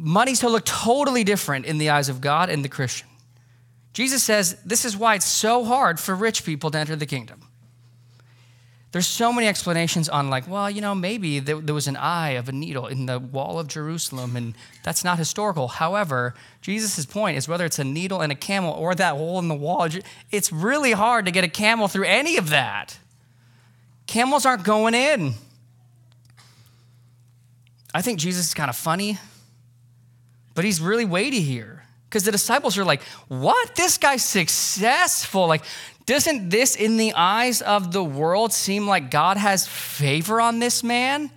Money's 0.00 0.40
to 0.40 0.48
look 0.48 0.64
totally 0.64 1.24
different 1.24 1.66
in 1.66 1.78
the 1.78 1.90
eyes 1.90 2.08
of 2.08 2.20
God 2.20 2.50
and 2.50 2.64
the 2.64 2.68
Christian. 2.68 3.08
Jesus 3.92 4.22
says 4.22 4.56
this 4.64 4.84
is 4.84 4.96
why 4.96 5.16
it's 5.16 5.26
so 5.26 5.64
hard 5.64 5.98
for 5.98 6.14
rich 6.14 6.44
people 6.44 6.70
to 6.70 6.78
enter 6.78 6.94
the 6.94 7.06
kingdom. 7.06 7.42
There's 8.90 9.06
so 9.06 9.34
many 9.34 9.46
explanations 9.46 10.08
on, 10.08 10.30
like, 10.30 10.48
well, 10.48 10.70
you 10.70 10.80
know, 10.80 10.94
maybe 10.94 11.40
there, 11.40 11.74
was 11.74 11.88
an 11.88 11.96
eye 11.96 12.30
of 12.30 12.48
a 12.48 12.52
needle 12.52 12.86
in 12.86 13.04
the 13.04 13.18
wall 13.18 13.58
of 13.58 13.68
Jerusalem, 13.68 14.34
and 14.34 14.54
that's 14.82 15.04
not 15.04 15.18
historical. 15.18 15.68
However, 15.68 16.34
Jesus' 16.62 17.04
point 17.04 17.36
is 17.36 17.46
whether 17.46 17.66
it's 17.66 17.78
a 17.78 17.84
needle 17.84 18.22
in 18.22 18.30
a 18.30 18.34
camel 18.34 18.72
or 18.72 18.94
that 18.94 19.16
hole 19.16 19.38
in 19.40 19.48
the 19.48 19.54
wall, 19.54 19.88
it's 20.30 20.50
really 20.50 20.92
hard 20.92 21.26
to 21.26 21.30
get 21.30 21.44
a 21.44 21.48
camel 21.48 21.86
through 21.86 22.04
any 22.04 22.38
of 22.38 22.48
that. 22.48 22.98
Camels 24.06 24.46
aren't 24.46 24.64
going 24.64 24.94
in. 24.94 25.34
I 27.92 28.00
think 28.00 28.18
Jesus 28.18 28.46
is 28.46 28.54
kind 28.54 28.70
of 28.70 28.76
funny, 28.76 29.18
but 30.58 30.64
he's 30.64 30.80
really 30.80 31.04
weighty 31.04 31.40
here. 31.40 31.84
Because 32.08 32.24
the 32.24 32.32
disciples 32.32 32.76
are 32.78 32.84
like, 32.84 33.00
what? 33.28 33.76
This 33.76 33.96
guy's 33.96 34.24
successful. 34.24 35.46
Like, 35.46 35.62
doesn't 36.04 36.48
this, 36.48 36.74
in 36.74 36.96
the 36.96 37.12
eyes 37.14 37.62
of 37.62 37.92
the 37.92 38.02
world, 38.02 38.52
seem 38.52 38.88
like 38.88 39.08
God 39.08 39.36
has 39.36 39.68
favor 39.68 40.40
on 40.40 40.58
this 40.58 40.82
man? 40.82 41.30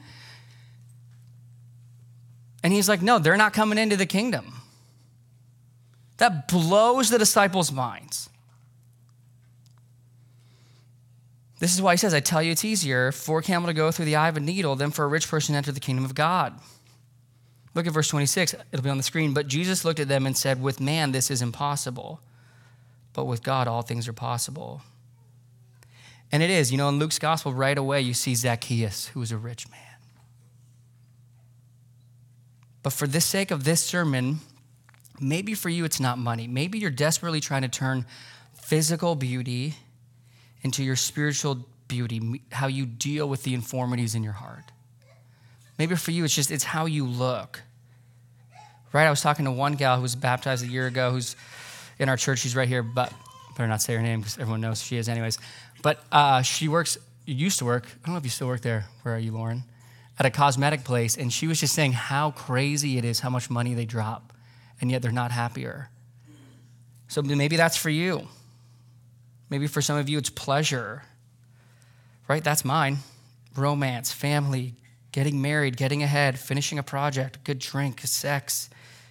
And 2.64 2.74
he's 2.74 2.90
like, 2.90 3.04
No, 3.04 3.20
they're 3.20 3.38
not 3.38 3.54
coming 3.54 3.78
into 3.78 3.96
the 3.96 4.08
kingdom. 4.08 4.56
That 6.18 6.48
blows 6.48 7.12
the 7.12 7.20
disciples' 7.20 7.72
minds. 7.72 8.28
This 11.60 11.76
is 11.76 11.82
why 11.84 11.94
he 11.94 11.98
says, 11.98 12.16
I 12.16 12.22
tell 12.22 12.42
you, 12.42 12.54
it's 12.54 12.66
easier 12.66 13.12
for 13.12 13.38
a 13.38 13.44
camel 13.44 13.68
to 13.68 13.74
go 13.76 13.92
through 13.92 14.06
the 14.06 14.16
eye 14.16 14.30
of 14.30 14.38
a 14.38 14.40
needle 14.40 14.76
than 14.76 14.90
for 14.90 15.06
a 15.06 15.08
rich 15.08 15.30
person 15.30 15.54
to 15.54 15.58
enter 15.58 15.72
the 15.72 15.80
kingdom 15.80 16.06
of 16.06 16.16
God. 16.16 16.60
Look 17.74 17.88
at 17.88 17.94
verse 17.94 18.10
26, 18.10 18.56
it'll 18.72 18.84
be 18.84 18.90
on 18.90 18.98
the 18.98 19.04
screen. 19.04 19.34
But 19.34 19.48
Jesus 19.48 19.86
looked 19.86 20.00
at 20.00 20.08
them 20.08 20.26
and 20.26 20.36
said, 20.36 20.62
With 20.62 20.80
man, 20.80 21.12
this 21.12 21.32
is 21.32 21.42
impossible 21.42 22.22
but 23.14 23.26
with 23.26 23.44
God, 23.44 23.68
all 23.68 23.82
things 23.82 24.08
are 24.08 24.14
possible. 24.14 24.82
And 26.32 26.42
it 26.42 26.50
is, 26.50 26.72
you 26.72 26.78
know, 26.78 26.90
in 26.90 26.98
Luke's 26.98 27.20
gospel, 27.20 27.54
right 27.54 27.78
away, 27.78 28.02
you 28.02 28.14
see 28.14 28.36
Zacchaeus, 28.36 29.08
who 29.08 29.20
was 29.20 29.32
a 29.32 29.38
rich 29.38 29.70
man. 29.70 29.80
But 32.84 32.94
for 32.94 33.06
the 33.06 33.22
sake 33.22 33.52
of 33.52 33.64
this 33.64 33.84
sermon, 33.84 34.40
maybe 35.20 35.54
for 35.54 35.70
you 35.70 35.84
it's 35.84 36.00
not 36.00 36.18
money. 36.18 36.48
Maybe 36.48 36.80
you're 36.80 36.90
desperately 36.90 37.42
trying 37.42 37.62
to 37.64 37.68
turn 37.68 38.06
physical 38.54 39.16
beauty 39.16 39.76
into 40.62 40.84
your 40.84 40.96
spiritual 40.96 41.68
beauty, 41.88 42.42
how 42.52 42.68
you 42.68 42.86
deal 42.86 43.28
with 43.28 43.44
the 43.44 43.54
informities 43.54 44.16
in 44.16 44.24
your 44.24 44.34
heart. 44.34 44.72
Maybe 45.82 45.96
for 45.96 46.12
you 46.12 46.24
it's 46.24 46.36
just 46.36 46.52
it's 46.52 46.64
how 46.64 46.86
you 46.86 47.08
look. 47.08 47.60
Right? 48.94 49.08
I 49.08 49.10
was 49.10 49.20
talking 49.20 49.46
to 49.46 49.52
one 49.52 49.74
gal 49.74 49.96
who 49.96 50.04
was 50.04 50.16
baptized 50.16 50.64
a 50.64 50.68
year 50.68 50.86
ago 50.86 51.10
who's 51.10 51.36
in 51.98 52.08
our 52.08 52.18
church. 52.18 52.38
She's 52.38 52.56
right 52.56 52.68
here, 52.68 52.84
but 52.84 53.12
better 53.58 53.68
not 53.68 53.82
say 53.82 53.96
her 53.96 54.02
name 54.04 54.20
because 54.20 54.38
everyone 54.38 54.62
knows 54.62 54.84
she 54.84 54.98
is, 54.98 55.10
anyways. 55.10 55.40
But 55.82 56.04
uh, 56.12 56.44
she 56.44 56.68
works, 56.68 57.00
used 57.26 57.58
to 57.58 57.66
work, 57.66 57.88
I 57.88 58.06
don't 58.06 58.14
know 58.14 58.20
if 58.20 58.24
you 58.24 58.30
still 58.30 58.46
work 58.46 58.62
there. 58.62 58.86
Where 59.02 59.16
are 59.16 59.18
you, 59.18 59.32
Lauren? 59.32 59.64
At 60.20 60.28
a 60.28 60.30
cosmetic 60.30 60.84
place. 60.84 61.18
And 61.18 61.34
she 61.34 61.48
was 61.48 61.60
just 61.60 61.74
saying 61.74 61.94
how 61.94 62.30
crazy 62.30 63.00
it 63.00 63.04
is 63.04 63.22
how 63.22 63.32
much 63.32 63.50
money 63.50 63.74
they 63.74 63.86
drop, 63.86 64.34
and 64.82 64.92
yet 64.92 65.02
they're 65.02 65.12
not 65.12 65.32
happier. 65.32 65.90
So 67.08 67.24
maybe 67.24 67.56
that's 67.56 67.76
for 67.76 67.90
you. 67.90 68.28
Maybe 69.50 69.66
for 69.66 69.82
some 69.82 69.98
of 69.98 70.10
you, 70.10 70.20
it's 70.20 70.30
pleasure, 70.30 71.02
right? 72.28 72.44
That's 72.44 72.64
mine. 72.64 73.00
Romance, 73.58 74.12
family, 74.14 74.76
getting 75.12 75.42
married, 75.42 75.78
getting 75.78 76.04
ahead, 76.04 76.40
finishing 76.40 76.80
a 76.80 76.84
project, 76.84 77.44
good 77.44 77.60
drink, 77.60 78.02
sex. 78.02 78.70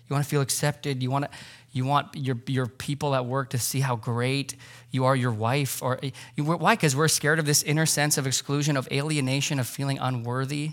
You 0.08 0.14
want 0.14 0.24
to 0.24 0.30
feel 0.30 0.40
accepted. 0.40 1.02
You 1.02 1.10
want 1.10 1.30
to 1.30 1.30
you 1.72 1.84
want 1.84 2.16
your, 2.16 2.36
your 2.46 2.66
people 2.66 3.14
at 3.14 3.26
work 3.26 3.50
to 3.50 3.58
see 3.58 3.80
how 3.80 3.94
great 3.94 4.56
you 4.90 5.04
are, 5.04 5.14
your 5.14 5.30
wife. 5.30 5.80
Or 5.82 6.00
you, 6.34 6.42
why? 6.44 6.74
Because 6.74 6.96
we're 6.96 7.08
scared 7.08 7.38
of 7.38 7.46
this 7.46 7.62
inner 7.62 7.86
sense 7.86 8.18
of 8.18 8.26
exclusion, 8.26 8.76
of 8.76 8.88
alienation, 8.90 9.60
of 9.60 9.68
feeling 9.68 9.98
unworthy. 9.98 10.72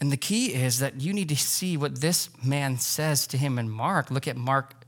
And 0.00 0.12
the 0.12 0.16
key 0.16 0.54
is 0.54 0.78
that 0.78 1.00
you 1.00 1.12
need 1.12 1.28
to 1.30 1.36
see 1.36 1.76
what 1.76 2.00
this 2.00 2.28
man 2.44 2.78
says 2.78 3.26
to 3.28 3.38
him 3.38 3.58
in 3.58 3.68
Mark. 3.68 4.10
Look 4.10 4.28
at 4.28 4.36
Mark 4.36 4.84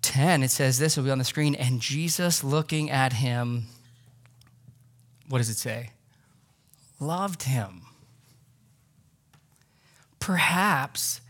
10, 0.00 0.42
it 0.42 0.50
says 0.50 0.78
this 0.78 0.96
will 0.96 1.04
be 1.04 1.10
on 1.10 1.18
the 1.18 1.24
screen. 1.24 1.54
And 1.54 1.80
Jesus 1.80 2.42
looking 2.42 2.90
at 2.90 3.12
him, 3.12 3.66
what 5.28 5.38
does 5.38 5.50
it 5.50 5.56
say? 5.56 5.90
Loved 7.00 7.44
him. 7.44 7.82
Perhaps 10.18 11.20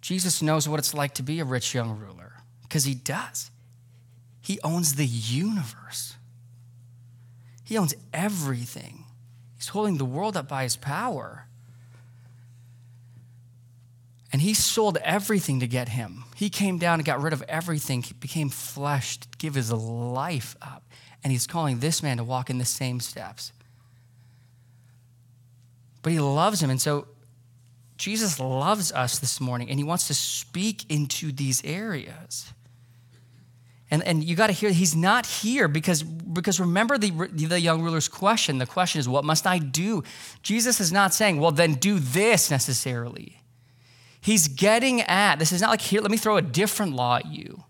Jesus 0.00 0.42
knows 0.42 0.68
what 0.68 0.78
it's 0.78 0.94
like 0.94 1.14
to 1.14 1.22
be 1.22 1.40
a 1.40 1.44
rich 1.44 1.74
young 1.74 1.98
ruler, 1.98 2.34
because 2.62 2.84
he 2.84 2.94
does. 2.94 3.50
He 4.40 4.58
owns 4.62 4.94
the 4.94 5.06
universe, 5.06 6.16
he 7.64 7.78
owns 7.78 7.94
everything. 8.12 9.04
He's 9.56 9.68
holding 9.68 9.98
the 9.98 10.06
world 10.06 10.38
up 10.38 10.48
by 10.48 10.62
his 10.62 10.76
power. 10.76 11.44
And 14.32 14.40
he 14.40 14.54
sold 14.54 14.96
everything 15.04 15.60
to 15.60 15.66
get 15.66 15.90
him. 15.90 16.24
He 16.34 16.48
came 16.48 16.78
down 16.78 16.98
and 16.98 17.04
got 17.04 17.20
rid 17.20 17.32
of 17.32 17.42
everything, 17.42 18.02
he 18.02 18.14
became 18.14 18.48
flesh 18.48 19.18
to 19.18 19.28
give 19.36 19.54
his 19.54 19.70
life 19.70 20.56
up. 20.62 20.82
And 21.22 21.30
he's 21.30 21.46
calling 21.46 21.80
this 21.80 22.02
man 22.02 22.16
to 22.16 22.24
walk 22.24 22.48
in 22.48 22.56
the 22.56 22.64
same 22.64 23.00
steps. 23.00 23.52
But 26.02 26.12
he 26.12 26.20
loves 26.20 26.62
him. 26.62 26.70
And 26.70 26.80
so 26.80 27.06
Jesus 27.96 28.40
loves 28.40 28.92
us 28.92 29.18
this 29.18 29.40
morning, 29.40 29.68
and 29.68 29.78
he 29.78 29.84
wants 29.84 30.06
to 30.06 30.14
speak 30.14 30.90
into 30.90 31.32
these 31.32 31.62
areas. 31.64 32.52
And, 33.90 34.02
and 34.04 34.22
you 34.22 34.36
got 34.36 34.46
to 34.46 34.52
hear, 34.52 34.70
he's 34.70 34.94
not 34.94 35.26
here 35.26 35.66
because, 35.66 36.02
because 36.02 36.60
remember 36.60 36.96
the, 36.96 37.10
the 37.10 37.60
young 37.60 37.82
ruler's 37.82 38.08
question. 38.08 38.58
The 38.58 38.66
question 38.66 39.00
is, 39.00 39.08
what 39.08 39.24
must 39.24 39.46
I 39.46 39.58
do? 39.58 40.04
Jesus 40.42 40.80
is 40.80 40.92
not 40.92 41.12
saying, 41.12 41.40
well, 41.40 41.50
then 41.50 41.74
do 41.74 41.98
this 41.98 42.50
necessarily. 42.50 43.42
He's 44.20 44.48
getting 44.48 45.00
at, 45.02 45.38
this 45.38 45.50
is 45.50 45.60
not 45.60 45.70
like, 45.70 45.80
here, 45.80 46.00
let 46.00 46.10
me 46.10 46.16
throw 46.16 46.36
a 46.36 46.42
different 46.42 46.92
law 46.94 47.16
at 47.16 47.26
you. 47.26 47.64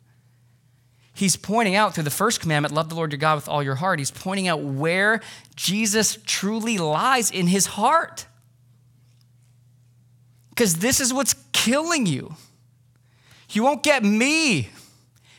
He's 1.20 1.36
pointing 1.36 1.74
out 1.74 1.94
through 1.94 2.04
the 2.04 2.10
first 2.10 2.40
commandment, 2.40 2.72
love 2.72 2.88
the 2.88 2.94
Lord 2.94 3.12
your 3.12 3.18
God 3.18 3.34
with 3.34 3.46
all 3.46 3.62
your 3.62 3.74
heart. 3.74 3.98
He's 3.98 4.10
pointing 4.10 4.48
out 4.48 4.62
where 4.62 5.20
Jesus 5.54 6.16
truly 6.24 6.78
lies 6.78 7.30
in 7.30 7.46
his 7.46 7.66
heart. 7.66 8.24
Because 10.48 10.76
this 10.76 10.98
is 10.98 11.12
what's 11.12 11.34
killing 11.52 12.06
you. 12.06 12.36
You 13.50 13.62
won't 13.62 13.82
get 13.82 14.02
me 14.02 14.70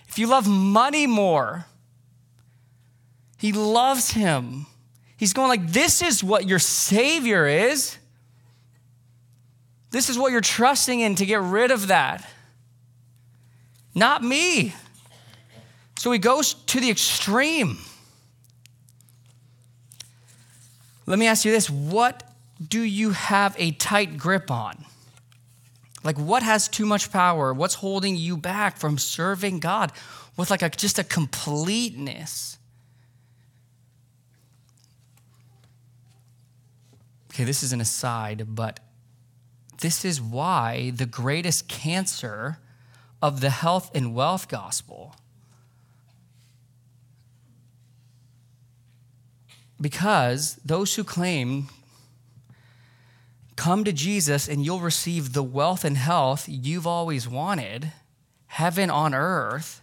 if 0.07 0.19
you 0.19 0.27
love 0.27 0.47
money 0.47 1.07
more. 1.07 1.65
He 3.39 3.51
loves 3.51 4.11
him. 4.11 4.67
He's 5.17 5.33
going 5.33 5.49
like, 5.49 5.71
this 5.71 6.03
is 6.03 6.23
what 6.23 6.47
your 6.47 6.59
Savior 6.59 7.47
is. 7.47 7.97
This 9.89 10.11
is 10.11 10.19
what 10.19 10.31
you're 10.31 10.41
trusting 10.41 10.99
in 10.99 11.15
to 11.15 11.25
get 11.25 11.41
rid 11.41 11.71
of 11.71 11.87
that. 11.87 12.23
Not 13.95 14.23
me. 14.23 14.75
So 16.01 16.11
he 16.11 16.17
goes 16.17 16.55
to 16.55 16.79
the 16.79 16.89
extreme. 16.89 17.77
Let 21.05 21.19
me 21.19 21.27
ask 21.27 21.45
you 21.45 21.51
this 21.51 21.69
what 21.69 22.23
do 22.69 22.81
you 22.81 23.11
have 23.11 23.55
a 23.59 23.69
tight 23.73 24.17
grip 24.17 24.49
on? 24.49 24.83
Like, 26.03 26.17
what 26.17 26.41
has 26.41 26.67
too 26.67 26.87
much 26.87 27.11
power? 27.11 27.53
What's 27.53 27.75
holding 27.75 28.15
you 28.15 28.35
back 28.35 28.77
from 28.77 28.97
serving 28.97 29.59
God 29.59 29.91
with 30.37 30.49
like 30.49 30.63
a, 30.63 30.71
just 30.71 30.97
a 30.97 31.03
completeness? 31.03 32.57
Okay, 37.31 37.43
this 37.43 37.61
is 37.61 37.73
an 37.73 37.79
aside, 37.79 38.55
but 38.55 38.79
this 39.81 40.03
is 40.03 40.19
why 40.19 40.93
the 40.95 41.05
greatest 41.05 41.67
cancer 41.67 42.57
of 43.21 43.39
the 43.39 43.51
health 43.51 43.91
and 43.93 44.15
wealth 44.15 44.47
gospel 44.47 45.15
because 49.81 50.55
those 50.63 50.95
who 50.95 51.03
claim 51.03 51.67
come 53.55 53.83
to 53.83 53.91
Jesus 53.91 54.47
and 54.47 54.63
you'll 54.63 54.79
receive 54.79 55.33
the 55.33 55.43
wealth 55.43 55.83
and 55.83 55.97
health 55.97 56.45
you've 56.47 56.87
always 56.87 57.27
wanted, 57.27 57.91
heaven 58.47 58.89
on 58.89 59.13
earth. 59.13 59.81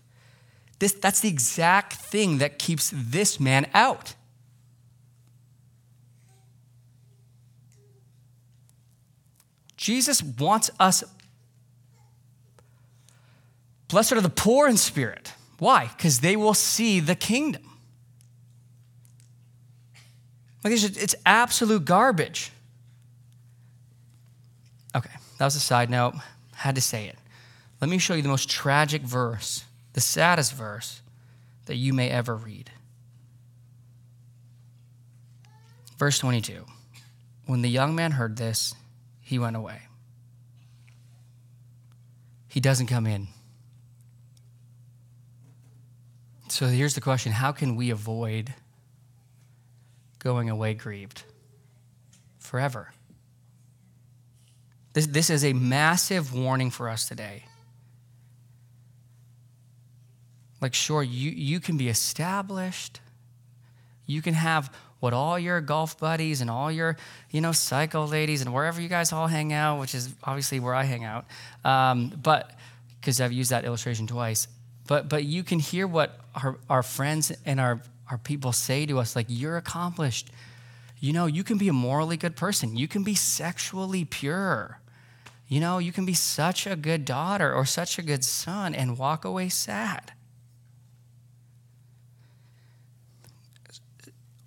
This, 0.78 0.92
that's 0.92 1.20
the 1.20 1.28
exact 1.28 1.94
thing 1.94 2.38
that 2.38 2.58
keeps 2.58 2.92
this 2.94 3.40
man 3.40 3.68
out. 3.74 4.14
Jesus 9.76 10.22
wants 10.22 10.70
us. 10.78 11.02
Blessed 13.88 14.12
are 14.12 14.20
the 14.20 14.28
poor 14.28 14.68
in 14.68 14.76
spirit. 14.76 15.32
Why? 15.58 15.90
Because 15.96 16.20
they 16.20 16.36
will 16.36 16.54
see 16.54 17.00
the 17.00 17.14
kingdom. 17.14 17.67
Like 20.64 20.72
it's, 20.72 20.84
it's 20.84 21.14
absolute 21.24 21.84
garbage. 21.84 22.50
Okay, 24.94 25.10
that 25.38 25.44
was 25.44 25.56
a 25.56 25.60
side 25.60 25.90
note. 25.90 26.14
Had 26.54 26.74
to 26.74 26.80
say 26.80 27.06
it. 27.06 27.16
Let 27.80 27.88
me 27.90 27.98
show 27.98 28.14
you 28.14 28.22
the 28.22 28.28
most 28.28 28.50
tragic 28.50 29.02
verse, 29.02 29.64
the 29.92 30.00
saddest 30.00 30.52
verse 30.52 31.00
that 31.66 31.76
you 31.76 31.92
may 31.92 32.10
ever 32.10 32.34
read. 32.34 32.70
Verse 35.96 36.18
22. 36.18 36.64
When 37.46 37.62
the 37.62 37.68
young 37.68 37.94
man 37.94 38.12
heard 38.12 38.36
this, 38.36 38.74
he 39.20 39.38
went 39.38 39.56
away. 39.56 39.82
He 42.48 42.60
doesn't 42.60 42.86
come 42.86 43.06
in. 43.06 43.28
So 46.48 46.66
here's 46.66 46.94
the 46.94 47.00
question 47.00 47.32
How 47.32 47.52
can 47.52 47.76
we 47.76 47.90
avoid 47.90 48.54
going 50.28 50.50
away 50.50 50.74
grieved 50.74 51.22
forever? 52.38 52.92
This, 54.92 55.06
this 55.06 55.30
is 55.30 55.42
a 55.42 55.54
massive 55.54 56.34
warning 56.34 56.70
for 56.70 56.90
us 56.90 57.08
today. 57.08 57.44
Like, 60.60 60.74
sure, 60.74 61.02
you, 61.02 61.30
you 61.30 61.60
can 61.60 61.78
be 61.78 61.88
established. 61.88 63.00
You 64.04 64.20
can 64.20 64.34
have 64.34 64.70
what 65.00 65.14
all 65.14 65.38
your 65.38 65.62
golf 65.62 65.98
buddies 65.98 66.42
and 66.42 66.50
all 66.50 66.70
your, 66.70 66.98
you 67.30 67.40
know, 67.40 67.52
cycle 67.52 68.06
ladies 68.06 68.42
and 68.42 68.52
wherever 68.52 68.82
you 68.82 68.88
guys 68.88 69.12
all 69.12 69.28
hang 69.28 69.54
out, 69.54 69.80
which 69.80 69.94
is 69.94 70.12
obviously 70.24 70.60
where 70.60 70.74
I 70.74 70.84
hang 70.84 71.04
out, 71.04 71.24
um, 71.64 72.12
but 72.22 72.50
because 73.00 73.18
I've 73.18 73.32
used 73.32 73.50
that 73.50 73.64
illustration 73.64 74.06
twice. 74.06 74.46
But 74.88 75.08
but 75.08 75.24
you 75.24 75.42
can 75.42 75.58
hear 75.58 75.86
what 75.86 76.18
our, 76.34 76.58
our 76.68 76.82
friends 76.82 77.32
and 77.46 77.60
our, 77.60 77.80
our 78.10 78.18
people 78.18 78.52
say 78.52 78.86
to 78.86 78.98
us, 78.98 79.14
like, 79.14 79.26
you're 79.28 79.56
accomplished. 79.56 80.30
You 81.00 81.12
know, 81.12 81.26
you 81.26 81.44
can 81.44 81.58
be 81.58 81.68
a 81.68 81.72
morally 81.72 82.16
good 82.16 82.36
person. 82.36 82.76
You 82.76 82.88
can 82.88 83.04
be 83.04 83.14
sexually 83.14 84.04
pure. 84.04 84.80
You 85.46 85.60
know, 85.60 85.78
you 85.78 85.92
can 85.92 86.04
be 86.04 86.14
such 86.14 86.66
a 86.66 86.76
good 86.76 87.04
daughter 87.04 87.52
or 87.52 87.64
such 87.64 87.98
a 87.98 88.02
good 88.02 88.24
son 88.24 88.74
and 88.74 88.98
walk 88.98 89.24
away 89.24 89.48
sad. 89.48 90.12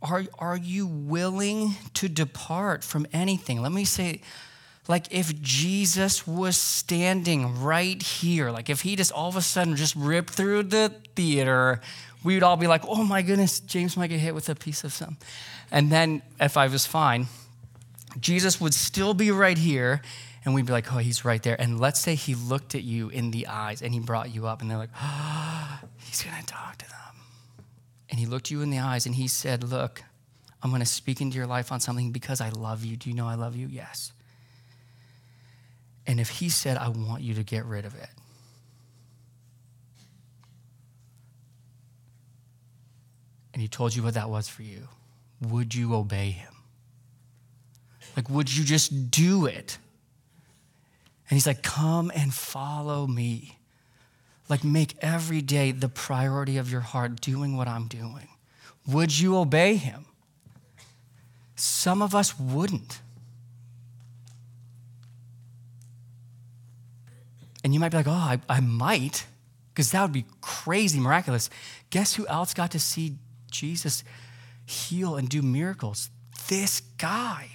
Are, 0.01 0.23
are 0.39 0.57
you 0.57 0.87
willing 0.87 1.75
to 1.95 2.09
depart 2.09 2.83
from 2.83 3.07
anything? 3.13 3.61
Let 3.61 3.71
me 3.71 3.85
say, 3.85 4.21
like 4.87 5.07
if 5.11 5.41
Jesus 5.41 6.27
was 6.27 6.57
standing 6.57 7.61
right 7.61 8.01
here, 8.01 8.51
like 8.51 8.69
if 8.69 8.81
he 8.81 8.95
just 8.95 9.11
all 9.11 9.29
of 9.29 9.35
a 9.35 9.41
sudden 9.41 9.75
just 9.75 9.95
ripped 9.95 10.31
through 10.31 10.63
the 10.63 10.93
theater, 11.15 11.81
we 12.23 12.35
would 12.35 12.43
all 12.43 12.57
be 12.57 12.67
like, 12.67 12.83
oh 12.87 13.03
my 13.03 13.21
goodness, 13.21 13.59
James 13.59 13.97
might 13.97 14.07
get 14.07 14.19
hit 14.19 14.35
with 14.35 14.49
a 14.49 14.55
piece 14.55 14.83
of 14.83 14.93
something. 14.93 15.17
And 15.71 15.91
then 15.91 16.21
if 16.39 16.57
I 16.57 16.67
was 16.67 16.85
fine, 16.85 17.27
Jesus 18.19 18.59
would 18.59 18.73
still 18.73 19.13
be 19.13 19.31
right 19.31 19.57
here, 19.57 20.01
and 20.43 20.53
we'd 20.53 20.65
be 20.65 20.73
like, 20.73 20.91
oh, 20.93 20.97
he's 20.97 21.23
right 21.23 21.41
there. 21.41 21.59
And 21.59 21.79
let's 21.79 21.99
say 21.99 22.15
he 22.15 22.35
looked 22.35 22.75
at 22.75 22.83
you 22.83 23.09
in 23.09 23.31
the 23.31 23.47
eyes 23.47 23.81
and 23.81 23.93
he 23.93 23.99
brought 23.99 24.33
you 24.33 24.47
up, 24.47 24.61
and 24.61 24.69
they're 24.69 24.77
like, 24.77 24.89
oh, 25.01 25.79
he's 25.99 26.23
gonna 26.23 26.43
talk 26.43 26.77
to 26.77 26.89
them. 26.89 26.97
And 28.11 28.19
he 28.19 28.25
looked 28.25 28.51
you 28.51 28.61
in 28.61 28.69
the 28.69 28.79
eyes 28.79 29.05
and 29.05 29.15
he 29.15 29.27
said, 29.29 29.63
Look, 29.63 30.03
I'm 30.61 30.69
going 30.69 30.81
to 30.81 30.85
speak 30.85 31.21
into 31.21 31.37
your 31.37 31.47
life 31.47 31.71
on 31.71 31.79
something 31.79 32.11
because 32.11 32.41
I 32.41 32.49
love 32.49 32.83
you. 32.83 32.97
Do 32.97 33.09
you 33.09 33.15
know 33.15 33.27
I 33.27 33.35
love 33.35 33.55
you? 33.55 33.67
Yes. 33.67 34.11
And 36.05 36.19
if 36.19 36.29
he 36.29 36.49
said, 36.49 36.77
I 36.77 36.89
want 36.89 37.23
you 37.23 37.33
to 37.35 37.43
get 37.43 37.65
rid 37.65 37.85
of 37.85 37.95
it, 37.95 38.09
and 43.53 43.61
he 43.61 43.67
told 43.67 43.95
you 43.95 44.03
what 44.03 44.13
that 44.13 44.29
was 44.29 44.47
for 44.47 44.63
you, 44.63 44.87
would 45.41 45.73
you 45.75 45.93
obey 45.95 46.31
him? 46.31 46.53
Like, 48.15 48.29
would 48.29 48.55
you 48.55 48.63
just 48.63 49.11
do 49.11 49.45
it? 49.45 49.77
And 51.29 51.35
he's 51.35 51.47
like, 51.47 51.63
Come 51.63 52.11
and 52.13 52.33
follow 52.33 53.07
me. 53.07 53.57
Like, 54.49 54.63
make 54.63 54.95
every 55.01 55.41
day 55.41 55.71
the 55.71 55.87
priority 55.87 56.57
of 56.57 56.69
your 56.71 56.81
heart 56.81 57.21
doing 57.21 57.55
what 57.55 57.67
I'm 57.67 57.87
doing. 57.87 58.27
Would 58.85 59.17
you 59.17 59.37
obey 59.37 59.75
him? 59.75 60.05
Some 61.55 62.01
of 62.01 62.15
us 62.15 62.39
wouldn't. 62.39 62.99
And 67.63 67.73
you 67.73 67.79
might 67.79 67.89
be 67.89 67.97
like, 67.97 68.07
oh, 68.07 68.11
I, 68.11 68.39
I 68.49 68.59
might. 68.59 69.25
because 69.73 69.91
that 69.91 70.01
would 70.01 70.11
be 70.11 70.25
crazy 70.41 70.99
miraculous. 70.99 71.49
Guess 71.89 72.15
who 72.15 72.27
else 72.27 72.53
got 72.53 72.71
to 72.71 72.79
see 72.79 73.17
Jesus 73.51 74.03
heal 74.65 75.15
and 75.15 75.29
do 75.29 75.41
miracles? 75.41 76.09
This 76.47 76.81
guy. 76.97 77.49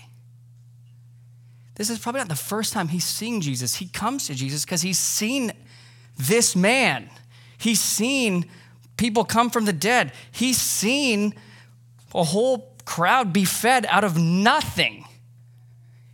This 1.77 1.91
is 1.91 1.99
probably 1.99 2.21
not 2.21 2.29
the 2.29 2.37
first 2.37 2.73
time 2.73 2.89
he's 2.89 3.05
seeing 3.05 3.41
Jesus. 3.41 3.77
He 3.77 3.89
comes 3.89 4.27
to 4.27 4.35
Jesus 4.35 4.65
because 4.65 4.83
he's 4.83 4.99
seen 4.99 5.53
this 6.17 6.57
man. 6.57 7.11
He's 7.59 7.81
seen 7.81 8.47
people 8.97 9.25
come 9.25 9.51
from 9.51 9.67
the 9.67 9.73
dead. 9.73 10.13
He's 10.33 10.59
seen 10.59 11.35
a 12.15 12.25
whole 12.25 12.75
crowd 12.87 13.33
be 13.33 13.45
fed 13.45 13.85
out 13.87 14.05
of 14.05 14.17
nothing. 14.17 15.05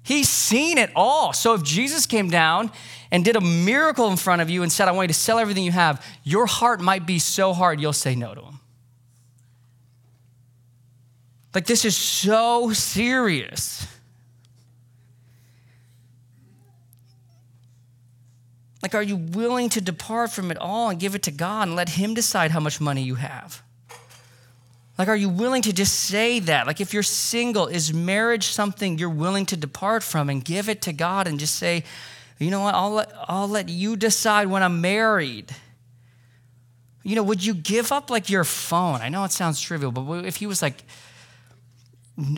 He's 0.02 0.28
seen 0.28 0.78
it 0.78 0.90
all. 0.96 1.32
So 1.32 1.54
if 1.54 1.62
Jesus 1.62 2.06
came 2.06 2.28
down 2.28 2.72
and 3.12 3.24
did 3.24 3.36
a 3.36 3.40
miracle 3.40 4.10
in 4.10 4.16
front 4.16 4.42
of 4.42 4.50
you 4.50 4.64
and 4.64 4.72
said, 4.72 4.88
I 4.88 4.92
want 4.92 5.04
you 5.04 5.14
to 5.14 5.20
sell 5.20 5.38
everything 5.38 5.62
you 5.62 5.70
have, 5.70 6.04
your 6.24 6.46
heart 6.46 6.80
might 6.80 7.06
be 7.06 7.20
so 7.20 7.52
hard 7.52 7.80
you'll 7.80 7.92
say 7.92 8.16
no 8.16 8.34
to 8.34 8.40
him. 8.40 8.58
Like, 11.54 11.66
this 11.66 11.84
is 11.84 11.96
so 11.96 12.72
serious. 12.72 13.86
Like, 18.82 18.94
are 18.94 19.02
you 19.02 19.16
willing 19.16 19.68
to 19.70 19.80
depart 19.80 20.32
from 20.32 20.50
it 20.50 20.58
all 20.58 20.90
and 20.90 20.98
give 20.98 21.14
it 21.14 21.22
to 21.24 21.30
God 21.30 21.68
and 21.68 21.76
let 21.76 21.90
Him 21.90 22.14
decide 22.14 22.50
how 22.50 22.60
much 22.60 22.80
money 22.80 23.02
you 23.02 23.14
have? 23.14 23.62
Like, 24.98 25.08
are 25.08 25.16
you 25.16 25.28
willing 25.28 25.62
to 25.62 25.72
just 25.72 25.94
say 25.94 26.40
that? 26.40 26.66
Like, 26.66 26.80
if 26.80 26.92
you're 26.92 27.02
single, 27.02 27.66
is 27.66 27.94
marriage 27.94 28.48
something 28.48 28.98
you're 28.98 29.08
willing 29.08 29.46
to 29.46 29.56
depart 29.56 30.02
from 30.02 30.28
and 30.28 30.44
give 30.44 30.68
it 30.68 30.82
to 30.82 30.92
God 30.92 31.26
and 31.26 31.38
just 31.38 31.56
say, 31.56 31.84
you 32.38 32.50
know 32.50 32.60
what, 32.60 32.74
I'll 32.74 32.90
let, 32.90 33.12
I'll 33.28 33.48
let 33.48 33.68
you 33.68 33.96
decide 33.96 34.48
when 34.48 34.62
I'm 34.62 34.80
married? 34.80 35.54
You 37.04 37.16
know, 37.16 37.22
would 37.22 37.44
you 37.44 37.54
give 37.54 37.92
up 37.92 38.10
like 38.10 38.30
your 38.30 38.44
phone? 38.44 39.00
I 39.00 39.08
know 39.08 39.24
it 39.24 39.32
sounds 39.32 39.60
trivial, 39.60 39.92
but 39.92 40.24
if 40.24 40.36
he 40.36 40.46
was 40.46 40.60
like, 40.60 40.82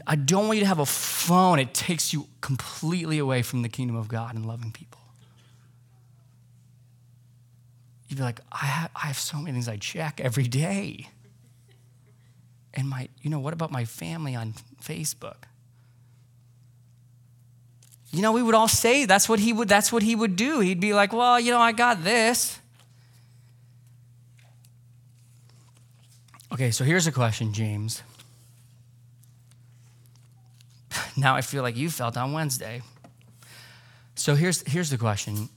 I 0.06 0.14
don't 0.16 0.46
want 0.46 0.58
you 0.58 0.62
to 0.62 0.68
have 0.68 0.78
a 0.78 0.86
phone, 0.86 1.58
it 1.58 1.74
takes 1.74 2.12
you 2.12 2.28
completely 2.40 3.18
away 3.18 3.42
from 3.42 3.62
the 3.62 3.68
kingdom 3.68 3.96
of 3.96 4.08
God 4.08 4.34
and 4.34 4.46
loving 4.46 4.70
people. 4.70 5.00
You'd 8.08 8.18
be 8.18 8.22
like, 8.22 8.40
I 8.52 8.66
have, 8.66 8.90
I 8.94 9.06
have 9.08 9.18
so 9.18 9.38
many 9.38 9.52
things 9.52 9.66
I 9.66 9.76
check 9.76 10.20
every 10.20 10.46
day. 10.46 11.08
And 12.72 12.88
my, 12.88 13.08
you 13.22 13.30
know, 13.30 13.40
what 13.40 13.52
about 13.52 13.72
my 13.72 13.84
family 13.84 14.34
on 14.36 14.54
Facebook? 14.82 15.44
You 18.12 18.22
know, 18.22 18.30
we 18.30 18.42
would 18.42 18.54
all 18.54 18.68
say 18.68 19.06
that's 19.06 19.28
what 19.28 19.40
he 19.40 19.52
would 19.52 19.68
that's 19.68 19.92
what 19.92 20.04
he 20.04 20.14
would 20.14 20.36
do. 20.36 20.60
He'd 20.60 20.78
be 20.78 20.94
like, 20.94 21.12
"Well, 21.12 21.40
you 21.40 21.50
know, 21.50 21.58
I 21.58 21.72
got 21.72 22.04
this." 22.04 22.60
Okay, 26.52 26.70
so 26.70 26.84
here's 26.84 27.08
a 27.08 27.12
question, 27.12 27.52
James. 27.52 28.04
Now 31.16 31.34
I 31.34 31.40
feel 31.40 31.62
like 31.62 31.76
you 31.76 31.90
felt 31.90 32.16
on 32.16 32.32
Wednesday. 32.32 32.82
So 34.16 34.34
here's 34.34 34.62
here's 34.70 34.90
the 34.90 34.98
question 34.98 35.48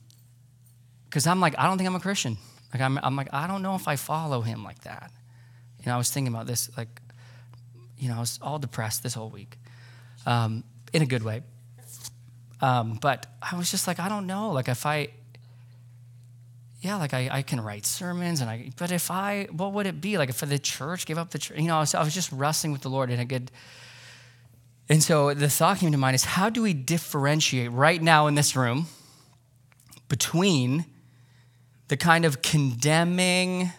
because 1.10 1.26
I'm 1.28 1.40
like, 1.40 1.58
I 1.58 1.66
don't 1.66 1.78
think 1.78 1.88
I'm 1.88 1.96
a 1.96 2.00
Christian. 2.00 2.38
Like, 2.74 2.82
I'm, 2.82 3.00
I'm 3.02 3.16
like, 3.16 3.30
I 3.34 3.48
don't 3.48 3.62
know 3.62 3.76
if 3.76 3.88
I 3.88 3.96
follow 3.96 4.42
him 4.42 4.64
like 4.64 4.82
that. 4.82 5.12
You 5.80 5.86
know, 5.88 5.96
I 5.96 5.98
was 5.98 6.12
thinking 6.12 6.34
about 6.34 6.48
this, 6.48 6.70
like, 6.78 7.02
you 7.98 8.10
know, 8.10 8.18
I 8.18 8.20
was 8.20 8.40
all 8.42 8.60
depressed 8.60 9.04
this 9.04 9.14
whole 9.14 9.30
week 9.30 9.58
um, 10.26 10.64
in 10.94 11.02
a 11.02 11.06
good 11.06 11.24
way. 11.24 11.44
Um, 12.62 12.98
but 13.02 13.26
I 13.42 13.56
was 13.56 13.72
just 13.72 13.88
like, 13.88 14.00
I 14.00 14.10
don't 14.10 14.28
know. 14.28 14.52
Like, 14.52 14.68
if 14.68 14.86
I, 14.86 15.10
yeah, 16.82 16.98
like 16.98 17.14
I, 17.14 17.30
I 17.32 17.42
can 17.42 17.62
write 17.62 17.86
sermons 17.86 18.42
and 18.42 18.50
I, 18.50 18.72
but 18.78 18.92
if 18.92 19.10
I, 19.10 19.48
what 19.52 19.74
would 19.74 19.88
it 19.88 20.02
be? 20.02 20.18
Like, 20.18 20.30
if 20.30 20.40
the 20.40 20.60
church 20.60 21.06
gave 21.06 21.18
up 21.18 21.30
the 21.30 21.40
church, 21.40 21.58
you 21.58 21.68
know, 21.68 21.80
was, 21.80 21.96
I 21.96 22.04
was 22.04 22.14
just 22.14 22.32
wrestling 22.32 22.74
with 22.74 22.82
the 22.82 22.90
Lord 22.90 23.10
in 23.10 23.20
a 23.20 23.26
good, 23.26 23.50
and 24.90 25.04
so 25.04 25.34
the 25.34 25.50
thought 25.50 25.80
came 25.80 25.92
to 25.92 25.98
mind 25.98 26.16
is 26.16 26.24
how 26.24 26.50
do 26.50 26.62
we 26.62 26.74
differentiate 26.74 27.72
right 27.72 28.02
now 28.02 28.28
in 28.28 28.36
this 28.36 28.56
room 28.56 28.88
between 30.08 30.86
the 31.90 31.98
kind 31.98 32.26
of 32.26 32.42
condemning, 32.42 33.72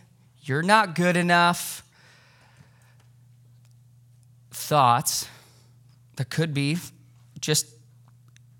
you're 0.43 0.63
not 0.63 0.95
good 0.95 1.17
enough 1.17 1.83
thoughts 4.51 5.29
that 6.17 6.29
could 6.31 6.53
be 6.53 6.77
just 7.41 7.67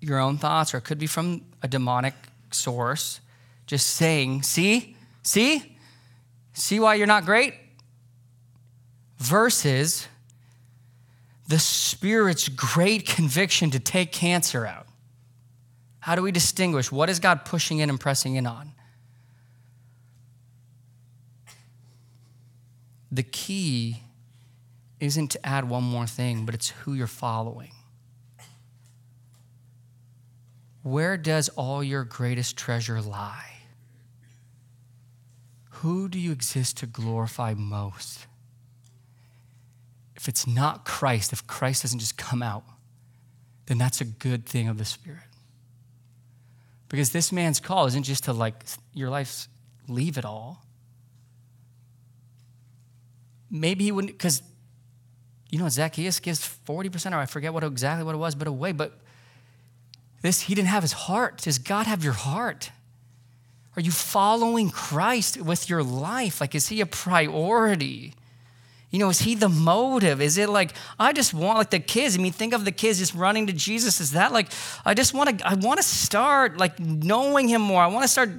your 0.01 0.19
own 0.19 0.37
thoughts 0.37 0.73
or 0.73 0.77
it 0.77 0.83
could 0.83 0.97
be 0.97 1.07
from 1.07 1.41
a 1.61 1.67
demonic 1.67 2.13
source, 2.51 3.19
just 3.67 3.87
saying, 3.91 4.41
see, 4.43 4.95
see, 5.23 5.77
see 6.53 6.79
why 6.79 6.95
you're 6.95 7.07
not 7.07 7.25
great? 7.25 7.53
Versus 9.17 10.07
the 11.49 11.59
Spirit's 11.59 12.47
great 12.47 13.05
conviction 13.05 13.71
to 13.71 13.79
take 13.79 14.13
cancer 14.13 14.65
out. 14.65 14.87
How 15.99 16.15
do 16.15 16.21
we 16.21 16.31
distinguish? 16.31 16.91
What 16.91 17.09
is 17.09 17.19
God 17.19 17.43
pushing 17.43 17.79
in 17.79 17.89
and 17.89 17.99
pressing 17.99 18.35
in 18.35 18.47
on? 18.47 18.71
the 23.11 23.23
key 23.23 24.03
isn't 24.99 25.31
to 25.31 25.45
add 25.45 25.67
one 25.67 25.83
more 25.83 26.05
thing, 26.05 26.45
but 26.45 26.53
it's 26.53 26.69
who 26.69 26.93
you're 26.93 27.07
following. 27.07 27.71
Where 30.83 31.17
does 31.17 31.49
all 31.49 31.83
your 31.83 32.03
greatest 32.03 32.57
treasure 32.57 33.01
lie? 33.01 33.45
Who 35.71 36.09
do 36.09 36.19
you 36.19 36.31
exist 36.31 36.77
to 36.77 36.85
glorify 36.85 37.53
most? 37.53 38.27
If 40.19 40.27
it's 40.27 40.45
not 40.45 40.85
Christ, 40.85 41.33
if 41.33 41.47
Christ 41.47 41.81
doesn't 41.81 41.97
just 41.97 42.17
come 42.17 42.43
out, 42.43 42.63
then 43.65 43.79
that's 43.79 44.01
a 44.01 44.05
good 44.05 44.45
thing 44.45 44.67
of 44.67 44.77
the 44.77 44.85
Spirit. 44.85 45.19
Because 46.89 47.11
this 47.11 47.31
man's 47.31 47.59
call 47.59 47.87
isn't 47.87 48.03
just 48.03 48.25
to 48.25 48.33
like 48.33 48.65
your 48.93 49.09
life, 49.09 49.47
leave 49.87 50.17
it 50.17 50.25
all 50.25 50.63
maybe 53.49 53.85
he 53.85 53.91
wouldn't, 53.91 54.13
because, 54.13 54.41
you 55.49 55.59
know, 55.59 55.69
Zacchaeus 55.69 56.19
gives 56.19 56.39
40%, 56.67 57.11
or 57.13 57.15
I 57.15 57.25
forget 57.25 57.53
what 57.53 57.63
exactly 57.63 58.03
what 58.03 58.15
it 58.15 58.19
was, 58.19 58.35
but 58.35 58.47
away. 58.47 58.71
But 58.71 58.99
this, 60.21 60.41
he 60.41 60.55
didn't 60.55 60.67
have 60.67 60.83
his 60.83 60.93
heart. 60.93 61.41
Does 61.41 61.57
God 61.57 61.87
have 61.87 62.03
your 62.03 62.13
heart? 62.13 62.71
Are 63.75 63.81
you 63.81 63.91
following 63.91 64.69
Christ 64.69 65.41
with 65.41 65.69
your 65.69 65.83
life? 65.83 66.41
Like, 66.41 66.55
is 66.55 66.67
he 66.67 66.81
a 66.81 66.85
priority? 66.85 68.13
You 68.91 68.97
know, 68.97 69.09
is 69.09 69.19
he 69.19 69.35
the 69.35 69.49
motive? 69.49 70.19
Is 70.19 70.39
it 70.39 70.49
like, 70.49 70.73
I 70.99 71.13
just 71.13 71.31
want, 71.31 71.59
like 71.59 71.69
the 71.69 71.79
kids, 71.79 72.17
I 72.17 72.21
mean, 72.21 72.31
think 72.31 72.53
of 72.53 72.65
the 72.65 72.71
kids 72.71 72.97
just 72.97 73.13
running 73.13 73.45
to 73.45 73.53
Jesus. 73.53 74.01
Is 74.01 74.11
that 74.13 74.31
like, 74.31 74.51
I 74.83 74.95
just 74.95 75.13
want 75.13 75.37
to, 75.37 75.47
I 75.47 75.53
want 75.53 75.77
to 75.77 75.83
start 75.83 76.57
like 76.57 76.79
knowing 76.79 77.47
him 77.47 77.61
more. 77.61 77.83
I 77.83 77.87
want 77.87 78.03
to 78.03 78.07
start, 78.07 78.29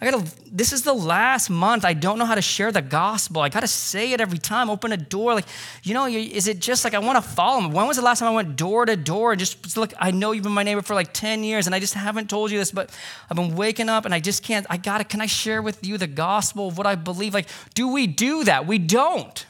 I 0.00 0.08
gotta, 0.08 0.24
this 0.52 0.72
is 0.72 0.82
the 0.82 0.92
last 0.92 1.50
month. 1.50 1.84
I 1.84 1.92
don't 1.92 2.20
know 2.20 2.24
how 2.24 2.36
to 2.36 2.42
share 2.42 2.70
the 2.70 2.82
gospel. 2.82 3.42
I 3.42 3.48
gotta 3.48 3.66
say 3.66 4.12
it 4.12 4.20
every 4.20 4.38
time, 4.38 4.70
open 4.70 4.92
a 4.92 4.96
door. 4.96 5.34
Like, 5.34 5.46
you 5.82 5.92
know, 5.92 6.06
is 6.06 6.46
it 6.46 6.60
just 6.60 6.84
like 6.84 6.94
I 6.94 7.00
wanna 7.00 7.22
follow 7.22 7.62
him? 7.62 7.72
When 7.72 7.88
was 7.88 7.96
the 7.96 8.04
last 8.04 8.20
time 8.20 8.28
I 8.28 8.34
went 8.36 8.54
door 8.54 8.86
to 8.86 8.94
door 8.94 9.32
and 9.32 9.40
just 9.40 9.76
look, 9.76 9.92
I 9.98 10.12
know 10.12 10.30
you've 10.30 10.44
been 10.44 10.52
my 10.52 10.62
neighbor 10.62 10.82
for 10.82 10.94
like 10.94 11.14
10 11.14 11.42
years 11.42 11.66
and 11.66 11.74
I 11.74 11.80
just 11.80 11.94
haven't 11.94 12.30
told 12.30 12.52
you 12.52 12.58
this, 12.58 12.70
but 12.70 12.96
I've 13.28 13.36
been 13.36 13.56
waking 13.56 13.88
up 13.88 14.04
and 14.04 14.14
I 14.14 14.20
just 14.20 14.44
can't, 14.44 14.66
I 14.70 14.76
gotta, 14.76 15.02
can 15.02 15.20
I 15.20 15.26
share 15.26 15.62
with 15.62 15.84
you 15.84 15.98
the 15.98 16.06
gospel 16.06 16.68
of 16.68 16.78
what 16.78 16.86
I 16.86 16.94
believe? 16.94 17.34
Like, 17.34 17.48
do 17.74 17.88
we 17.88 18.06
do 18.06 18.44
that? 18.44 18.68
We 18.68 18.78
don't. 18.78 19.44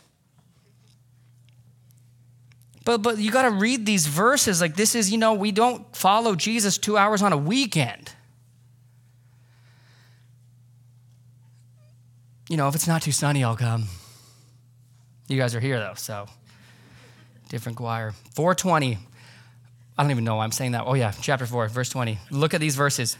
But, 2.87 3.03
but 3.03 3.19
you 3.19 3.33
got 3.33 3.43
to 3.43 3.51
read 3.51 3.85
these 3.85 4.07
verses 4.07 4.61
like 4.61 4.77
this 4.77 4.95
is, 4.95 5.11
you 5.11 5.19
know, 5.19 5.35
we 5.35 5.51
don't 5.51 5.95
follow 5.95 6.37
Jesus 6.37 6.79
two 6.79 6.97
hours 6.97 7.21
on 7.21 7.33
a 7.33 7.37
weekend. 7.37 8.13
You 12.49 12.57
know, 12.57 12.69
if 12.69 12.77
it's 12.77 12.87
not 12.87 13.03
too 13.03 13.11
sunny, 13.11 13.43
I'll 13.43 13.57
come. 13.57 13.87
You 15.27 15.37
guys 15.37 15.57
are 15.57 15.61
here 15.61 15.81
though, 15.81 15.95
so 15.97 16.29
different 17.49 17.77
choir. 17.77 18.13
420. 18.37 18.99
I 19.99 20.03
don't 20.03 20.13
even 20.13 20.23
know 20.23 20.37
why 20.37 20.45
I'm 20.45 20.53
saying 20.53 20.73
that. 20.73 20.85
Oh, 20.87 20.95
yeah, 20.95 21.11
chapter 21.21 21.45
4, 21.45 21.67
verse 21.67 21.89
20. 21.89 22.21
Look 22.31 22.55
at 22.55 22.61
these 22.61 22.77
verses. 22.77 23.19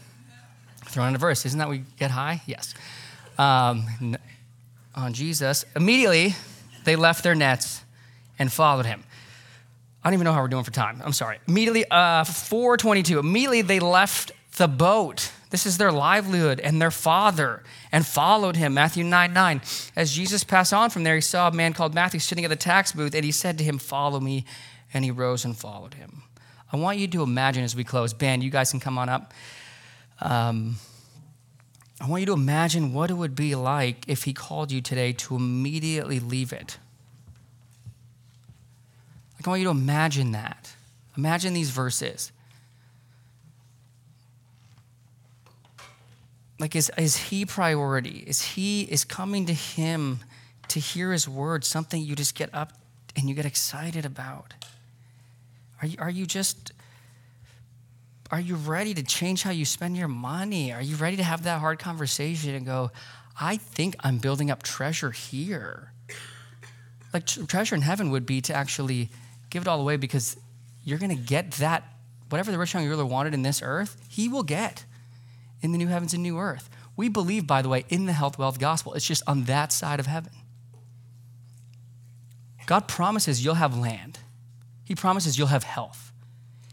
Throw 0.85 1.03
in 1.07 1.15
a 1.15 1.17
verse. 1.17 1.45
Isn't 1.45 1.59
that 1.59 1.67
we 1.67 1.83
get 1.99 2.11
high? 2.11 2.41
Yes. 2.45 2.73
Um, 3.37 4.15
on 4.95 5.11
Jesus. 5.11 5.65
Immediately, 5.75 6.35
they 6.85 6.95
left 6.95 7.21
their 7.23 7.35
nets 7.35 7.83
and 8.39 8.49
followed 8.49 8.85
him. 8.85 9.03
I 10.03 10.09
don't 10.09 10.13
even 10.13 10.25
know 10.25 10.33
how 10.33 10.41
we're 10.41 10.47
doing 10.47 10.63
for 10.63 10.71
time. 10.71 11.01
I'm 11.03 11.13
sorry. 11.13 11.39
Immediately, 11.47 11.85
uh, 11.89 12.23
422. 12.23 13.19
Immediately 13.19 13.61
they 13.63 13.79
left 13.79 14.31
the 14.57 14.67
boat. 14.67 15.31
This 15.49 15.65
is 15.65 15.77
their 15.77 15.91
livelihood 15.91 16.59
and 16.59 16.81
their 16.81 16.91
father 16.91 17.63
and 17.91 18.05
followed 18.05 18.55
him. 18.55 18.73
Matthew 18.73 19.03
9 19.03 19.33
9. 19.33 19.61
As 19.95 20.13
Jesus 20.13 20.43
passed 20.43 20.73
on 20.73 20.89
from 20.89 21.03
there, 21.03 21.15
he 21.15 21.21
saw 21.21 21.47
a 21.47 21.51
man 21.51 21.73
called 21.73 21.93
Matthew 21.93 22.19
sitting 22.19 22.43
at 22.43 22.49
the 22.49 22.55
tax 22.55 22.91
booth, 22.91 23.15
and 23.15 23.23
he 23.23 23.31
said 23.31 23.57
to 23.57 23.63
him, 23.63 23.77
Follow 23.77 24.19
me. 24.19 24.45
And 24.93 25.03
he 25.03 25.11
rose 25.11 25.43
and 25.43 25.55
followed 25.55 25.95
him. 25.95 26.23
I 26.71 26.77
want 26.77 26.97
you 26.97 27.07
to 27.07 27.23
imagine 27.23 27.63
as 27.63 27.75
we 27.75 27.83
close, 27.83 28.13
band, 28.13 28.43
you 28.43 28.49
guys 28.49 28.71
can 28.71 28.79
come 28.79 28.97
on 28.97 29.09
up. 29.09 29.33
Um, 30.21 30.77
I 31.99 32.07
want 32.07 32.21
you 32.21 32.25
to 32.27 32.33
imagine 32.33 32.93
what 32.93 33.09
it 33.09 33.15
would 33.15 33.35
be 33.35 33.55
like 33.55 34.05
if 34.07 34.23
he 34.23 34.33
called 34.33 34.71
you 34.71 34.81
today 34.81 35.13
to 35.13 35.35
immediately 35.35 36.19
leave 36.19 36.53
it. 36.53 36.77
Like, 39.37 39.47
I 39.47 39.49
want 39.49 39.61
you 39.61 39.65
to 39.65 39.71
imagine 39.71 40.31
that. 40.31 40.73
Imagine 41.15 41.53
these 41.53 41.69
verses. 41.69 42.31
Like, 46.59 46.75
is, 46.75 46.91
is 46.97 47.17
he 47.17 47.45
priority? 47.45 48.23
Is 48.25 48.41
he, 48.41 48.83
is 48.83 49.05
coming 49.05 49.45
to 49.45 49.53
him 49.53 50.19
to 50.69 50.79
hear 50.79 51.11
his 51.11 51.29
word 51.29 51.63
something 51.63 52.01
you 52.01 52.15
just 52.15 52.35
get 52.35 52.53
up 52.53 52.73
and 53.15 53.29
you 53.29 53.35
get 53.35 53.45
excited 53.45 54.05
about? 54.05 54.53
Are 55.81 55.87
you, 55.87 55.97
are 55.99 56.09
you 56.09 56.25
just, 56.25 56.71
are 58.31 58.39
you 58.39 58.55
ready 58.55 58.93
to 58.95 59.03
change 59.03 59.43
how 59.43 59.51
you 59.51 59.65
spend 59.65 59.97
your 59.97 60.07
money? 60.07 60.73
Are 60.73 60.81
you 60.81 60.95
ready 60.95 61.17
to 61.17 61.23
have 61.23 61.43
that 61.43 61.59
hard 61.59 61.77
conversation 61.77 62.55
and 62.55 62.65
go, 62.65 62.91
I 63.39 63.57
think 63.57 63.95
I'm 63.99 64.17
building 64.17 64.49
up 64.49 64.63
treasure 64.63 65.11
here? 65.11 65.91
Like, 67.13 67.27
treasure 67.27 67.75
in 67.75 67.81
heaven 67.81 68.09
would 68.09 68.25
be 68.25 68.41
to 68.41 68.53
actually 68.55 69.09
give 69.49 69.61
it 69.61 69.67
all 69.67 69.79
away 69.79 69.97
because 69.97 70.37
you're 70.83 70.97
going 70.97 71.15
to 71.15 71.21
get 71.21 71.51
that, 71.53 71.83
whatever 72.29 72.51
the 72.51 72.57
rich 72.57 72.73
young 72.73 72.87
ruler 72.87 73.05
wanted 73.05 73.33
in 73.33 73.41
this 73.41 73.61
earth, 73.63 74.01
he 74.09 74.27
will 74.27 74.43
get 74.43 74.85
in 75.61 75.71
the 75.71 75.77
new 75.77 75.87
heavens 75.87 76.13
and 76.13 76.23
new 76.23 76.37
earth. 76.37 76.69
We 76.95 77.09
believe, 77.09 77.45
by 77.45 77.61
the 77.61 77.69
way, 77.69 77.85
in 77.89 78.05
the 78.05 78.13
health, 78.13 78.37
wealth 78.37 78.59
gospel. 78.59 78.93
It's 78.93 79.05
just 79.05 79.23
on 79.27 79.43
that 79.45 79.71
side 79.71 79.99
of 79.99 80.07
heaven. 80.07 80.33
God 82.65 82.87
promises 82.87 83.43
you'll 83.43 83.55
have 83.55 83.77
land, 83.77 84.19
He 84.83 84.93
promises 84.93 85.37
you'll 85.37 85.47
have 85.47 85.63
health, 85.63 86.11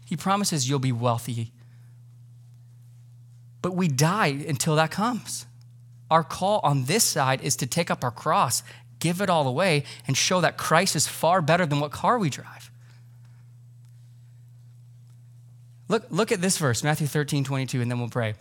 He 0.05 0.17
promises 0.17 0.69
you'll 0.69 0.79
be 0.79 0.91
wealthy. 0.91 1.51
But 3.61 3.75
we 3.75 3.87
die 3.87 4.27
until 4.27 4.75
that 4.75 4.91
comes. 4.91 5.47
Our 6.11 6.23
call 6.23 6.59
on 6.63 6.85
this 6.85 7.03
side 7.03 7.41
is 7.41 7.55
to 7.55 7.65
take 7.65 7.89
up 7.89 8.03
our 8.03 8.11
cross, 8.11 8.61
give 9.05 9.21
it 9.21 9.29
all 9.29 9.47
away, 9.47 9.83
and 10.07 10.17
show 10.17 10.41
that 10.41 10.57
Christ 10.57 10.95
is 10.95 11.05
far 11.05 11.39
better 11.39 11.67
than 11.67 11.79
what 11.79 11.91
car 11.91 12.17
we 12.17 12.31
drive. 12.31 12.71
Look, 15.87 16.07
look 16.09 16.31
at 16.31 16.41
this 16.41 16.57
verse, 16.57 16.83
Matthew 16.83 17.05
13, 17.05 17.43
22, 17.43 17.81
and 17.81 17.91
then 17.91 17.99
we'll 17.99 18.09
pray. 18.09 18.33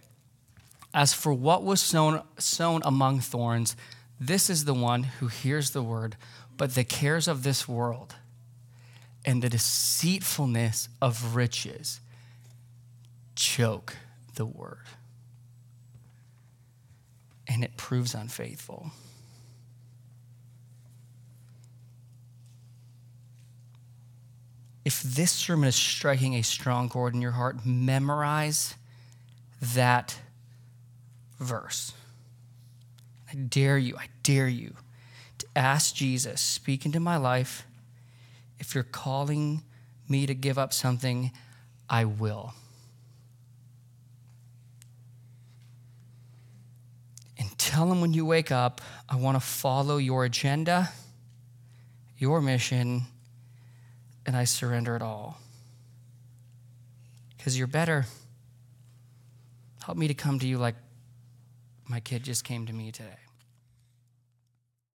As 0.95 1.13
for 1.13 1.35
what 1.35 1.65
was 1.65 1.83
sown, 1.83 2.23
sown 2.39 2.81
among 2.83 3.21
thorns, 3.21 3.77
this 4.19 4.49
is 4.49 4.65
the 4.65 4.73
one 4.73 5.03
who 5.03 5.27
hears 5.27 5.73
the 5.73 5.83
word, 5.83 6.17
but 6.57 6.75
the 6.75 6.85
cares 6.85 7.29
of 7.29 7.43
this 7.43 7.69
world 7.69 8.15
and 9.23 9.43
the 9.43 9.51
deceitfulness 9.51 10.89
of 11.03 11.37
riches 11.37 12.01
choke 13.37 13.99
the 14.37 14.47
word. 14.47 14.87
And 17.47 17.63
it 17.63 17.77
proves 17.77 18.15
unfaithful. 18.15 18.93
If 24.85 25.03
this 25.03 25.33
sermon 25.33 25.69
is 25.69 25.77
striking 25.77 26.35
a 26.35 26.43
strong 26.43 26.89
chord 26.89 27.15
in 27.15 27.23
your 27.23 27.33
heart, 27.33 27.65
memorize 27.65 28.75
that 29.61 30.21
verse. 31.41 31.93
I 33.31 33.35
dare 33.35 33.79
you, 33.79 33.97
I 33.97 34.09
dare 34.23 34.49
you 34.49 34.75
to 35.39 35.47
ask 35.57 35.95
Jesus, 35.95 36.41
speak 36.41 36.85
into 36.85 37.01
my 37.01 37.17
life. 37.17 37.67
If 38.59 38.75
you're 38.75 38.85
calling 38.85 39.63
me 40.09 40.27
to 40.27 40.35
give 40.35 40.59
up 40.59 40.73
something, 40.73 41.33
I 41.89 42.05
will. 42.05 42.53
And 47.39 47.57
tell 47.59 47.91
him 47.91 48.01
when 48.03 48.13
you 48.13 48.27
wake 48.27 48.53
up, 48.53 48.83
I 49.09 49.17
want 49.17 49.37
to 49.37 49.41
follow 49.41 49.97
your 49.97 50.25
agenda, 50.27 50.91
your 52.19 52.41
mission, 52.41 53.07
and 54.27 54.37
I 54.37 54.45
surrender 54.45 54.97
it 54.97 55.03
all. 55.03 55.39
Because 57.37 57.59
you're 57.59 57.67
better. 57.67 58.07
Help 59.85 59.99
me 59.99 60.09
to 60.09 60.15
come 60.15 60.39
to 60.39 60.47
you 60.47 60.59
like 60.59 60.77
my 61.87 62.01
kid 62.01 62.23
just 62.23 62.45
came 62.45 62.67
to 62.67 62.73
me 62.73 62.91
today. 62.91 63.24